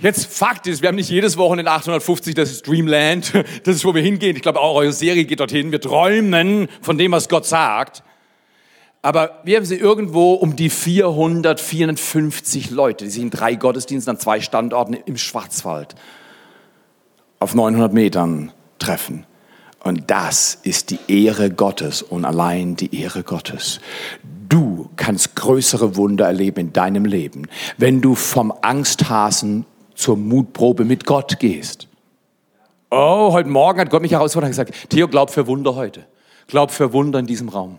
Jetzt 0.00 0.26
Fakt 0.34 0.66
ist, 0.66 0.82
wir 0.82 0.88
haben 0.88 0.96
nicht 0.96 1.10
jedes 1.10 1.36
Wochenende 1.36 1.70
850, 1.70 2.34
das 2.34 2.50
ist 2.50 2.66
Dreamland, 2.66 3.34
das 3.62 3.76
ist, 3.76 3.84
wo 3.84 3.94
wir 3.94 4.02
hingehen. 4.02 4.34
Ich 4.34 4.42
glaube, 4.42 4.58
auch 4.58 4.74
eure 4.74 4.92
Serie 4.92 5.24
geht 5.26 5.38
dorthin. 5.38 5.70
Wir 5.70 5.80
träumen 5.80 6.66
von 6.82 6.98
dem, 6.98 7.12
was 7.12 7.28
Gott 7.28 7.46
sagt. 7.46 8.02
Aber 9.02 9.40
wir 9.44 9.56
haben 9.56 9.64
sie 9.64 9.76
irgendwo 9.76 10.34
um 10.34 10.56
die 10.56 10.68
400, 10.68 11.58
450 11.60 12.70
Leute, 12.70 13.04
die 13.04 13.10
sich 13.10 13.22
in 13.22 13.30
drei 13.30 13.54
Gottesdiensten 13.54 14.16
an 14.16 14.20
zwei 14.20 14.40
Standorten 14.40 14.94
im 14.94 15.16
Schwarzwald 15.16 15.94
auf 17.38 17.54
900 17.54 17.92
Metern 17.92 18.52
treffen. 18.78 19.24
Und 19.82 20.10
das 20.10 20.58
ist 20.62 20.90
die 20.90 20.98
Ehre 21.08 21.50
Gottes 21.50 22.02
und 22.02 22.26
allein 22.26 22.76
die 22.76 23.00
Ehre 23.00 23.22
Gottes. 23.22 23.80
Du 24.48 24.90
kannst 24.96 25.36
größere 25.36 25.96
Wunder 25.96 26.26
erleben 26.26 26.60
in 26.60 26.72
deinem 26.74 27.06
Leben, 27.06 27.48
wenn 27.78 28.02
du 28.02 28.14
vom 28.14 28.52
Angsthasen 28.60 29.64
zur 29.94 30.18
Mutprobe 30.18 30.84
mit 30.84 31.06
Gott 31.06 31.38
gehst. 31.38 31.88
Oh, 32.90 33.32
heute 33.32 33.48
Morgen 33.48 33.80
hat 33.80 33.88
Gott 33.88 34.02
mich 34.02 34.12
herausgefordert 34.12 34.48
und 34.48 34.66
gesagt, 34.66 34.90
Theo, 34.90 35.08
glaub 35.08 35.30
für 35.30 35.46
Wunder 35.46 35.76
heute. 35.76 36.04
Glaub 36.46 36.72
für 36.72 36.92
Wunder 36.92 37.20
in 37.20 37.26
diesem 37.26 37.48
Raum. 37.48 37.78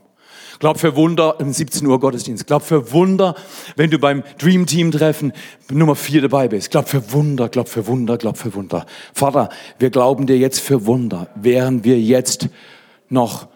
Glaub 0.62 0.80
für 0.80 0.95
Wunder 0.95 1.38
im 1.39 1.51
17 1.51 1.88
Uhr 1.88 1.99
Gottesdienst. 1.99 2.45
Glaub 2.45 2.62
für 2.62 2.91
Wunder, 2.91 3.34
wenn 3.78 3.89
du 3.89 3.97
beim 3.97 4.22
Dream 4.38 4.68
Team 4.68 4.91
Treffen 4.91 5.34
Nummer 5.72 5.95
vier 5.95 6.22
dabei 6.22 6.49
bist. 6.49 6.70
Glaub 6.70 6.88
für 6.88 7.12
Wunder, 7.14 7.49
glaub 7.49 7.68
für 7.68 7.88
Wunder, 7.88 8.16
glaub 8.20 8.38
für 8.38 8.53
Wunder. 8.53 8.86
Vater, 9.12 9.49
wir 9.80 9.89
glauben 9.89 10.28
dir 10.28 10.38
jetzt 10.38 10.59
für 10.59 10.86
Wunder, 10.86 11.30
während 11.34 11.84
wir 11.84 11.99
jetzt 11.99 12.49
noch 13.09 13.47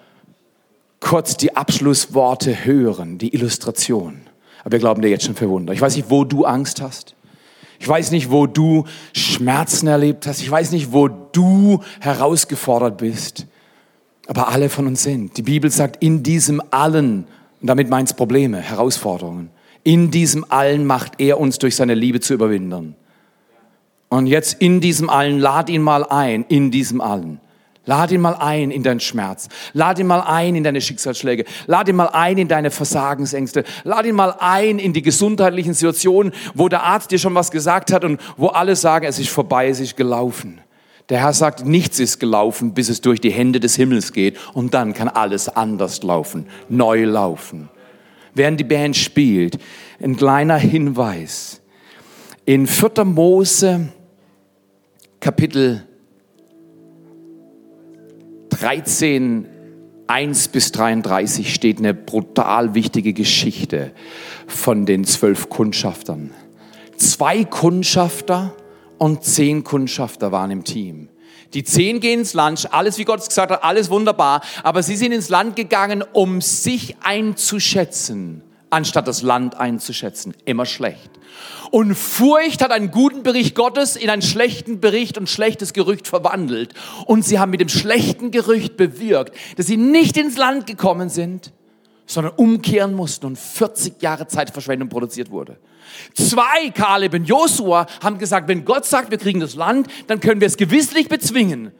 kurz 0.99 1.37
die 1.37 1.55
Abschlussworte 1.55 2.65
hören, 2.65 3.19
die 3.19 3.35
Illustration. 3.35 4.21
Aber 4.61 4.71
wir 4.71 4.79
glauben 4.79 5.03
dir 5.03 5.09
jetzt 5.09 5.25
schon 5.25 5.35
für 5.35 5.47
Wunder. 5.47 5.73
Ich 5.73 5.81
weiß 5.81 5.95
nicht, 5.97 6.09
wo 6.09 6.23
du 6.23 6.43
Angst 6.45 6.81
hast. 6.81 7.13
Ich 7.77 7.87
weiß 7.87 8.09
nicht, 8.09 8.31
wo 8.31 8.47
du 8.47 8.85
Schmerzen 9.13 9.85
erlebt 9.85 10.25
hast. 10.25 10.41
Ich 10.41 10.49
weiß 10.49 10.71
nicht, 10.71 10.91
wo 10.91 11.07
du 11.07 11.83
herausgefordert 11.99 12.97
bist 12.97 13.45
aber 14.27 14.49
alle 14.49 14.69
von 14.69 14.87
uns 14.87 15.03
sind. 15.03 15.37
Die 15.37 15.43
Bibel 15.43 15.69
sagt, 15.69 16.01
in 16.03 16.23
diesem 16.23 16.61
allen, 16.71 17.27
und 17.61 17.67
damit 17.67 17.89
meint 17.89 18.09
es 18.09 18.13
Probleme, 18.13 18.59
Herausforderungen, 18.59 19.49
in 19.83 20.09
diesem 20.11 20.45
allen 20.49 20.85
macht 20.85 21.13
er 21.19 21.39
uns 21.39 21.59
durch 21.59 21.75
seine 21.75 21.93
Liebe 21.93 22.19
zu 22.19 22.33
überwinden. 22.33 22.95
Und 24.09 24.27
jetzt 24.27 24.55
in 24.55 24.81
diesem 24.81 25.09
allen, 25.09 25.39
lad 25.39 25.69
ihn 25.69 25.81
mal 25.81 26.03
ein, 26.03 26.45
in 26.47 26.71
diesem 26.71 27.01
allen. 27.01 27.39
Lad 27.85 28.11
ihn 28.11 28.21
mal 28.21 28.33
ein 28.33 28.71
in 28.71 28.81
deinen 28.81 28.99
Schmerz. 28.99 29.47
Lad 29.73 29.99
ihn 29.99 30.07
mal 30.07 30.21
ein 30.21 30.55
in 30.55 30.63
deine 30.63 30.81
Schicksalsschläge. 30.81 31.45
Lad 31.67 31.87
ihn 31.87 31.95
mal 31.95 32.07
ein 32.07 32.37
in 32.39 32.47
deine 32.47 32.71
Versagensängste. 32.71 33.63
Lad 33.83 34.07
ihn 34.07 34.15
mal 34.15 34.35
ein 34.39 34.79
in 34.79 34.91
die 34.93 35.03
gesundheitlichen 35.03 35.75
Situationen, 35.75 36.33
wo 36.55 36.67
der 36.67 36.83
Arzt 36.83 37.11
dir 37.11 37.19
schon 37.19 37.35
was 37.35 37.51
gesagt 37.51 37.93
hat 37.93 38.03
und 38.03 38.19
wo 38.37 38.47
alle 38.47 38.75
sagen, 38.75 39.05
es 39.05 39.19
ist 39.19 39.29
vorbei, 39.29 39.69
es 39.69 39.79
ist 39.79 39.95
gelaufen. 39.95 40.61
Der 41.09 41.21
Herr 41.21 41.33
sagt, 41.33 41.65
nichts 41.65 41.99
ist 41.99 42.19
gelaufen, 42.19 42.73
bis 42.73 42.89
es 42.89 43.01
durch 43.01 43.21
die 43.21 43.31
Hände 43.31 43.59
des 43.59 43.75
Himmels 43.75 44.11
geht 44.11 44.37
und 44.53 44.73
dann 44.73 44.93
kann 44.93 45.07
alles 45.07 45.49
anders 45.49 46.01
laufen, 46.01 46.47
neu 46.67 47.05
laufen. 47.05 47.69
Während 48.33 48.59
die 48.59 48.65
Band 48.65 48.95
spielt, 48.95 49.59
ein 50.01 50.17
kleiner 50.17 50.57
Hinweis. 50.57 51.61
In 52.45 52.67
4. 52.67 53.05
Mose 53.05 53.89
Kapitel 55.19 55.87
13, 58.49 59.47
1 60.07 60.47
bis 60.49 60.71
33 60.71 61.53
steht 61.53 61.79
eine 61.79 61.93
brutal 61.93 62.75
wichtige 62.75 63.13
Geschichte 63.13 63.91
von 64.47 64.85
den 64.85 65.03
zwölf 65.03 65.49
Kundschaftern. 65.49 66.31
Zwei 66.97 67.43
Kundschafter 67.43 68.55
und 68.97 69.23
zehn 69.23 69.63
Kundschafter 69.63 70.31
waren 70.31 70.51
im 70.51 70.63
Team. 70.63 71.09
Die 71.53 71.63
zehn 71.63 71.99
gehen 71.99 72.19
ins 72.19 72.33
Land, 72.33 72.73
alles 72.73 72.97
wie 72.97 73.05
Gott 73.05 73.19
es 73.19 73.29
gesagt 73.29 73.51
hat, 73.51 73.63
alles 73.63 73.89
wunderbar, 73.89 74.41
aber 74.63 74.83
sie 74.83 74.95
sind 74.95 75.11
ins 75.11 75.29
Land 75.29 75.55
gegangen, 75.55 76.03
um 76.11 76.41
sich 76.41 76.97
einzuschätzen, 77.01 78.41
anstatt 78.69 79.07
das 79.07 79.21
Land 79.21 79.55
einzuschätzen. 79.55 80.33
Immer 80.43 80.65
schlecht. 80.65 81.11
Und 81.71 81.95
Furcht 81.95 82.61
hat 82.61 82.71
einen 82.71 82.91
guten 82.91 83.23
Bericht 83.23 83.55
Gottes 83.55 83.95
in 83.95 84.09
einen 84.09 84.21
schlechten 84.21 84.79
Bericht 84.79 85.17
und 85.17 85.29
schlechtes 85.29 85.73
Gerücht 85.73 86.07
verwandelt. 86.07 86.73
Und 87.05 87.23
sie 87.23 87.39
haben 87.39 87.51
mit 87.51 87.61
dem 87.61 87.69
schlechten 87.69 88.31
Gerücht 88.31 88.77
bewirkt, 88.77 89.35
dass 89.57 89.67
sie 89.67 89.77
nicht 89.77 90.17
ins 90.17 90.37
Land 90.37 90.67
gekommen 90.67 91.09
sind, 91.09 91.51
sondern 92.05 92.33
umkehren 92.35 92.93
mussten 92.93 93.25
und 93.25 93.37
40 93.37 94.01
Jahre 94.01 94.27
Zeitverschwendung 94.27 94.89
produziert 94.89 95.31
wurde. 95.31 95.57
Zwei, 96.13 96.69
Kaleb 96.73 97.13
und 97.13 97.25
Josua, 97.25 97.87
haben 98.03 98.17
gesagt, 98.17 98.47
wenn 98.47 98.65
Gott 98.65 98.85
sagt, 98.85 99.11
wir 99.11 99.17
kriegen 99.17 99.39
das 99.39 99.55
Land, 99.55 99.87
dann 100.07 100.19
können 100.19 100.41
wir 100.41 100.47
es 100.47 100.57
gewisslich 100.57 101.09
bezwingen. 101.09 101.71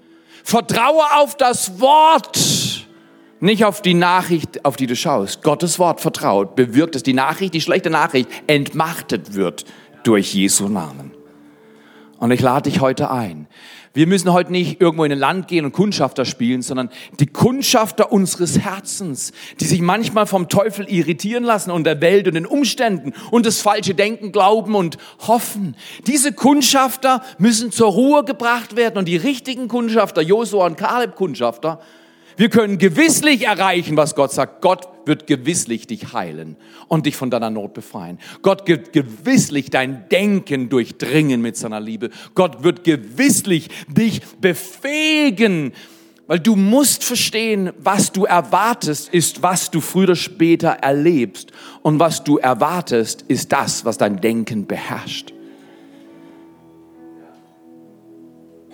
Vertraue 0.43 1.03
auf 1.16 1.36
das 1.38 1.80
Wort, 1.80 2.86
nicht 3.39 3.66
auf 3.66 3.82
die 3.82 3.93
Nachricht, 3.93 4.63
auf 4.66 4.76
die 4.76 4.88
du 4.88 4.95
schaust. 4.95 5.43
Gottes 5.43 5.80
Wort 5.80 6.01
vertraut, 6.01 6.55
bewirkt, 6.55 6.95
dass 6.95 7.03
die 7.03 7.13
Nachricht, 7.13 7.53
die 7.53 7.61
schlechte 7.61 7.89
Nachricht, 7.89 8.30
entmachtet 8.47 9.34
wird 9.34 9.66
durch 10.03 10.34
Jesu 10.34 10.68
Namen. 10.68 11.11
Und 12.18 12.32
ich 12.32 12.41
lade 12.41 12.70
dich 12.70 12.80
heute 12.80 13.11
ein, 13.11 13.47
wir 13.95 14.07
müssen 14.07 14.33
heute 14.33 14.51
nicht 14.51 14.81
irgendwo 14.81 15.05
in 15.05 15.11
ein 15.13 15.17
Land 15.17 15.47
gehen 15.47 15.65
und 15.65 15.71
Kundschafter 15.71 16.25
spielen, 16.25 16.61
sondern 16.61 16.89
die 17.19 17.27
Kundschafter 17.27 18.11
unseres 18.11 18.59
Herzens, 18.59 19.31
die 19.59 19.65
sich 19.65 19.81
manchmal 19.81 20.27
vom 20.27 20.49
Teufel 20.49 20.87
irritieren 20.89 21.45
lassen 21.45 21.71
und 21.71 21.85
der 21.85 22.01
Welt 22.01 22.27
und 22.27 22.35
den 22.35 22.45
Umständen 22.45 23.13
und 23.31 23.45
das 23.45 23.61
falsche 23.61 23.95
Denken 23.95 24.33
glauben 24.33 24.75
und 24.75 24.97
hoffen. 25.27 25.77
Diese 26.07 26.33
Kundschafter 26.33 27.23
müssen 27.37 27.71
zur 27.71 27.87
Ruhe 27.87 28.25
gebracht 28.25 28.75
werden 28.75 28.97
und 28.97 29.07
die 29.07 29.17
richtigen 29.17 29.69
Kundschafter, 29.69 30.21
Josua 30.21 30.65
und 30.65 30.77
Kaleb 30.77 31.15
Kundschafter, 31.15 31.79
wir 32.38 32.49
können 32.49 32.77
gewisslich 32.77 33.45
erreichen, 33.45 33.95
was 33.97 34.15
Gott 34.15 34.31
sagt. 34.31 34.61
Gott 34.61 34.88
wird 35.05 35.27
gewisslich 35.27 35.88
dich 35.88 36.13
heilen 36.13 36.57
und 36.88 37.05
dich 37.05 37.15
von 37.15 37.29
deiner 37.29 37.49
Not 37.49 37.73
befreien. 37.73 38.19
Gott 38.41 38.67
wird 38.67 38.91
gewisslich 38.93 39.69
dein 39.69 40.09
Denken 40.09 40.69
durchdringen 40.69 41.41
mit 41.41 41.55
seiner 41.55 41.79
Liebe. 41.79 42.09
Gott 42.33 42.63
wird 42.63 42.83
gewisslich 42.83 43.69
dich 43.88 44.21
befähigen, 44.41 45.73
weil 46.27 46.39
du 46.39 46.55
musst 46.55 47.03
verstehen, 47.03 47.71
was 47.77 48.11
du 48.11 48.25
erwartest, 48.25 49.13
ist, 49.13 49.43
was 49.43 49.69
du 49.69 49.79
früher 49.79 50.05
oder 50.05 50.15
später 50.15 50.69
erlebst. 50.69 51.51
Und 51.83 51.99
was 51.99 52.23
du 52.23 52.38
erwartest, 52.38 53.23
ist 53.27 53.51
das, 53.51 53.86
was 53.86 53.97
dein 53.97 54.19
Denken 54.19 54.65
beherrscht. 54.65 55.34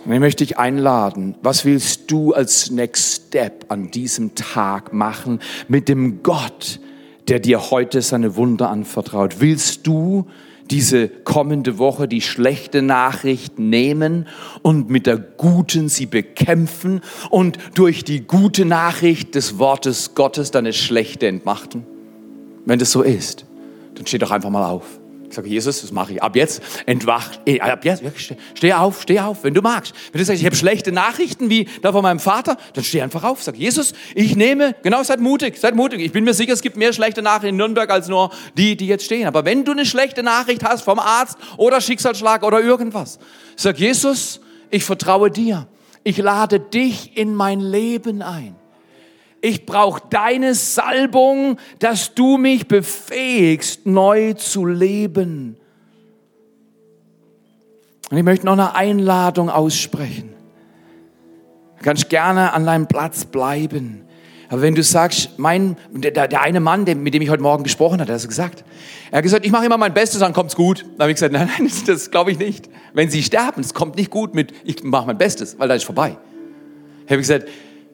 Und 0.04 0.12
ich 0.12 0.20
möchte 0.20 0.44
dich 0.44 0.58
einladen, 0.58 1.36
was 1.44 1.64
willst 1.64 2.10
du 2.10 2.34
als 2.34 2.72
Next 2.72 3.28
Step 3.28 3.66
an 3.70 3.92
diesem 3.92 4.34
Tag 4.34 4.94
machen 4.94 5.40
mit 5.68 5.90
dem 5.90 6.24
Gott, 6.24 6.80
der 7.28 7.40
dir 7.40 7.70
heute 7.70 8.02
seine 8.02 8.36
Wunder 8.36 8.70
anvertraut? 8.70 9.40
Willst 9.40 9.86
du 9.86 10.26
diese 10.72 11.08
kommende 11.08 11.78
Woche 11.78 12.08
die 12.08 12.22
schlechte 12.22 12.82
Nachricht 12.82 13.60
nehmen 13.60 14.28
und 14.64 14.90
mit 14.90 15.06
der 15.06 15.18
guten 15.18 15.88
sie 15.88 16.08
bekämpfen 16.08 17.02
und 17.30 17.60
durch 17.76 18.04
die 18.04 18.22
gute 18.22 18.66
Nachricht 18.66 19.36
des 19.36 19.60
Wortes 19.60 20.16
Gottes 20.16 20.50
deine 20.50 20.74
schlechte 20.74 21.28
entmachten? 21.28 21.86
Wenn 22.66 22.80
das 22.80 22.92
so 22.92 23.04
ist, 23.04 23.46
dann 23.96 24.08
steh 24.08 24.18
doch 24.18 24.32
einfach 24.32 24.50
mal 24.50 24.66
auf. 24.66 25.01
Ich 25.32 25.36
sage, 25.36 25.48
Jesus, 25.48 25.80
das 25.80 25.94
mache 25.94 26.12
ich. 26.12 26.22
Ab 26.22 26.36
jetzt 26.36 26.62
entwacht. 26.86 27.40
Eh, 27.46 27.62
ab 27.62 27.86
jetzt, 27.86 28.04
steh 28.54 28.74
auf, 28.74 29.04
steh 29.04 29.22
auf, 29.22 29.46
wenn 29.46 29.54
du 29.54 29.62
magst. 29.62 29.94
Wenn 30.12 30.20
du 30.20 30.26
sagst, 30.26 30.42
ich 30.42 30.46
habe 30.46 30.58
schlechte 30.58 30.92
Nachrichten 30.92 31.50
wie 31.50 31.70
da 31.82 31.94
von 31.94 32.04
meinem 32.04 32.20
Vater, 32.20 32.58
dann 32.74 32.84
steh 32.84 33.02
einfach 33.02 33.24
auf. 33.24 33.42
Sag, 33.42 33.56
Jesus, 33.56 33.94
ich 34.14 34.36
nehme, 34.36 34.76
genau, 34.84 35.02
seid 35.04 35.22
mutig, 35.22 35.58
seid 35.58 35.74
mutig. 35.74 36.02
Ich 36.02 36.12
bin 36.12 36.26
mir 36.26 36.34
sicher, 36.34 36.52
es 36.52 36.62
gibt 36.62 36.76
mehr 36.76 36.92
schlechte 36.92 37.22
Nachrichten 37.22 37.48
in 37.48 37.56
Nürnberg 37.56 37.90
als 37.90 38.10
nur 38.10 38.32
die, 38.58 38.76
die 38.76 38.88
jetzt 38.88 39.06
stehen. 39.06 39.26
Aber 39.26 39.46
wenn 39.46 39.64
du 39.64 39.72
eine 39.72 39.86
schlechte 39.86 40.22
Nachricht 40.22 40.66
hast 40.66 40.84
vom 40.84 41.00
Arzt 41.00 41.38
oder 41.56 41.80
Schicksalsschlag 41.80 42.44
oder 42.44 42.60
irgendwas, 42.60 43.18
sag, 43.56 43.80
Jesus, 43.80 44.42
ich 44.70 44.84
vertraue 44.84 45.32
dir. 45.32 45.66
Ich 46.04 46.18
lade 46.18 46.60
dich 46.60 47.16
in 47.16 47.34
mein 47.36 47.62
Leben 47.62 48.22
ein 48.22 48.56
ich 49.42 49.66
brauche 49.66 50.02
deine 50.10 50.54
Salbung, 50.54 51.58
dass 51.80 52.14
du 52.14 52.38
mich 52.38 52.68
befähigst, 52.68 53.86
neu 53.86 54.34
zu 54.34 54.66
leben. 54.66 55.58
Und 58.12 58.18
ich 58.18 58.24
möchte 58.24 58.46
noch 58.46 58.54
eine 58.54 58.76
Einladung 58.76 59.50
aussprechen. 59.50 60.34
Du 61.80 61.84
kannst 61.84 62.10
gerne 62.10 62.54
an 62.54 62.66
deinem 62.66 62.88
Platz 62.88 63.26
bleiben. 63.26 64.04
Aber 64.50 64.62
wenn 64.62 64.76
du 64.76 64.84
sagst, 64.84 65.40
mein, 65.40 65.78
der, 65.92 66.28
der 66.28 66.42
eine 66.42 66.60
Mann, 66.60 66.84
mit 66.84 67.14
dem 67.14 67.22
ich 67.22 67.30
heute 67.30 67.42
Morgen 67.42 67.64
gesprochen 67.64 67.94
habe, 67.94 68.04
hat 68.04 68.10
das 68.10 68.28
gesagt. 68.28 68.66
Er 69.10 69.20
hat 69.20 69.24
gesagt, 69.24 69.46
ich 69.46 69.52
mache 69.52 69.66
immer 69.66 69.78
mein 69.78 69.94
Bestes, 69.94 70.20
dann 70.20 70.34
kommt's 70.34 70.56
gut. 70.56 70.82
Dann 70.82 71.06
habe 71.06 71.12
ich 71.12 71.16
gesagt, 71.16 71.34
nein, 71.34 71.50
nein, 71.58 71.72
das 71.88 72.12
glaube 72.12 72.32
ich 72.32 72.38
nicht. 72.38 72.70
Wenn 72.94 73.10
Sie 73.10 73.24
sterben, 73.24 73.62
es 73.62 73.74
kommt 73.74 73.96
nicht 73.96 74.12
gut 74.12 74.36
mit, 74.36 74.54
ich 74.66 74.84
mache 74.84 75.08
mein 75.08 75.18
Bestes, 75.18 75.58
weil 75.58 75.70
dann 75.70 75.78
ist 75.78 75.86
vorbei. 75.86 76.18
Ich 77.06 77.12
habe 77.12 77.22
gesagt, 77.22 77.48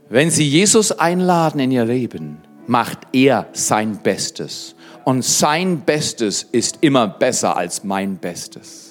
wenn 0.10 0.30
Sie 0.32 0.48
Jesus 0.48 0.92
einladen 0.92 1.60
in 1.60 1.72
Ihr 1.72 1.86
Leben, 1.86 2.38
macht 2.68 3.00
er 3.14 3.48
sein 3.54 4.00
Bestes. 4.04 4.76
Und 5.06 5.24
sein 5.24 5.82
Bestes 5.82 6.44
ist 6.44 6.80
immer 6.82 7.08
besser 7.08 7.56
als 7.56 7.84
mein 7.84 8.18
Bestes. 8.18 8.88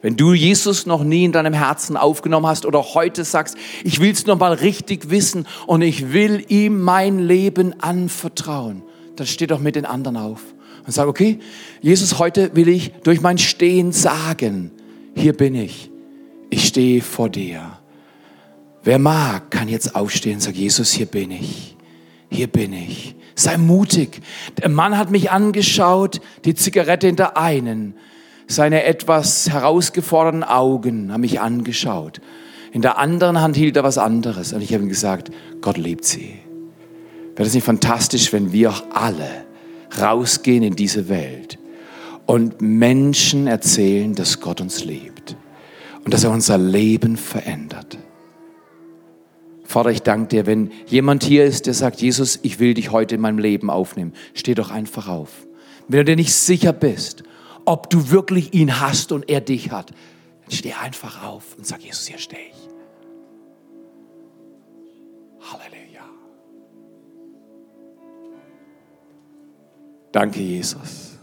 Wenn 0.00 0.16
du 0.16 0.32
Jesus 0.32 0.86
noch 0.86 1.02
nie 1.02 1.24
in 1.24 1.32
deinem 1.32 1.52
Herzen 1.52 1.96
aufgenommen 1.96 2.46
hast 2.46 2.64
oder 2.64 2.94
heute 2.94 3.24
sagst, 3.24 3.56
ich 3.82 3.98
will 3.98 4.12
es 4.12 4.26
noch 4.26 4.38
mal 4.38 4.52
richtig 4.52 5.10
wissen 5.10 5.46
und 5.66 5.82
ich 5.82 6.12
will 6.12 6.44
ihm 6.48 6.80
mein 6.80 7.18
Leben 7.18 7.80
anvertrauen, 7.82 8.82
dann 9.16 9.26
steh 9.26 9.48
doch 9.48 9.58
mit 9.58 9.74
den 9.74 9.84
anderen 9.84 10.16
auf 10.16 10.40
und 10.86 10.92
sag, 10.92 11.08
okay, 11.08 11.40
Jesus, 11.80 12.20
heute 12.20 12.54
will 12.54 12.68
ich 12.68 12.92
durch 13.02 13.20
mein 13.20 13.38
Stehen 13.38 13.90
sagen, 13.90 14.70
hier 15.16 15.32
bin 15.32 15.56
ich, 15.56 15.90
ich 16.48 16.68
stehe 16.68 17.02
vor 17.02 17.28
dir. 17.28 17.77
Wer 18.84 18.98
mag, 18.98 19.50
kann 19.50 19.68
jetzt 19.68 19.94
aufstehen 19.94 20.34
und 20.34 20.40
sagen, 20.40 20.56
Jesus, 20.56 20.92
hier 20.92 21.06
bin 21.06 21.30
ich, 21.30 21.76
hier 22.30 22.46
bin 22.46 22.72
ich. 22.72 23.14
Sei 23.34 23.56
mutig. 23.56 24.20
Der 24.60 24.68
Mann 24.68 24.98
hat 24.98 25.10
mich 25.10 25.30
angeschaut, 25.30 26.20
die 26.44 26.54
Zigarette 26.54 27.08
in 27.08 27.16
der 27.16 27.36
einen, 27.36 27.94
seine 28.46 28.84
etwas 28.84 29.50
herausgeforderten 29.50 30.42
Augen 30.42 31.12
haben 31.12 31.20
mich 31.20 31.40
angeschaut. 31.40 32.20
In 32.72 32.82
der 32.82 32.98
anderen 32.98 33.40
Hand 33.40 33.56
hielt 33.56 33.76
er 33.76 33.84
was 33.84 33.98
anderes. 33.98 34.52
Und 34.52 34.62
ich 34.62 34.72
habe 34.72 34.82
ihm 34.84 34.88
gesagt, 34.88 35.30
Gott 35.60 35.76
liebt 35.76 36.04
sie. 36.04 36.38
Wäre 37.36 37.44
das 37.44 37.54
nicht 37.54 37.64
fantastisch, 37.64 38.32
wenn 38.32 38.52
wir 38.52 38.70
auch 38.70 38.82
alle 38.90 39.28
rausgehen 40.00 40.62
in 40.62 40.76
diese 40.76 41.08
Welt 41.08 41.58
und 42.26 42.60
Menschen 42.60 43.46
erzählen, 43.46 44.14
dass 44.14 44.40
Gott 44.40 44.60
uns 44.60 44.84
liebt 44.84 45.36
und 46.04 46.12
dass 46.12 46.24
er 46.24 46.30
unser 46.30 46.58
Leben 46.58 47.16
verändert? 47.16 47.98
Vater, 49.68 49.90
ich 49.90 50.00
danke 50.00 50.28
dir, 50.28 50.46
wenn 50.46 50.72
jemand 50.86 51.22
hier 51.22 51.44
ist, 51.44 51.66
der 51.66 51.74
sagt, 51.74 52.00
Jesus, 52.00 52.38
ich 52.40 52.58
will 52.58 52.72
dich 52.72 52.90
heute 52.90 53.16
in 53.16 53.20
meinem 53.20 53.36
Leben 53.36 53.68
aufnehmen, 53.68 54.14
steh 54.32 54.54
doch 54.54 54.70
einfach 54.70 55.08
auf. 55.08 55.46
Wenn 55.88 55.98
du 55.98 56.04
dir 56.06 56.16
nicht 56.16 56.32
sicher 56.32 56.72
bist, 56.72 57.22
ob 57.66 57.90
du 57.90 58.10
wirklich 58.10 58.54
ihn 58.54 58.80
hast 58.80 59.12
und 59.12 59.28
er 59.28 59.42
dich 59.42 59.70
hat, 59.70 59.90
dann 60.46 60.56
steh 60.56 60.72
einfach 60.72 61.22
auf 61.22 61.54
und 61.58 61.66
sag, 61.66 61.82
Jesus, 61.82 62.06
hier 62.06 62.16
stehe 62.16 62.40
ich. 62.40 62.68
Halleluja. 65.52 66.08
Danke, 70.12 70.40
Jesus. 70.40 71.18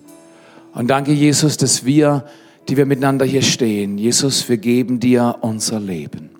Und 0.75 0.87
danke, 0.87 1.13
Jesus, 1.13 1.57
dass 1.57 1.83
wir, 1.83 2.25
die 2.69 2.77
wir 2.77 2.85
miteinander 2.85 3.25
hier 3.25 3.41
stehen, 3.41 3.97
Jesus, 3.97 4.47
wir 4.47 4.57
geben 4.57 4.99
dir 4.99 5.39
unser 5.41 5.79
Leben. 5.79 6.34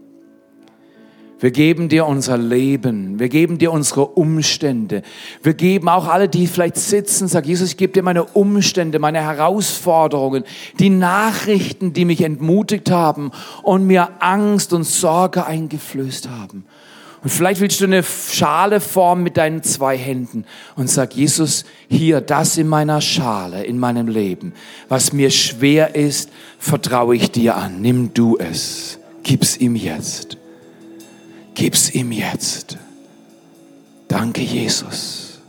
Wir 1.40 1.52
geben 1.52 1.90
dir 1.90 2.06
unser 2.06 2.38
Leben. 2.38 3.20
Wir 3.20 3.28
geben 3.28 3.58
dir 3.58 3.72
unsere 3.74 4.06
Umstände. 4.06 5.02
Wir 5.44 5.54
geben 5.54 5.90
auch 5.90 6.08
alle, 6.08 6.30
die 6.30 6.48
vielleicht 6.48 6.78
sitzen, 6.78 7.28
sag 7.28 7.46
Jesus, 7.46 7.72
ich 7.72 7.78
gebe 7.78 7.92
dir 7.92 8.04
meine 8.04 8.24
Umstände, 8.24 9.00
meine 9.00 9.22
Herausforderungen, 9.22 10.46
die 10.80 10.90
Nachrichten, 10.90 11.92
die 11.92 12.06
mich 12.06 12.22
entmutigt 12.22 12.90
haben 12.90 13.32
und 13.64 13.86
mir 13.86 14.10
Angst 14.20 14.72
und 14.72 14.86
Sorge 14.86 15.46
eingeflößt 15.46 16.30
haben. 16.30 16.66
Und 17.22 17.32
vielleicht 17.32 17.60
willst 17.60 17.82
du 17.82 17.86
eine 17.86 18.04
Schale 18.04 18.80
formen 18.80 19.24
mit 19.24 19.36
deinen 19.36 19.64
zwei 19.64 19.98
Händen 19.98 20.46
und 20.76 20.90
sag, 20.90 21.16
Jesus, 21.16 21.66
hier, 21.90 22.22
das 22.22 22.56
in 22.56 22.68
meiner 22.68 23.02
Schale, 23.02 23.66
in 23.66 23.80
meinem 23.80 24.08
Leben, 24.08 24.54
was 24.90 25.12
mir 25.12 25.32
schwer 25.32 25.96
ist, 25.96 26.30
vertraue 26.60 27.16
ich 27.16 27.32
dir 27.32 27.58
an. 27.58 27.82
Nimm 27.82 28.14
du 28.14 28.38
es. 28.38 29.00
Gib's 29.24 29.58
ihm 29.58 29.76
jetzt. 29.76 30.38
Gib's 31.56 31.90
ihm 31.90 32.12
jetzt. 32.12 32.78
Danke, 34.08 34.42
Jesus. 34.42 35.40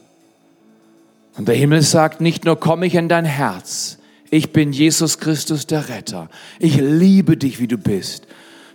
Und 1.36 1.48
der 1.48 1.54
Himmel 1.56 1.82
sagt, 1.82 2.20
nicht 2.20 2.44
nur 2.44 2.58
komme 2.58 2.86
ich 2.86 2.94
in 2.94 3.08
dein 3.08 3.24
Herz, 3.24 3.98
ich 4.30 4.52
bin 4.52 4.72
Jesus 4.72 5.18
Christus 5.18 5.66
der 5.66 5.88
Retter, 5.88 6.28
ich 6.58 6.76
liebe 6.76 7.36
dich, 7.36 7.60
wie 7.60 7.68
du 7.68 7.76
bist, 7.76 8.26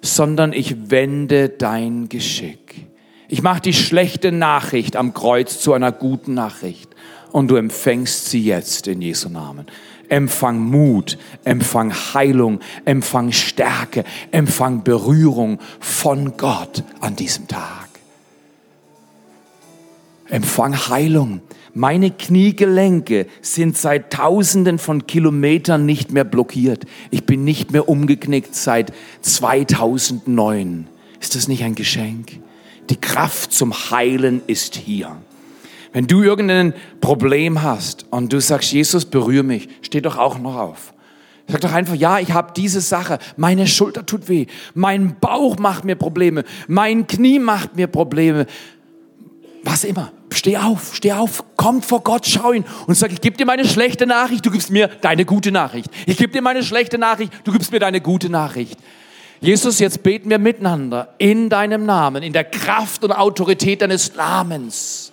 sondern 0.02 0.54
ich 0.54 0.92
wende 0.92 1.50
dein 1.50 2.10
Geschick. 2.10 2.88
Ich 3.28 3.42
mache 3.42 3.62
die 3.62 3.74
schlechte 3.74 4.32
Nachricht 4.32 4.96
am 4.96 5.14
Kreuz 5.14 5.60
zu 5.60 5.74
einer 5.74 5.92
guten 5.92 6.34
Nachricht 6.34 6.90
und 7.32 7.48
du 7.48 7.56
empfängst 7.56 8.30
sie 8.30 8.44
jetzt 8.44 8.88
in 8.88 9.02
Jesu 9.02 9.30
Namen. 9.30 9.68
Empfang 10.12 10.59
Mut, 10.59 11.18
empfang 11.45 11.93
Heilung, 11.93 12.59
empfang 12.84 13.32
Stärke, 13.32 14.03
empfang 14.32 14.84
Berührung 14.84 15.59
von 15.80 16.36
Gott 16.36 16.84
an 16.99 17.16
diesem 17.16 17.47
Tag. 17.47 17.88
Empfang 20.28 20.76
Heilung. 20.89 21.39
Meine 21.74 22.12
Kniegelenke 22.12 23.28
sind 23.41 23.78
seit 23.78 24.12
Tausenden 24.12 24.80
von 24.80 25.07
Kilometern 25.07 25.86
nicht 25.86 26.12
mehr 26.12 26.26
blockiert. 26.26 26.84
Ich 27.09 27.26
bin 27.26 27.45
nicht 27.45 27.72
mehr 27.72 27.88
umgeknickt 27.88 28.53
seit 28.53 28.91
2009. 29.22 30.88
Ist 31.22 31.36
das 31.36 31.47
nicht 31.47 31.64
ein 31.64 31.76
Geschenk? 31.76 32.41
Die 32.89 32.99
Kraft 32.99 33.53
zum 33.53 33.74
Heilen 33.74 34.41
ist 34.45 34.76
hier. 34.76 35.16
Wenn 35.94 36.08
du 36.08 36.24
irgendein 36.24 36.74
Problem 37.02 37.62
hast 37.62 38.06
und 38.10 38.32
du 38.32 38.39
sagst, 38.39 38.72
Jesus, 38.72 39.06
berühre 39.06 39.44
mich, 39.44 39.68
steh 39.82 40.02
doch 40.02 40.18
auch 40.18 40.39
noch 40.39 40.56
auf. 40.56 40.94
Sag 41.48 41.62
doch 41.62 41.74
einfach, 41.74 41.96
ja, 41.96 42.20
ich 42.20 42.32
habe 42.32 42.54
diese 42.56 42.80
Sache, 42.80 43.20
meine 43.36 43.68
Schulter 43.68 44.06
tut 44.06 44.30
weh, 44.30 44.46
mein 44.74 45.18
Bauch 45.20 45.58
macht 45.58 45.84
mir 45.84 45.96
Probleme, 45.96 46.46
mein 46.68 47.08
Knie 47.08 47.39
macht 47.39 47.76
mir 47.76 47.88
Probleme. 47.88 48.46
Was 49.64 49.84
immer, 49.84 50.14
steh 50.32 50.58
auf, 50.58 50.96
steh 50.96 51.12
auf, 51.12 51.44
komm 51.58 51.82
vor 51.82 52.02
Gott, 52.04 52.26
schau 52.26 52.54
ihn 52.54 52.64
und 52.88 52.96
sag, 52.96 53.12
ich 53.12 53.20
gebe 53.20 53.36
dir 53.36 53.46
meine 53.46 53.66
schlechte 53.66 54.08
Nachricht, 54.08 54.46
du 54.46 54.52
gibst 54.52 54.72
mir 54.72 54.88
deine 54.88 55.26
gute 55.26 55.52
Nachricht. 55.52 55.89
Ich 56.06 56.18
gebe 56.18 56.32
dir 56.32 56.42
meine 56.42 56.64
schlechte 56.64 56.98
Nachricht, 56.98 57.34
du 57.44 57.52
gibst 57.52 57.72
mir 57.72 57.80
deine 57.80 58.00
gute 58.00 58.30
Nachricht. 58.30 58.80
Jesus, 59.42 59.80
jetzt 59.80 60.04
beten 60.04 60.30
wir 60.30 60.39
miteinander 60.39 61.16
in 61.18 61.50
deinem 61.50 61.86
Namen, 61.86 62.24
in 62.24 62.32
der 62.32 62.46
Kraft 62.46 63.04
und 63.04 63.12
Autorität 63.12 63.82
deines 63.82 64.16
Namens. 64.16 65.11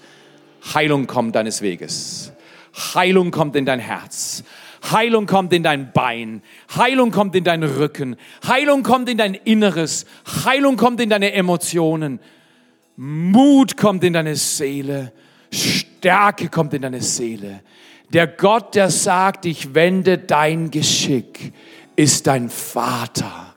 Heilung 0.75 1.07
kommt 1.07 1.35
deines 1.35 1.63
Weges. 1.63 2.33
Heilung 2.95 3.31
kommt 3.31 3.57
in 3.57 3.67
dein 3.67 3.81
Herz. 3.81 4.45
Heilung 4.91 5.27
kommt 5.27 5.53
in 5.53 5.63
dein 5.63 5.93
Bein. 5.93 6.43
Heilung 6.75 7.11
kommt 7.11 7.35
in 7.35 7.45
deinen 7.45 7.69
Rücken. 7.69 8.17
Heilung 8.47 8.83
kommt 8.83 9.09
in 9.09 9.19
dein 9.19 9.35
Inneres. 9.35 10.07
Heilung 10.45 10.77
kommt 10.77 11.01
in 11.01 11.11
deine 11.11 11.33
Emotionen. 11.33 12.21
Mut 12.97 13.77
kommt 13.77 14.05
in 14.05 14.13
deine 14.13 14.37
Seele. 14.37 15.13
Stärke 15.53 16.49
kommt 16.49 16.75
in 16.75 16.83
deine 16.83 17.03
Seele. 17.03 17.61
Der 18.13 18.27
Gott, 18.27 18.75
der 18.75 18.91
sagt, 18.91 19.45
ich 19.45 19.75
wende 19.75 20.19
dein 20.19 20.71
Geschick, 20.71 21.53
ist 21.97 22.27
dein 22.27 22.49
Vater, 22.49 23.55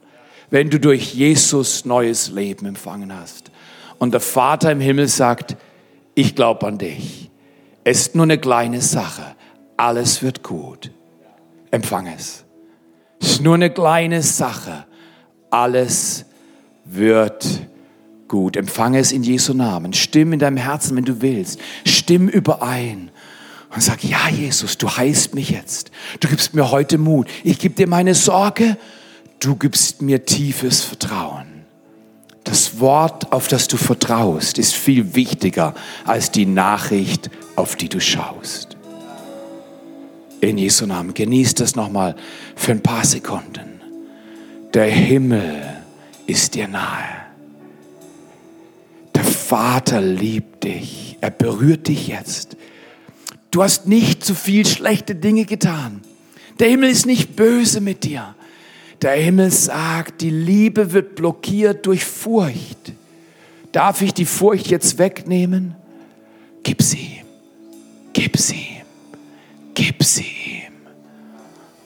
wenn 0.49 0.69
du 0.69 0.79
durch 0.79 1.13
Jesus 1.13 1.85
neues 1.85 2.31
Leben 2.31 2.65
empfangen 2.65 3.15
hast. 3.15 3.51
Und 3.97 4.13
der 4.13 4.19
Vater 4.19 4.71
im 4.71 4.81
Himmel 4.81 5.07
sagt, 5.07 5.55
ich 6.15 6.35
glaube 6.35 6.67
an 6.67 6.77
dich. 6.77 7.31
Es 7.83 8.01
ist 8.01 8.15
nur 8.15 8.23
eine 8.23 8.37
kleine 8.37 8.81
Sache. 8.81 9.35
Alles 9.77 10.21
wird 10.21 10.43
gut. 10.43 10.91
Empfang 11.71 12.07
es. 12.07 12.43
Es 13.19 13.33
ist 13.33 13.41
nur 13.41 13.55
eine 13.55 13.69
kleine 13.69 14.21
Sache. 14.21 14.85
Alles 15.49 16.25
wird 16.85 17.45
gut. 18.27 18.55
Empfange 18.55 18.99
es 18.99 19.11
in 19.11 19.23
Jesu 19.23 19.53
Namen. 19.53 19.93
Stimm 19.93 20.33
in 20.33 20.39
deinem 20.39 20.57
Herzen, 20.57 20.95
wenn 20.95 21.05
du 21.05 21.21
willst. 21.21 21.59
Stimm 21.85 22.27
überein. 22.27 23.11
Und 23.73 23.81
sag, 23.81 24.03
ja, 24.03 24.29
Jesus, 24.29 24.77
du 24.77 24.89
heißt 24.89 25.33
mich 25.33 25.49
jetzt. 25.49 25.91
Du 26.19 26.27
gibst 26.27 26.53
mir 26.53 26.71
heute 26.71 26.97
Mut. 26.97 27.27
Ich 27.43 27.59
gebe 27.59 27.75
dir 27.75 27.87
meine 27.87 28.15
Sorge. 28.15 28.77
Du 29.39 29.55
gibst 29.55 30.01
mir 30.01 30.25
tiefes 30.25 30.81
Vertrauen. 30.83 31.50
Das 32.43 32.79
Wort, 32.79 33.31
auf 33.31 33.47
das 33.47 33.67
du 33.67 33.77
vertraust, 33.77 34.57
ist 34.57 34.73
viel 34.73 35.15
wichtiger 35.15 35.75
als 36.05 36.31
die 36.31 36.45
Nachricht, 36.45 37.29
auf 37.55 37.75
die 37.75 37.89
du 37.89 37.99
schaust. 37.99 38.77
In 40.39 40.57
Jesu 40.57 40.87
Namen, 40.87 41.13
genieß 41.13 41.53
das 41.53 41.75
nochmal 41.75 42.15
für 42.55 42.71
ein 42.71 42.81
paar 42.81 43.05
Sekunden. 43.05 43.79
Der 44.73 44.87
Himmel 44.87 45.61
ist 46.25 46.55
dir 46.55 46.67
nahe. 46.67 47.21
Der 49.13 49.23
Vater 49.23 50.01
liebt 50.01 50.63
dich. 50.63 51.17
Er 51.21 51.29
berührt 51.29 51.87
dich 51.87 52.07
jetzt. 52.07 52.57
Du 53.51 53.61
hast 53.61 53.85
nicht 53.85 54.23
zu 54.23 54.33
viel 54.33 54.65
schlechte 54.65 55.13
Dinge 55.13 55.45
getan. 55.45 56.01
Der 56.59 56.69
Himmel 56.69 56.89
ist 56.89 57.05
nicht 57.05 57.35
böse 57.35 57.81
mit 57.81 58.03
dir. 58.03 58.33
Der 59.01 59.13
Himmel 59.13 59.51
sagt, 59.51 60.21
die 60.21 60.29
Liebe 60.29 60.93
wird 60.93 61.15
blockiert 61.15 61.85
durch 61.85 62.05
Furcht. 62.05 62.93
Darf 63.71 64.01
ich 64.01 64.13
die 64.13 64.25
Furcht 64.25 64.67
jetzt 64.67 64.97
wegnehmen? 64.99 65.75
Gib 66.63 66.81
sie 66.81 67.19
ihm. 67.19 67.25
Gib 68.13 68.37
sie 68.37 68.55
ihm. 68.55 68.85
Gib 69.73 70.03
sie 70.03 70.27
ihm. 70.45 70.73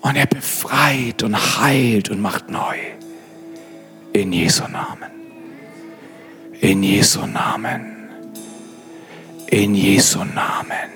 Und 0.01 0.17
er 0.17 0.25
befreit 0.25 1.23
und 1.23 1.35
heilt 1.59 2.09
und 2.09 2.21
macht 2.21 2.49
neu. 2.49 2.77
In 4.11 4.33
Jesu 4.33 4.63
Namen. 4.67 5.11
In 6.59 6.83
Jesu 6.83 7.25
Namen. 7.25 8.09
In 9.47 9.73
Jesu 9.73 10.23
Namen. 10.23 10.95